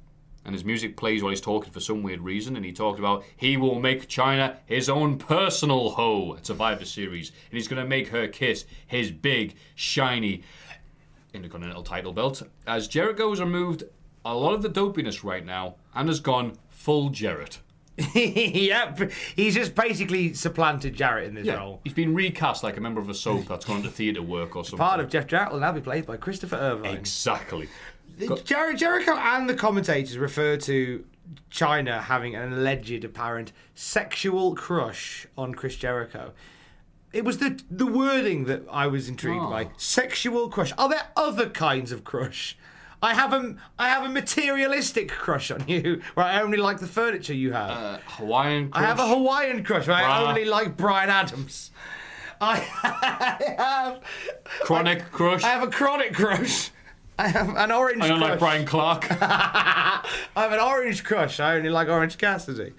[0.44, 2.56] and his music plays while he's talking for some weird reason.
[2.56, 7.30] And he talked about he will make Chyna his own personal hoe at Survivor Series,
[7.50, 10.42] and he's going to make her kiss his big, shiny
[11.32, 12.42] Intercontinental title belt.
[12.66, 13.84] As Jericho has removed
[14.24, 17.60] a lot of the dopiness right now and has gone full Jarrett.
[18.14, 18.98] yep.
[19.36, 21.80] He's just basically supplanted Jarrett in this role.
[21.84, 24.64] He's been recast like a member of a soap that's gone to theatre work or
[24.64, 24.78] something.
[24.78, 26.96] Part of Jeff Jarrett will now be played by Christopher Irvine.
[26.96, 27.68] Exactly.
[28.44, 31.04] Jer- Jericho and the commentators refer to
[31.50, 36.32] Chyna having an alleged apparent sexual crush on Chris Jericho.
[37.12, 39.70] It was the the wording that I was intrigued by.
[39.76, 40.72] Sexual crush.
[40.78, 42.56] Are there other kinds of crush?
[43.02, 46.86] I have a I have a materialistic crush on you, where I only like the
[46.86, 47.70] furniture you have.
[47.70, 49.08] Uh, Hawaiian I have a.
[49.08, 50.28] Hawaiian crush, where I Bruh.
[50.28, 51.70] only like Brian Adams.
[52.42, 54.00] I have
[54.62, 55.42] Chronic crush.
[55.44, 56.70] I have a chronic crush.
[57.20, 58.30] I have an orange I don't crush.
[58.30, 59.06] like Brian Clark.
[59.20, 60.02] I
[60.36, 61.38] have an orange crush.
[61.38, 62.72] I only like Orange Cassidy.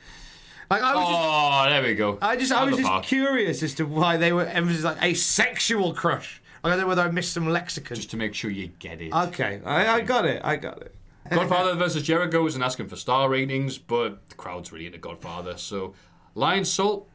[0.72, 2.18] Like I was just, oh, there we go.
[2.22, 3.04] I just, I was just park.
[3.04, 6.42] curious as to why they were emphasizing like a sexual crush.
[6.64, 7.96] I don't know whether I missed some lexicon.
[7.96, 9.14] Just to make sure you get it.
[9.14, 10.42] okay, I, I got it.
[10.44, 10.96] I got it.
[11.30, 15.56] Godfather versus Jericho isn't asking for star ratings, but the crowd's really into Godfather.
[15.58, 15.94] So,
[16.36, 17.06] Lionsault,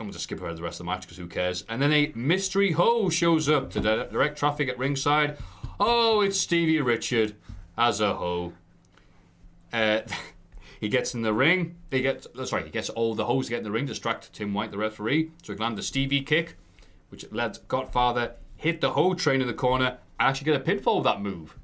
[0.00, 1.62] I'm going to skip ahead the rest of the match because who cares?
[1.68, 5.36] And then a mystery hoe shows up to direct traffic at ringside.
[5.78, 7.34] Oh, it's Stevie Richard
[7.76, 8.54] as a hoe.
[9.70, 10.00] Uh,
[10.80, 11.76] he gets in the ring.
[11.90, 12.64] He gets uh, sorry.
[12.64, 15.32] He gets all the hoes to get in the ring, distract Tim White, the referee,
[15.42, 16.56] so he can land the Stevie kick,
[17.10, 20.96] which lets Godfather hit the hoe train in the corner and actually get a pinfall
[20.96, 21.58] with that move.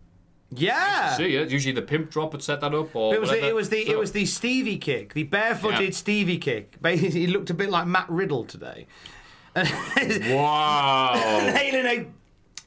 [0.57, 1.17] Yeah.
[1.17, 3.51] See, it's usually the pimp drop would set that up, or It was the, whatever.
[3.51, 5.91] it was the it was the Stevie kick, the barefooted Yeah.
[5.91, 6.81] Stevie kick.
[6.83, 8.87] Basically, he looked a bit like Matt Riddle today.
[9.57, 11.13] Wow.
[11.55, 12.07] Nailing a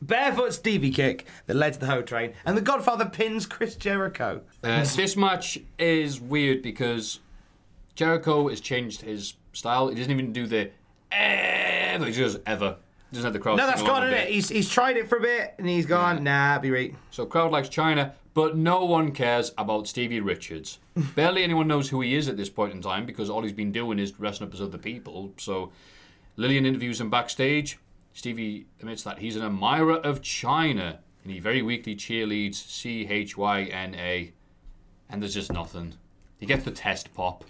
[0.01, 4.41] barefoot Stevie kick that led to the hoe train, and the Godfather pins Chris Jericho.
[4.63, 7.19] Uh, this match is weird because
[7.95, 9.89] Jericho has changed his style.
[9.89, 10.71] He doesn't even do the
[11.11, 12.05] ever.
[12.05, 12.77] He just ever.
[13.11, 13.57] Doesn't have the crowd.
[13.57, 14.29] No, that's gone, isn't it?
[14.29, 16.95] He's, he's tried it for a bit and he's gone, nah, be right.
[17.09, 20.79] So crowd likes Chyna, but no one cares about Stevie Richards.
[21.15, 23.71] Barely anyone knows who he is at this point in time because all he's been
[23.71, 25.33] doing is dressing up as other people.
[25.37, 25.71] So
[26.35, 27.79] Lilian interviews him backstage.
[28.13, 33.37] Stevie admits that he's an admirer of Chyna and he very weakly cheerleads C H
[33.37, 34.33] Y N A,
[35.09, 35.95] and there's just nothing.
[36.39, 37.43] He gets the test pop.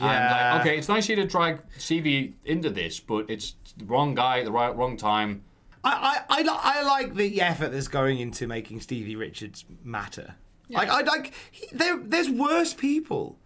[0.00, 0.52] And Yeah.
[0.54, 4.38] like, okay, it's nice you to drag CV into this, but it's the wrong guy
[4.40, 5.42] at the right wrong time.
[5.84, 10.34] I, I, I, I like the effort that's going into making Stevie Richards matter.
[10.70, 13.38] Like I like he, there, there's worse people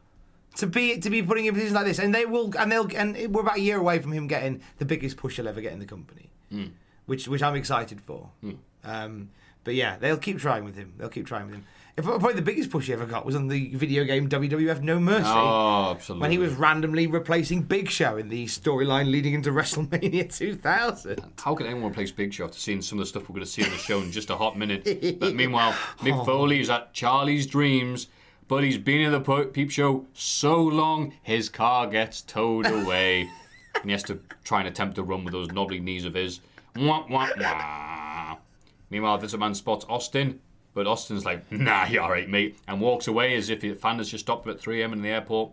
[0.57, 3.17] to be to be putting in positions like this, and they will and they'll and
[3.35, 5.79] we're about a year away from him getting the biggest push he'll ever get in
[5.79, 6.31] the company,
[7.07, 8.31] which which I'm excited for.
[8.85, 9.31] Um,
[9.63, 10.95] but yeah, they'll keep trying with him.
[10.99, 11.65] They'll keep trying with him.
[11.97, 14.81] If- uh, Probably the biggest push he ever got was on the video game WWF
[14.81, 15.25] No Mercy.
[15.27, 16.23] Oh, absolutely.
[16.23, 21.21] When he was randomly replacing Big Show in the storyline leading into WrestleMania 2000.
[21.39, 23.51] How can anyone replace Big Show after seeing some of the stuff we're going to
[23.51, 24.83] see on the show in just a hot minute?
[25.21, 26.25] But meanwhile, Mick oh.
[26.25, 28.07] Foley is at Charlie's Dreams,
[28.49, 29.21] but he's been in the
[29.53, 33.29] Peep Show so long, his car gets towed away.
[33.75, 36.41] and he has to try and attempt to run with those knobbly knees of his.
[36.75, 38.37] Wah, wah, wah.
[38.89, 40.41] Meanwhile, this man spots Austin,
[40.75, 44.11] but Austin's like, nah, you're alright, mate, and walks away as if the fan has
[44.11, 45.53] just stopped him at 3am in the airport.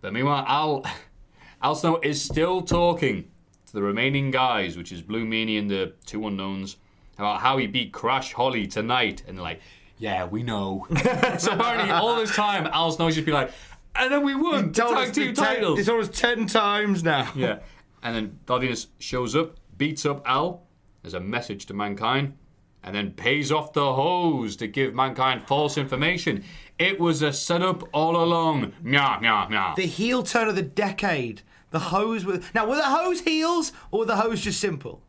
[0.00, 0.84] But meanwhile, Al,
[1.62, 3.30] Al Snow is still talking
[3.66, 6.76] to the remaining guys, which is Blue Meanie and the two unknowns,
[7.16, 9.22] about how he beat Crash Holly tonight.
[9.26, 9.60] And they're like,
[9.98, 10.86] yeah, we know.
[11.38, 13.50] so apparently, all this time, Al Snow's just be like,
[13.96, 15.78] and then we won the tag team ten- titles.
[15.78, 17.30] It's almost ten times now.
[17.34, 17.60] Yeah.
[18.02, 18.62] And then Val
[18.98, 20.66] shows up, beats up Al
[21.04, 22.36] as a message to mankind,
[22.84, 26.44] and then pays off the hose to give mankind false information.
[26.78, 28.74] It was a setup all along.
[28.82, 29.74] Meow, meow, meow.
[29.74, 31.42] The heel turn of the decade.
[31.70, 35.02] The hose with now were the hose heels or were the hose just simple?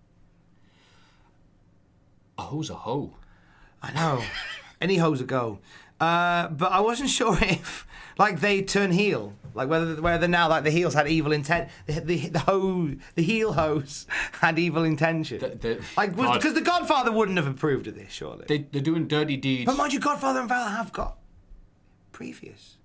[2.37, 3.13] A hose a hoe.
[3.83, 4.23] I know.
[4.81, 5.59] Any hose a go.
[5.99, 7.85] Uh, but I wasn't sure if
[8.17, 11.99] like they turn heel, like whether whether now like the heels had evil intent, the
[12.01, 14.05] the, the hose, the heel hose
[14.41, 15.39] had evil intention.
[15.39, 18.45] the- like because the Godfather wouldn't have approved of this, surely.
[18.47, 19.65] They, they're doing dirty deeds.
[19.65, 21.17] But mind you, Godfather and Val have got
[22.11, 22.77] previous.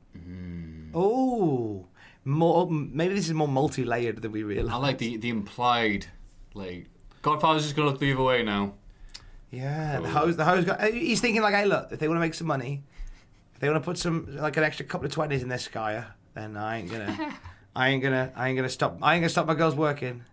[0.95, 1.87] Oh,
[2.25, 2.69] more.
[2.71, 4.73] Maybe this is more multi-layered than we realise.
[4.73, 6.07] I like the, the implied,
[6.55, 6.87] like,
[7.23, 8.75] Godfather's just going to look the other way now.
[9.51, 10.37] Yeah, the hose.
[10.37, 10.65] The hose.
[10.65, 12.83] Got, uh, he's thinking like, hey, look, if they want to make some money,
[13.55, 16.07] if they want to put some like an extra couple of twenties in their Skyer,
[16.35, 17.35] then I ain't gonna,
[17.77, 18.99] I ain't gonna, I ain't gonna stop.
[19.03, 20.25] I ain't gonna stop my girls working.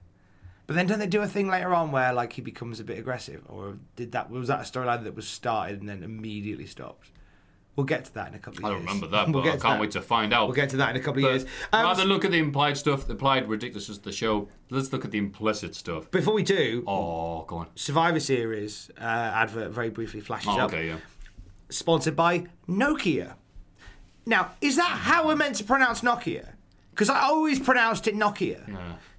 [0.66, 3.00] But then don't they do a thing later on where like he becomes a bit
[3.00, 7.12] aggressive, or did that was that a storyline that was started and then immediately stopped?
[7.78, 8.80] We'll get to that in a couple of I years.
[8.80, 10.48] don't remember that, We'll but I can't to wait to find out.
[10.48, 11.46] We'll get to that in a couple But of years.
[11.72, 15.06] Um, rather look at the implied stuff, the implied ridiculousness of the show, let's look
[15.06, 16.10] at the implicit stuff.
[16.10, 17.68] before we do, Oh, go on.
[17.76, 20.74] Survivor Series uh, advert very briefly flashes Oh, up.
[20.74, 20.98] okay, yeah.
[21.70, 23.36] sponsored by Nokia.
[24.28, 26.50] Now, is that how we're meant to pronounce Nokia?
[26.92, 28.60] Because I always pronounced it Nokia.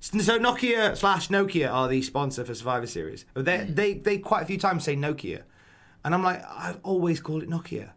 [0.00, 3.24] So Nokia slash Nokia are the sponsor for Survivor Series.
[3.34, 5.42] They, they they quite a few times say Nokia,
[6.04, 7.90] and I'm like, I've always called it Nokia,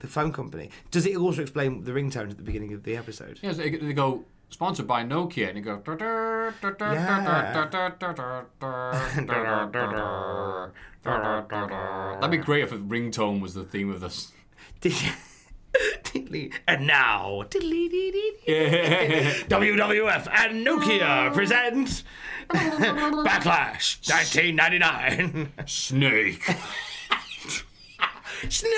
[0.00, 0.70] the phone company.
[0.90, 3.38] Does it also explain the ringtone at the beginning of the episode?
[3.40, 5.80] Yeah, so they they go, sponsored by Nokia, and you go.
[12.20, 14.32] That'd be great if a ringtone was the theme of this.
[14.80, 15.10] Did you-.
[16.66, 17.44] And now.
[19.48, 21.34] WWF and Nokia oh.
[21.34, 22.02] present
[22.50, 25.52] Backlash 1999.
[25.66, 26.42] Snake.
[28.48, 28.72] Snake!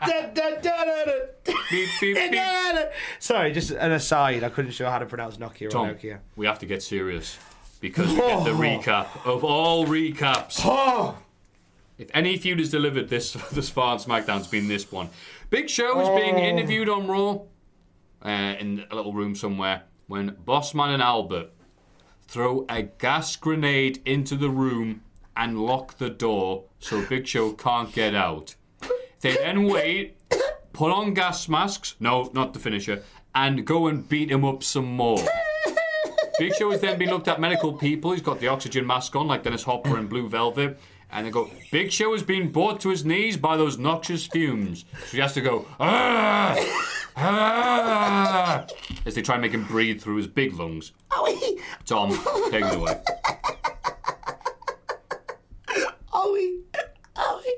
[0.00, 1.12] Da, da, da, da, da.
[1.44, 2.32] Beep, beep, beep.
[2.32, 2.84] da, da.
[3.18, 4.42] Sorry, just an aside.
[4.42, 6.18] I couldn't show how to pronounce Nokia Tom, or Nokia.
[6.34, 7.38] we have to get serious
[7.80, 8.58] because we get the oh.
[8.58, 10.60] recap of all recaps.
[10.64, 11.18] Oh,
[11.98, 15.10] If any feud is delivered this this far on SmackDown, it's been this one.
[15.50, 17.40] Big Show is being interviewed on Raw
[18.22, 21.50] uh, in a little room somewhere when Bossman and Albert
[22.26, 25.00] throw a gas grenade into the room
[25.38, 28.56] and lock the door so Big Show can't get out.
[29.20, 30.18] They then wait,
[30.74, 33.02] put on gas masks, no, not the finisher,
[33.34, 35.24] and go and beat him up some more.
[36.38, 38.12] Big Show has then been looked at medical people.
[38.12, 40.78] He's got the oxygen mask on, like Dennis Hopper in Blue Velvet.
[41.10, 44.84] And they go, Big Show has been brought to his knees by those noxious fumes.
[45.06, 46.56] So he has to go, ah,
[47.16, 48.66] ah,
[49.06, 50.92] as they try and make him breathe through his big lungs.
[51.86, 52.10] Tom,
[52.50, 53.00] take it away.
[56.12, 56.60] are we?
[57.16, 57.56] Are we?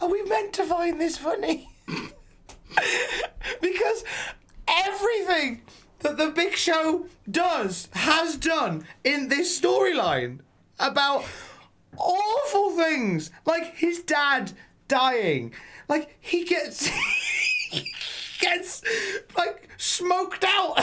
[0.00, 1.68] Are we meant to find this funny?
[3.60, 4.04] because
[4.68, 5.62] everything
[6.00, 10.40] that the Big Show does, has done in this storyline
[10.78, 11.24] about
[11.98, 14.52] awful things, like his dad
[14.88, 15.52] dying,
[15.88, 16.86] like he gets.
[17.70, 17.92] he
[18.40, 18.82] gets
[19.36, 20.78] like smoked out.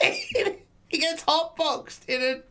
[0.00, 2.42] he gets hotboxed in a.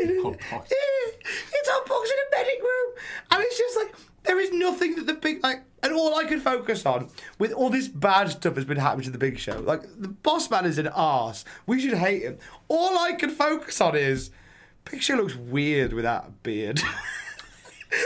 [0.00, 0.70] In a Hotboxed.
[0.70, 2.94] it's hotboxed in a medic room,
[3.30, 3.94] and it's just like
[4.24, 7.08] there is nothing that the big like, and all I could focus on
[7.38, 9.58] with all this bad stuff has been happening to the Big Show.
[9.58, 11.44] Like the boss man is an ass.
[11.66, 12.38] We should hate him.
[12.68, 14.30] All I can focus on is
[14.98, 16.80] Show looks weird without a beard.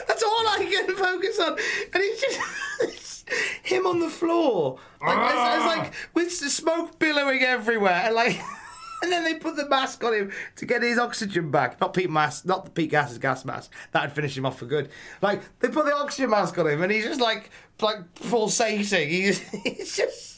[0.08, 1.58] That's all I can focus on, and
[1.94, 2.40] it's just
[2.80, 3.24] it's
[3.62, 5.74] him on the floor, like it's, it's ah.
[5.76, 8.40] like with the smoke billowing everywhere, and like,
[9.02, 11.80] and then they put the mask on him to get his oxygen back.
[11.80, 13.72] Not Pete mask, not the Pete Gas's gas mask.
[13.92, 14.90] That'd finish him off for good.
[15.22, 17.50] Like they put the oxygen mask on him, and he's just like
[17.80, 19.08] like pulsating.
[19.08, 20.34] He's, he's just.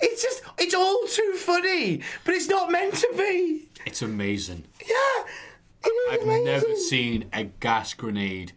[0.00, 3.68] It's just, it's all too funny, but it's not meant to be.
[3.84, 4.64] It's amazing.
[4.88, 5.24] Yeah.
[6.10, 8.52] I've never seen a gas grenade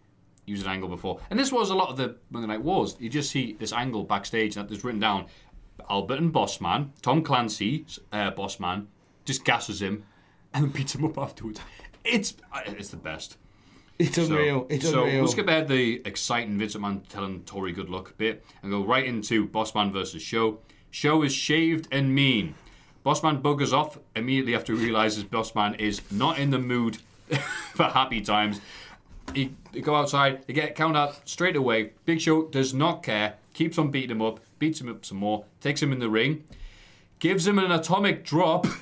[0.45, 1.19] use an angle before.
[1.29, 2.95] And this was a lot of the Monday Night Wars.
[2.99, 5.25] You just see this angle backstage that there's written down
[5.89, 8.85] Albert and Bossman, Tom Clancy, uh, Bossman,
[9.25, 10.03] just gasses him
[10.53, 11.59] and then beats him up afterwards.
[12.03, 13.37] It's uh, it's the best.
[13.99, 14.67] It's So- unreal.
[14.69, 15.23] It's so unreal.
[15.23, 19.05] we'll skip ahead the exciting Vincent Man telling Tori good luck bit and go right
[19.05, 20.59] into Bossman versus Show.
[20.91, 22.55] Show is shaved and mean.
[23.07, 26.97] Bossman buggers off immediately after he realizes Bossman is not in the mood
[27.73, 28.59] for happy times.
[29.33, 31.91] He, they go outside, they get counted out straight away.
[32.03, 35.45] Big Show does not care, keeps on beating him up, beats him up some more,
[35.61, 36.43] takes him in the ring,
[37.19, 38.67] gives him an atomic drop.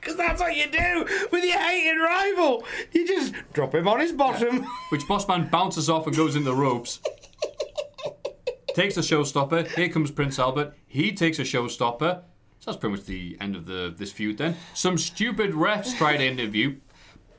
[0.00, 2.64] Because that's what you do with your hated rival.
[2.92, 4.64] You just drop him on his bottom.
[4.90, 7.00] which Bossman bounces off and goes in the ropes.
[8.68, 9.66] takes a showstopper.
[9.66, 10.72] Here comes Prince Albert.
[10.86, 12.22] He takes a showstopper.
[12.68, 14.54] That's pretty much the end of the this feud then.
[14.74, 16.76] Some stupid refs try to interview.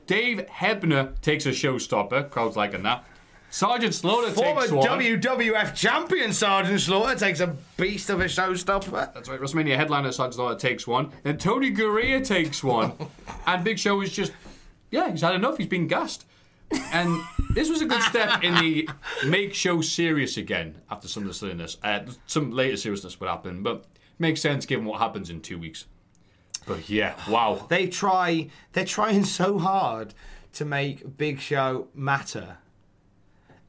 [0.08, 2.28] Dave Hebner takes a showstopper.
[2.30, 3.04] Crowd's liking that.
[3.48, 4.88] Sergeant Slaughter Former takes one.
[4.88, 9.14] WWF champion Sergeant Slaughter takes a beast of a showstopper.
[9.14, 9.40] That's right.
[9.40, 11.12] WrestleMania headliner Sergeant Slaughter takes one.
[11.22, 12.92] Then Tony Garea takes one.
[13.46, 14.32] and Big Show is just,
[14.90, 15.58] yeah, he's had enough.
[15.58, 16.26] He's been gassed.
[16.92, 17.22] And
[17.54, 18.88] this was a good step in the
[19.26, 21.76] make show serious again after some of the silliness.
[21.84, 23.86] Uh, some later seriousness would happen, but
[24.20, 25.86] makes sense given what happens in two weeks.
[26.66, 27.66] But yeah, wow.
[27.68, 28.48] They try.
[28.72, 30.14] They're trying so hard
[30.54, 32.58] to make Big Show matter,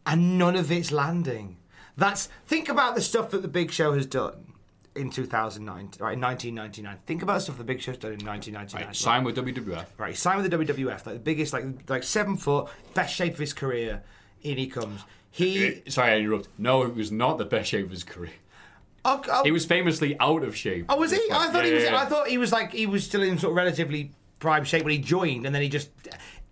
[0.06, 1.57] and none of it's landing.
[1.98, 4.53] That's think about the stuff that the Big Show has done
[4.95, 6.14] in 2009, right?
[6.14, 6.98] In 1999.
[7.06, 8.88] Think about the stuff the Big Show's done in 1999.
[8.88, 9.86] Right, sign with WWF.
[9.98, 13.40] Right, signed with the WWF, like the biggest, like like seven foot, best shape of
[13.40, 14.03] his career.
[14.44, 15.02] In he comes.
[15.30, 15.68] He.
[15.68, 16.49] Uh, Sorry, I interrupt.
[16.57, 18.32] No, it was not the best shape of his career.
[19.03, 20.86] Oh, oh, He was famously out of shape.
[20.90, 21.22] oh, was he?
[21.32, 21.84] I thought he was.
[21.84, 22.02] yeah, yeah.
[22.02, 24.91] I thought he was like he was still in sort of relatively prime shape when
[24.91, 25.90] he joined, and then he just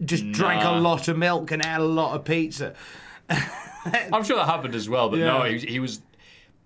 [0.04, 2.74] just drank a lot of milk and ate a lot of pizza.
[3.30, 6.02] I'm sure that happened as well, but no, he, was- he was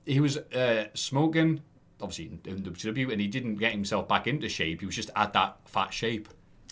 [0.05, 1.61] he was uh, smoking,
[2.01, 4.79] obviously in, WCW, and he didn't get himself back into shape.
[4.81, 6.27] He was just at that fat shape.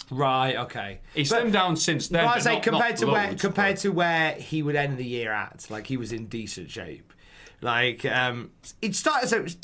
[0.09, 0.55] Right.
[0.57, 0.99] Okay.
[1.13, 2.25] He's slimmed down since then.
[2.25, 4.97] But I say not- compared not to where compared but- to where he would end
[4.97, 7.13] the year at, like he was in decent shape.
[7.61, 8.51] Like um,
[8.81, 9.27] it started.
[9.29, 9.57] So, it was-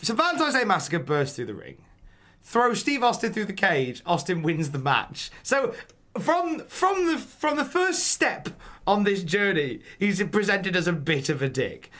[0.00, 1.78] so Valentine's Day Massacre bursts through the ring,
[2.42, 4.00] throws Steve Austin through the cage.
[4.06, 5.30] Austin wins the match.
[5.42, 5.74] So
[6.18, 8.48] from from the from the first step
[8.86, 11.90] on this journey, he's presented as a bit of a dick.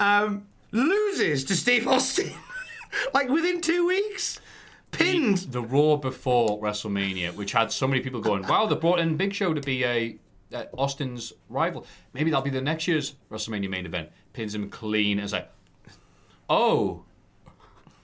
[0.00, 2.32] Um, loses to Steve Austin,
[3.14, 4.40] like within two weeks.
[4.90, 5.38] Pinned.
[5.50, 9.32] the Raw before WrestleMania, which had so many people going, "Wow, they brought in Big
[9.32, 10.16] Show to be a
[10.52, 11.84] uh, Austin's rival.
[12.12, 15.18] Maybe that'll be the next year's WrestleMania main event." Pins him clean.
[15.18, 15.50] It's like,
[16.50, 17.04] oh,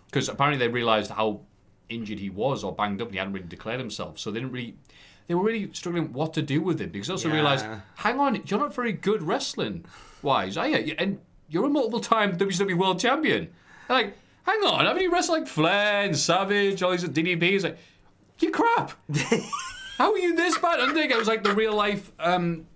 [0.07, 1.41] because apparently they realized how
[1.89, 4.19] injured he was or banged up, and he hadn't really declared himself.
[4.19, 4.77] So they didn't really.
[5.27, 7.35] They were really struggling what to do with him because they also Yeah.
[7.35, 7.65] realized,
[7.97, 9.85] hang on, you're not very good wrestling
[10.23, 10.95] wise, are you?
[10.99, 13.49] And you're a multiple time WWE world champion.
[13.87, 17.43] They're like, hang on, haven't you wrestled like Flair and Savage, all these DDP?
[17.43, 17.79] He's Like,
[18.41, 18.93] you crap.
[19.99, 20.81] How are you this bad?
[20.81, 22.67] Undertaker was like the real life um,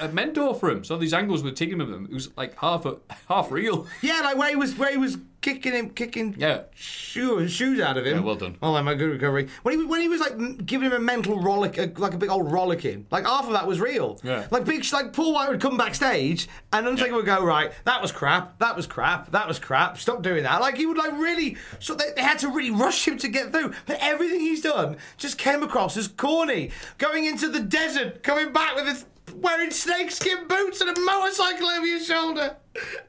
[0.00, 0.84] a mentor for him.
[0.84, 2.96] So these angles were taking him, it was like half a,
[3.28, 3.86] half real.
[4.02, 6.62] Yeah, like where he was where he was kicking him, kicking Yeah.
[6.74, 8.16] shoe, shoes out of him.
[8.18, 8.56] Yeah, well done.
[8.60, 9.48] Oh, a good recovery.
[9.62, 12.50] When he when he was like giving him a mental rollick, like a big old
[12.50, 14.18] rollicking, like half of that was real.
[14.22, 14.46] Yeah.
[14.50, 17.72] Like big, like Paul White would come backstage and Undertaker would go right.
[17.84, 18.58] That was crap.
[18.58, 19.30] That was crap.
[19.30, 19.98] That was crap.
[19.98, 20.60] Stop doing that.
[20.60, 21.56] Like he would like really.
[21.78, 23.72] So they, they had to really rush him to get through.
[23.86, 26.70] But everything he's done just came across as corny.
[26.98, 29.04] Going into the desert, coming back with his
[29.40, 32.56] wearing snakeskin boots and a motorcycle over your shoulder.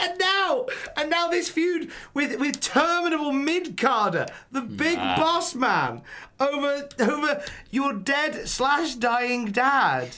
[0.00, 6.02] And now, and now this feud with with terminable mid carder, the big boss man,
[6.40, 10.08] over over your dead slash dying dad,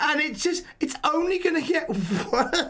[0.00, 1.88] and it's just it's only gonna get
[2.32, 2.62] worse.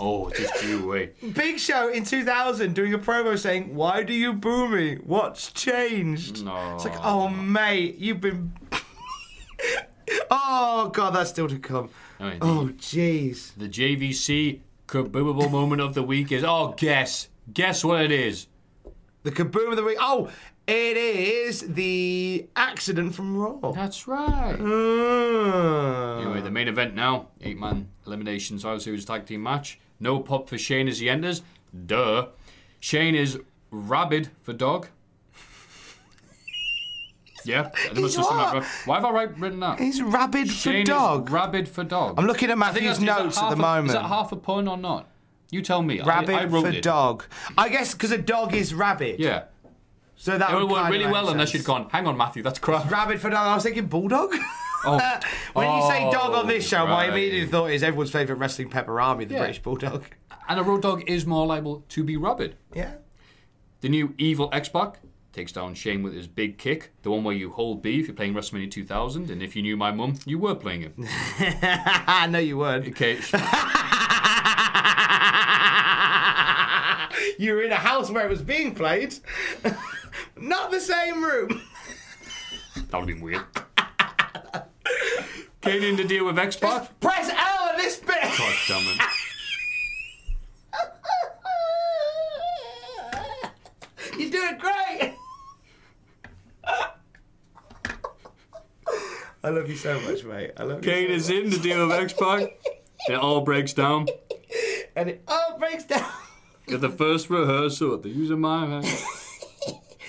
[0.00, 1.12] Oh, just you away.
[1.34, 4.96] Big Show in 2000 doing a promo saying, "Why do you boo me?
[4.96, 6.74] What's changed?" No.
[6.74, 8.54] It's like, oh mate, you've been.
[10.30, 11.90] oh god, that's still to come.
[12.20, 12.38] Oh, indeed.
[12.42, 13.52] Oh jeez.
[13.56, 17.28] The JVC kaboomable moment of the week is, oh, guess.
[17.52, 18.46] Guess what it is.
[19.22, 19.98] The kaboom of the week.
[20.00, 20.30] Oh,
[20.66, 23.72] it is the accident from Raw.
[23.72, 24.54] That's right.
[24.60, 29.78] Uh, Anyway, the main event now, eight man elimination Survivor Series tag team match.
[30.00, 31.42] No pop for Shane as he enters.
[31.86, 32.28] Duh.
[32.80, 33.38] Shane is
[33.70, 34.88] rabid for dog.
[37.48, 38.52] Yeah, there must He's have what?
[38.54, 39.78] been Why have I write- written that?
[39.78, 41.28] He's rabid Shane for dog.
[41.28, 42.14] Is rabid for dog.
[42.18, 43.88] I'm looking at Matthew's that's- is that notes at the a- moment.
[43.88, 45.06] Is that half a pun or not?
[45.50, 46.00] You tell me.
[46.00, 46.82] I- I, wrote for it.
[46.82, 47.24] dog.
[47.56, 49.18] I guess because a dog is rabid.
[49.18, 49.44] Yeah.
[50.16, 52.90] So that It would work really well unless you'd gone, hang on, Matthew, that's crap.
[52.90, 53.46] Rabid for dog.
[53.46, 54.34] I was thinking bulldog.
[54.84, 54.96] Oh.
[55.54, 57.10] when you say dog on this show, my right.
[57.10, 59.40] immediate thought is everyone's favourite wrestling pepperami, the Yeah.
[59.40, 60.04] British bulldog.
[60.48, 62.54] And a road dog is more liable to be rabid.
[62.72, 62.92] Yeah.
[63.80, 65.00] The new evil X-Pac
[65.38, 68.16] takes down Shane with his big kick, the one where you hold B if you're
[68.16, 70.94] playing WrestleMania 2000, and if you knew my mum, you were playing it.
[70.98, 72.88] I know you weren't.
[72.88, 73.14] Okay,
[77.38, 79.14] you were in a house where it was being played.
[80.36, 81.62] Not the same room.
[82.74, 83.44] That would have been weird.
[85.60, 86.98] Kane in to deal with X Pac.
[86.98, 88.22] Press L on this bit.
[88.22, 89.00] God damn it.
[94.18, 94.77] You're doing great.
[99.42, 100.52] I love you so much, mate.
[100.56, 101.14] I love Kane you.
[101.14, 102.58] is in the deal with X Pac.
[103.08, 104.08] It all breaks down.
[104.96, 106.10] And it all breaks down.
[106.72, 108.86] At the first rehearsal at the user my hand.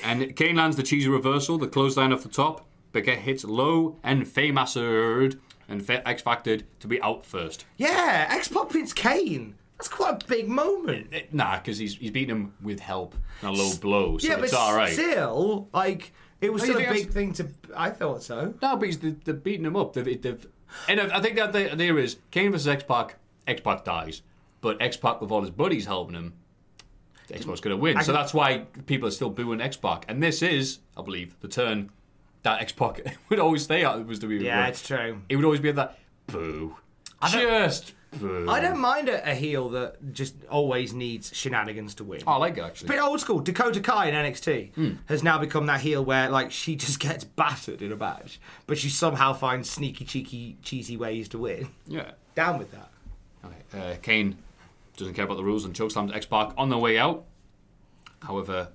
[0.04, 2.66] And Kane lands the cheesy reversal, the clothesline off the top.
[2.92, 4.76] But get hits low and famous
[5.70, 7.66] and X Factored to be out first.
[7.78, 9.56] Yeah, X Pac pins Kane.
[9.78, 11.14] That's quite a big moment.
[11.32, 14.52] Nah, because he's he's beating him with help, and a low blow, so yeah, it's
[14.52, 14.92] but all right.
[14.92, 16.12] still, like,
[16.42, 17.48] it was Oh, still a big thing to.
[17.76, 18.54] I thought so.
[18.62, 19.94] No, but he's, they're, they're beating him up.
[19.94, 20.48] They've, they've,
[20.88, 23.16] and I think that the idea is Kane versus X Pac.
[23.48, 24.22] X Pac dies,
[24.62, 26.34] but X Pac with all his buddies helping him,
[27.32, 27.98] X Pac's going to win.
[27.98, 30.06] I so can- that's why people are still booing X Pac.
[30.08, 31.90] And this is, I believe, the turn
[32.44, 34.06] that X Pac would always stay out.
[34.06, 35.22] Was the Yeah, it's true.
[35.30, 35.98] It would always be at that
[36.28, 36.76] boo,
[37.22, 37.94] I just.
[38.12, 42.22] I don't mind a, a heel that just always needs shenanigans to win.
[42.26, 42.88] Oh, I like it actually.
[42.88, 43.40] Bit old school.
[43.40, 44.90] Dakota Kai in NXT Hmm.
[45.06, 48.78] has now become that heel where like she just gets battered in a match, but
[48.80, 51.70] she somehow finds sneaky, cheeky, cheesy ways to win.
[51.86, 52.12] Yeah.
[52.36, 52.90] Down with that.
[53.46, 53.80] Okay.
[53.94, 54.38] Uh, Kane
[54.98, 57.26] doesn't care about the rules and chokeslams X Pac on the way out.
[58.22, 58.70] However,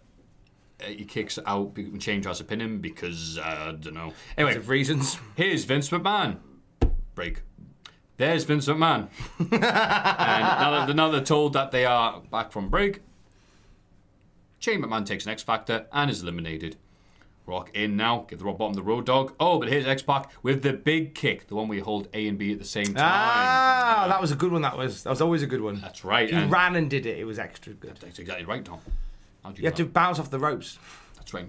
[0.81, 4.13] uh, he kicks out and Shane tries to pin him because uh, I don't know.
[4.39, 5.19] Anyway, Of reasons.
[5.37, 6.39] here's Vince McMahon.
[7.15, 7.43] Break.
[8.25, 9.09] There's Vince McMahon.
[9.39, 13.03] and now that, now they're told that they are back from break,
[14.61, 16.77] Shane McMahon takes an X Factor and is eliminated.
[17.45, 19.35] Rock in now, give the Rock Bottom the Road Dogg.
[19.39, 22.39] Oh, but here's X Pac with the big kick, the one we hold A and
[22.39, 22.97] B at the same time.
[22.97, 24.63] Ah, that was a good one.
[24.63, 25.83] That was that was always a good one.
[25.83, 26.31] That's right.
[26.31, 27.19] He ran and did it.
[27.19, 27.99] It was extra good.
[28.01, 28.79] That's exactly right, Tom.
[29.43, 30.79] How'd You had to bounce off the ropes.
[31.17, 31.47] That's right.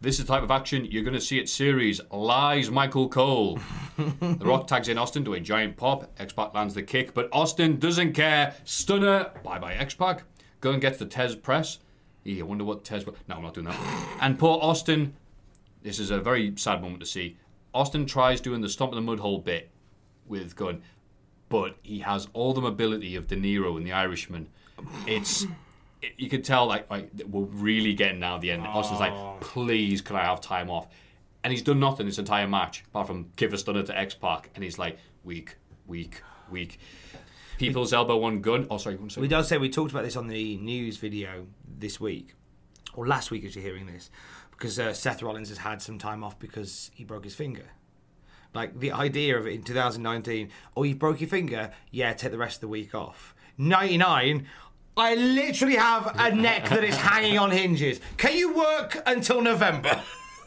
[0.00, 2.00] This is the type of action you're going to see at series.
[2.10, 3.58] Lies Michael Cole.
[3.96, 6.10] the Rock tags in Austin to a giant pop.
[6.18, 8.54] X Pac lands the kick, but Austin doesn't care.
[8.64, 9.30] Stunner.
[9.42, 10.24] Bye bye, X Pac.
[10.60, 11.78] Go and get the Thesz press.
[12.24, 13.06] Yeah, I wonder what Thesz.
[13.28, 14.18] No, I'm not doing that.
[14.20, 15.14] and poor Austin.
[15.82, 17.38] This is a very sad moment to see.
[17.72, 19.70] Austin tries doing the stomp in the mud hole bit
[20.26, 20.82] with Gunn,
[21.48, 24.48] but he has all the mobility of De Niro and the Irishman.
[25.06, 25.50] It's it-
[26.16, 28.66] you could tell like, like we're really getting now the end.
[28.66, 30.88] Austin's like, please, can I have time off?
[31.42, 34.50] And he's done nothing this entire match apart from give a stunner to X Pac,
[34.54, 35.56] and he's like weak,
[35.86, 36.78] weak, weak.
[37.58, 38.66] People's elbow one Gunn.
[38.70, 39.22] Oh, sorry, one second.
[39.22, 41.46] We does say we talked about this on the news video
[41.78, 42.34] this week,
[42.94, 44.10] or last week as you're hearing this,
[44.50, 47.66] because uh, Seth Rollins has had some time off because he broke his finger.
[48.54, 52.38] Like the idea of it in 2019, oh, you broke your finger, yeah, take the
[52.38, 53.34] rest of the week off.
[53.58, 54.46] 99,
[54.96, 58.00] I literally have a neck that is hanging on hinges.
[58.16, 60.02] Can you work until November?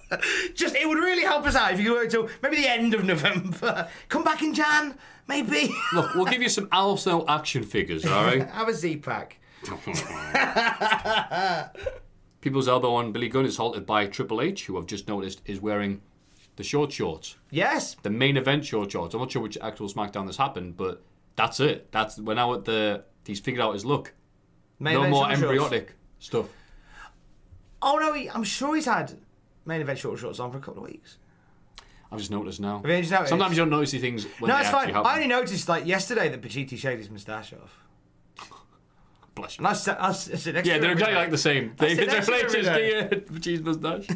[0.55, 2.93] Just, it would really help us out if you could work till maybe the end
[2.93, 3.89] of November.
[4.09, 4.97] Come back in Jan,
[5.27, 5.75] maybe.
[5.93, 8.47] Look, we'll give you some Arsenal action figures, all right?
[8.49, 9.39] have a Z pack.
[12.39, 15.59] People's elbow on Billy Gunn is halted by Triple H, who I've just noticed is
[15.59, 16.01] wearing
[16.55, 17.35] the short shorts.
[17.51, 19.13] Yes, the main event short shorts.
[19.13, 21.03] I'm not sure which actual SmackDown this happened, but
[21.35, 21.91] that's it.
[21.91, 23.03] That's we're now at the.
[23.25, 24.13] He's figured out his look.
[24.79, 25.87] Main no event more short embryotic
[26.19, 26.47] stuff.
[27.81, 29.13] Oh no, he, I'm sure he's had
[29.65, 31.17] main event short shorts on for a couple of weeks.
[32.11, 32.77] I've just noticed now.
[32.77, 33.29] Have you just noticed?
[33.29, 34.89] Sometimes you don't notice these things when no, it's fine.
[34.89, 35.05] happen.
[35.05, 38.49] I only noticed like yesterday that Pacitti shaved his moustache off.
[39.35, 39.61] Bless you.
[39.61, 41.73] And I said, I said next Yeah, they're exactly like the same.
[41.77, 44.07] They sit next to Triple H him the uh, cheese mustache.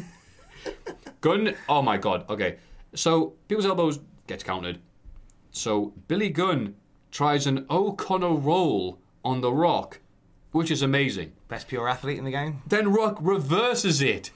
[1.20, 1.54] Gunn.
[1.68, 2.24] Oh my god.
[2.30, 2.56] Okay,
[2.94, 4.80] so people's elbows gets counted.
[5.50, 6.76] So Billy Gunn
[7.10, 10.00] tries an O'Connor roll on the Rock,
[10.52, 11.32] which is amazing.
[11.48, 12.62] Best pure athlete in the game.
[12.66, 14.30] Then Rock reverses it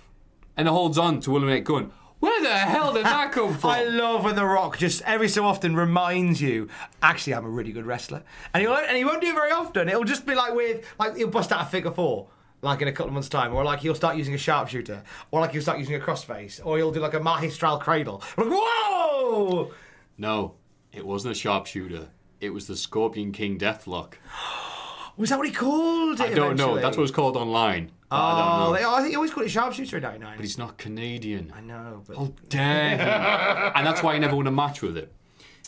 [0.56, 1.92] and holds on to eliminate Gunn.
[2.18, 3.70] Where the hell did that come from?
[3.70, 6.68] I love when The Rock just every so often reminds you,
[7.02, 8.22] actually, I'm a really good wrestler,
[8.54, 9.88] and he won't, and he won't do it very often.
[9.88, 12.28] It'll just be like with like he'll bust out a figure four.
[12.62, 15.40] Like in a couple of months' time, or like he'll start using a sharpshooter, or
[15.40, 18.22] like he'll start using a crossface, or he'll do like a magistral cradle.
[18.38, 19.72] Like, whoa!
[20.16, 20.54] No,
[20.90, 22.08] it wasn't a sharpshooter.
[22.40, 24.14] It was the Scorpion King Deathlock.
[25.16, 26.24] Was that what he called it?
[26.30, 26.78] I don't know.
[26.78, 27.90] That's what it's called online.
[28.10, 28.72] I Oh, know.
[28.78, 30.36] they, oh, I think he always called it sharpshooter in '99.
[30.36, 31.52] But he's not Canadian.
[31.56, 33.02] I know, but How dare he?
[33.76, 35.12] and that's why he never won a match with it.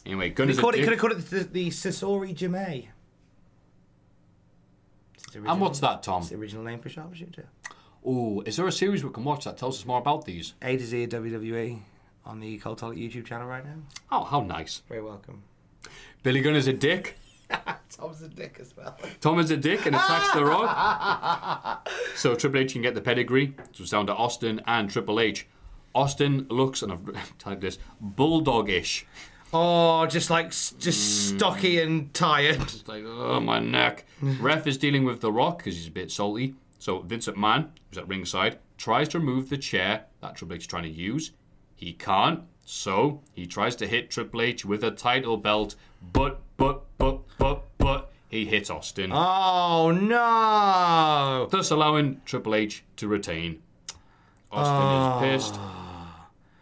[0.06, 0.84] Anyway, Gunn he is a called it, dick.
[0.84, 2.86] could have called it the, the Sasori.
[5.34, 6.20] And what's that, Tom?
[6.22, 7.46] It's the original name for sharpshooter.
[8.04, 10.54] Oh, is there a series we can watch that tells us more about these?
[10.62, 11.78] A to Z of WWE
[12.24, 13.74] on the Cultaholic YouTube channel right now.
[14.10, 14.82] Oh, how nice.
[14.88, 15.42] Very welcome.
[16.22, 17.17] Billy Gunn is a dick.
[17.90, 18.96] Tom's a dick as well.
[19.20, 21.88] Tom is a dick and attacks The Rock.
[22.14, 23.54] So Triple H can get the pedigree.
[23.72, 25.46] So it's down to Austin and Triple H.
[25.94, 29.06] Austin looks, and I've typed this, bulldog-ish.
[29.52, 31.38] Oh, just like s- just hmm.
[31.38, 32.60] stocky and tired.
[32.60, 34.04] It's like, oh, my neck.
[34.20, 36.54] Ref is dealing with The Rock because he's a bit salty.
[36.78, 40.66] So Vince McMahon, who's at ringside, tries to remove the chair that Triple H is
[40.66, 41.32] trying to use.
[41.74, 42.42] He can't.
[42.64, 45.74] So he tries to hit Triple H with a title belt,
[46.12, 49.10] but, but, but, but, but, he hits Austin.
[49.12, 51.48] Oh no!
[51.50, 53.62] thus allowing Triple H to retain.
[54.52, 55.60] Austin is pissed.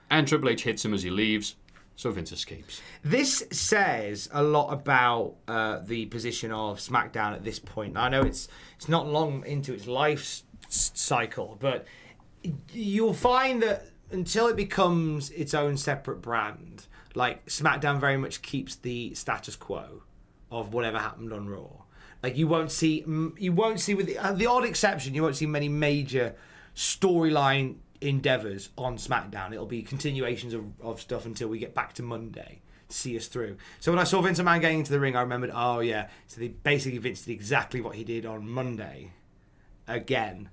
[0.09, 1.57] And Triple H hits him as he leaves,
[1.97, 2.81] so Vince escapes.
[3.03, 7.97] This says a lot about uh, the position of SmackDown at this point.
[7.97, 8.47] I know it's
[8.77, 11.87] it's not long into its life cycle, but
[12.73, 16.87] you'll find that until it becomes its own separate brand,
[17.17, 20.03] like SmackDown very much keeps the status quo
[20.51, 21.85] of whatever happened on Raw.
[22.23, 23.05] Like you won't see,
[23.39, 26.35] you won't see with the, uh, the odd exception, you won't see many major
[26.75, 29.53] storyline endeavors on SmackDown.
[29.53, 33.29] It'll be continuations of, of stuff until we get back to Monday to see us
[33.29, 33.57] through.
[33.81, 36.39] So when I saw Vince McMahon getting into the ring, I remembered, oh yeah, so
[36.39, 39.13] they basically Vince did exactly what he did on Monday
[39.89, 40.51] again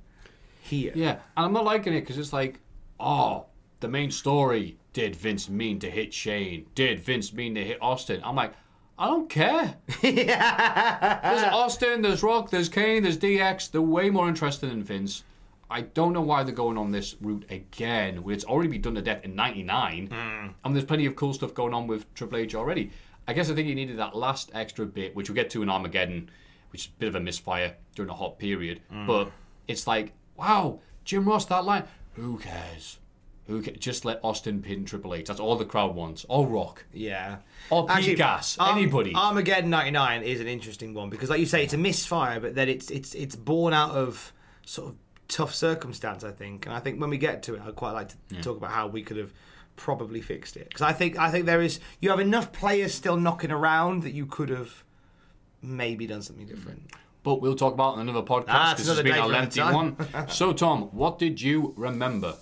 [0.62, 0.94] here.
[0.96, 2.62] Yeah, and I'm not liking it because it's like,
[3.02, 3.48] oh,
[3.82, 4.78] the main story.
[4.94, 6.68] Did Vince mean to hit Shane?
[6.76, 8.22] Did Vince mean to hit Austin?
[8.24, 8.54] I'm like,
[8.98, 9.76] I don't care.
[10.02, 13.72] There's Austin, there's Rock, there's Kane, there's DX.
[13.72, 15.24] They're way more interested in Vince.
[15.70, 19.02] I don't know why they're going on this route again, it's already been done to
[19.02, 20.48] death in '99, hmm.
[20.64, 22.92] and there's plenty of cool stuff going on with Triple H already.
[23.28, 25.70] I guess I think you needed that last extra bit, which we'll get to in
[25.70, 26.30] Armageddon,
[26.72, 28.82] which is a bit of a misfire during a hot period.
[28.92, 29.08] Hmm.
[29.08, 29.32] But
[29.68, 31.86] it's like, wow, Jim Ross, that line.
[32.14, 33.00] Who cares?
[33.48, 35.28] Who ca- Just let Austin pin Triple H.
[35.28, 36.26] That's all the crowd wants.
[36.30, 36.86] Or Rock.
[36.94, 37.38] Yeah.
[37.70, 38.58] Or Pete Gas.
[38.58, 39.14] Arm- Anybody.
[39.14, 42.70] Armageddon '99 is an interesting one because, like you say, it's a misfire, but then
[42.70, 44.32] it's it's it's born out of
[44.66, 44.96] sort of
[45.28, 46.24] tough circumstance.
[46.24, 48.56] I think, and I think when we get to it, I'd quite like to talk
[48.58, 49.34] about how we could have
[49.76, 53.18] probably fixed it because I think I think there is you have enough players still
[53.18, 54.84] knocking around that you could have
[55.62, 56.92] maybe done something different.
[57.24, 59.28] But we'll talk about it in another podcast Ah, it's because it's another been a
[59.28, 60.30] lengthy one.
[60.30, 62.36] so, Tom, what did you remember?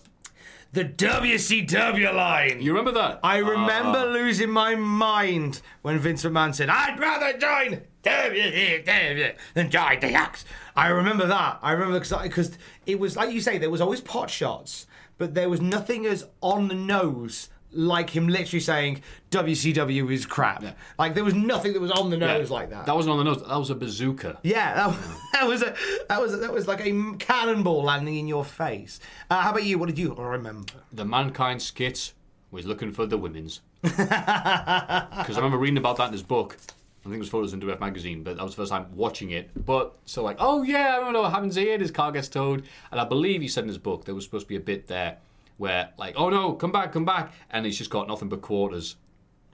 [0.73, 2.61] The WCW line.
[2.61, 3.19] You remember that?
[3.23, 4.13] I remember Ah.
[4.13, 10.45] losing my mind when Vince McMahon said, I'd rather join WWE than join the Axe.
[10.75, 11.59] I remember that.
[11.61, 14.87] I remember because it was, like you say, there was always pot shots,
[15.17, 20.63] but there was nothing as on the nose like him literally saying WCW is crap.
[20.99, 22.85] Like there was nothing that was on the Yeah, nose like that.
[22.85, 23.41] That wasn't on the nose.
[23.47, 24.39] That was a bazooka.
[24.43, 24.97] yeah, that,
[25.33, 25.75] that was a
[26.09, 28.99] that was a, that was like a cannonball landing in your face.
[29.29, 29.77] Uh, how about you?
[29.79, 30.73] What did you remember?
[30.91, 32.13] The Mankind skit
[32.51, 33.61] was looking for the women's.
[33.81, 36.57] Because I remember reading about that in his book.
[37.01, 39.31] I think it was Photos in WF magazine, but that was the first time watching
[39.31, 39.49] it.
[39.65, 41.77] But so like, oh yeah, I remember what happens here.
[41.79, 44.45] His car gets towed, and I believe he said in his book there was supposed
[44.45, 45.17] to be a bit there
[45.61, 48.95] where like, oh no, come back, come back, and he's just got nothing but quarters.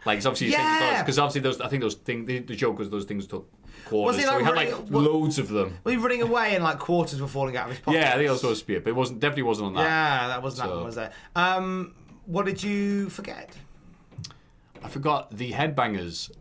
[0.05, 1.01] Like it's obviously Yeah.
[1.03, 3.51] because obviously those I think those things the, the joke was those things took
[3.85, 5.77] quarters, he, so like, he had like what- loads of them.
[5.83, 7.97] Were you running away and like quarters were falling out of his pocket?
[7.99, 9.73] Yeah, I think that was supposed to be it, but it wasn't definitely wasn't on
[9.73, 9.81] that.
[9.81, 11.11] Yeah, that wasn't that one, was there?
[11.35, 11.93] Um,
[12.25, 13.49] what did you forget?
[14.81, 16.31] I forgot the headbangers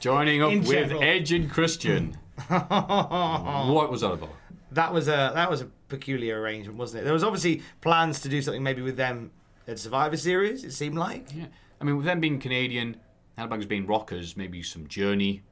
[0.00, 1.02] joining up with general.
[1.02, 2.16] Edge and Christian.
[2.48, 4.30] what was that about?
[4.72, 7.04] That was a that was a peculiar arrangement, wasn't it?
[7.04, 9.30] There was obviously plans to do something maybe with them
[9.68, 10.64] at Survivor Series.
[10.64, 11.28] It seemed like.
[11.34, 11.46] Yeah,
[11.80, 12.96] I mean, with them being Canadian,
[13.38, 15.42] headbangers being rockers, maybe some Journey.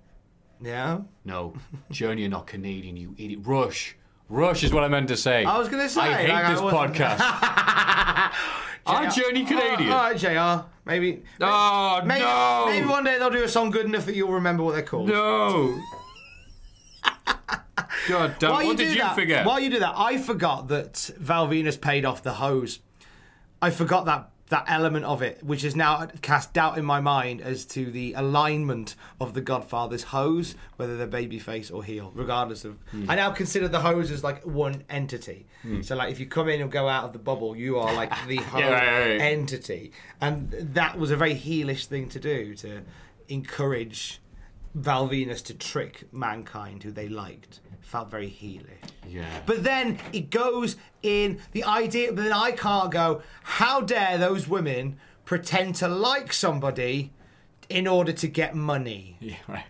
[0.61, 1.01] Yeah.
[1.25, 1.55] No,
[1.91, 3.41] Journey are not Canadian, you idiot.
[3.43, 3.97] Rush.
[4.29, 5.45] Rush is what I meant to say.
[5.45, 8.31] I was gonna say, I hate like, this wasn't- podcast.
[8.87, 9.91] Are Journey ah, Canadian?
[9.91, 10.69] Ah, All right, Jr.
[10.85, 11.23] Maybe.
[11.41, 12.67] Oh, maybe, no.
[12.69, 15.09] Maybe one day they'll do a song good enough that you'll remember what they're called.
[15.09, 15.81] No.
[18.09, 18.51] God damn.
[18.51, 19.47] While What did you that, forget?
[19.47, 22.81] While you do that, I forgot that Val Venis paid off the hose.
[23.61, 27.41] I forgot that that element of it, which is now cast doubt in my mind
[27.41, 32.77] as to the alignment of the Godfather's hose, whether they're babyface or heel, regardless of.
[32.91, 33.11] Hmm.
[33.11, 35.47] I now consider the hose as like one entity.
[35.81, 38.11] So, like, if you come in and go out of the bubble, you are like
[38.29, 39.21] the whole right, right, right.
[39.21, 42.83] entity, and that was a very heelish thing to do to
[43.29, 44.21] encourage
[44.75, 47.61] Val Venis to trick mankind, who they liked.
[47.81, 48.91] Felt very heelish.
[49.09, 49.41] yeah.
[49.47, 54.49] But then it goes in the idea, but then I can't go, how dare those
[54.49, 57.13] women pretend to like somebody
[57.69, 59.17] in order to get money?
[59.21, 59.65] Yeah, right.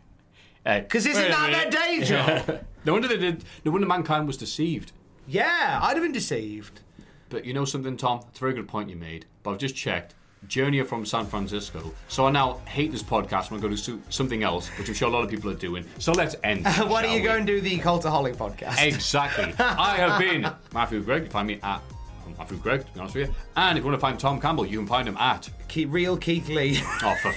[0.65, 1.71] Uh, Because isn't that minute.
[1.71, 2.61] their day job?
[2.87, 3.43] No wonder they did.
[3.65, 4.93] No wonder mankind was deceived.
[5.27, 6.81] yeah, I'd have been deceived.
[7.31, 8.21] But you know something, Tom?
[8.29, 9.25] It's a very good point you made.
[9.43, 10.15] But I've just checked.
[10.49, 11.93] Journey from San Francisco.
[12.09, 13.51] So I now hate this podcast.
[13.53, 15.85] I'm going to do something else, which I'm sure a lot of people are doing.
[15.99, 16.65] So let's end.
[16.67, 18.83] Why don't you go and do the Cultaholic podcast?
[18.85, 19.55] Exactly.
[19.59, 21.25] I have been Matthew Gregg.
[21.25, 21.81] You find me at
[22.39, 23.35] Matthew Gregg, to be honest with you.
[23.57, 25.49] And if you want to find Tom Campbell, you can find him at.
[25.69, 26.81] Keep real Keith Lee.
[27.03, 27.33] Oh, for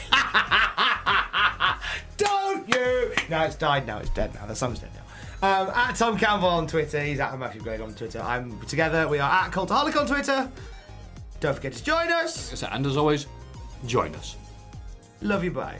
[2.17, 3.11] Don't you?
[3.29, 3.99] No, it's died now.
[3.99, 4.45] It's dead now.
[4.45, 5.03] The song's dead now.
[5.39, 6.99] Um, at Tom Campbell on Twitter.
[7.01, 8.19] He's at Matthew Gregg on Twitter.
[8.21, 9.07] I'm together.
[9.07, 10.49] We are at Cultaholic on Twitter.
[11.39, 12.64] Don't forget to join us.
[12.64, 13.27] and as always,
[13.85, 14.35] join us.
[15.22, 15.51] Love you.
[15.51, 15.80] Bye.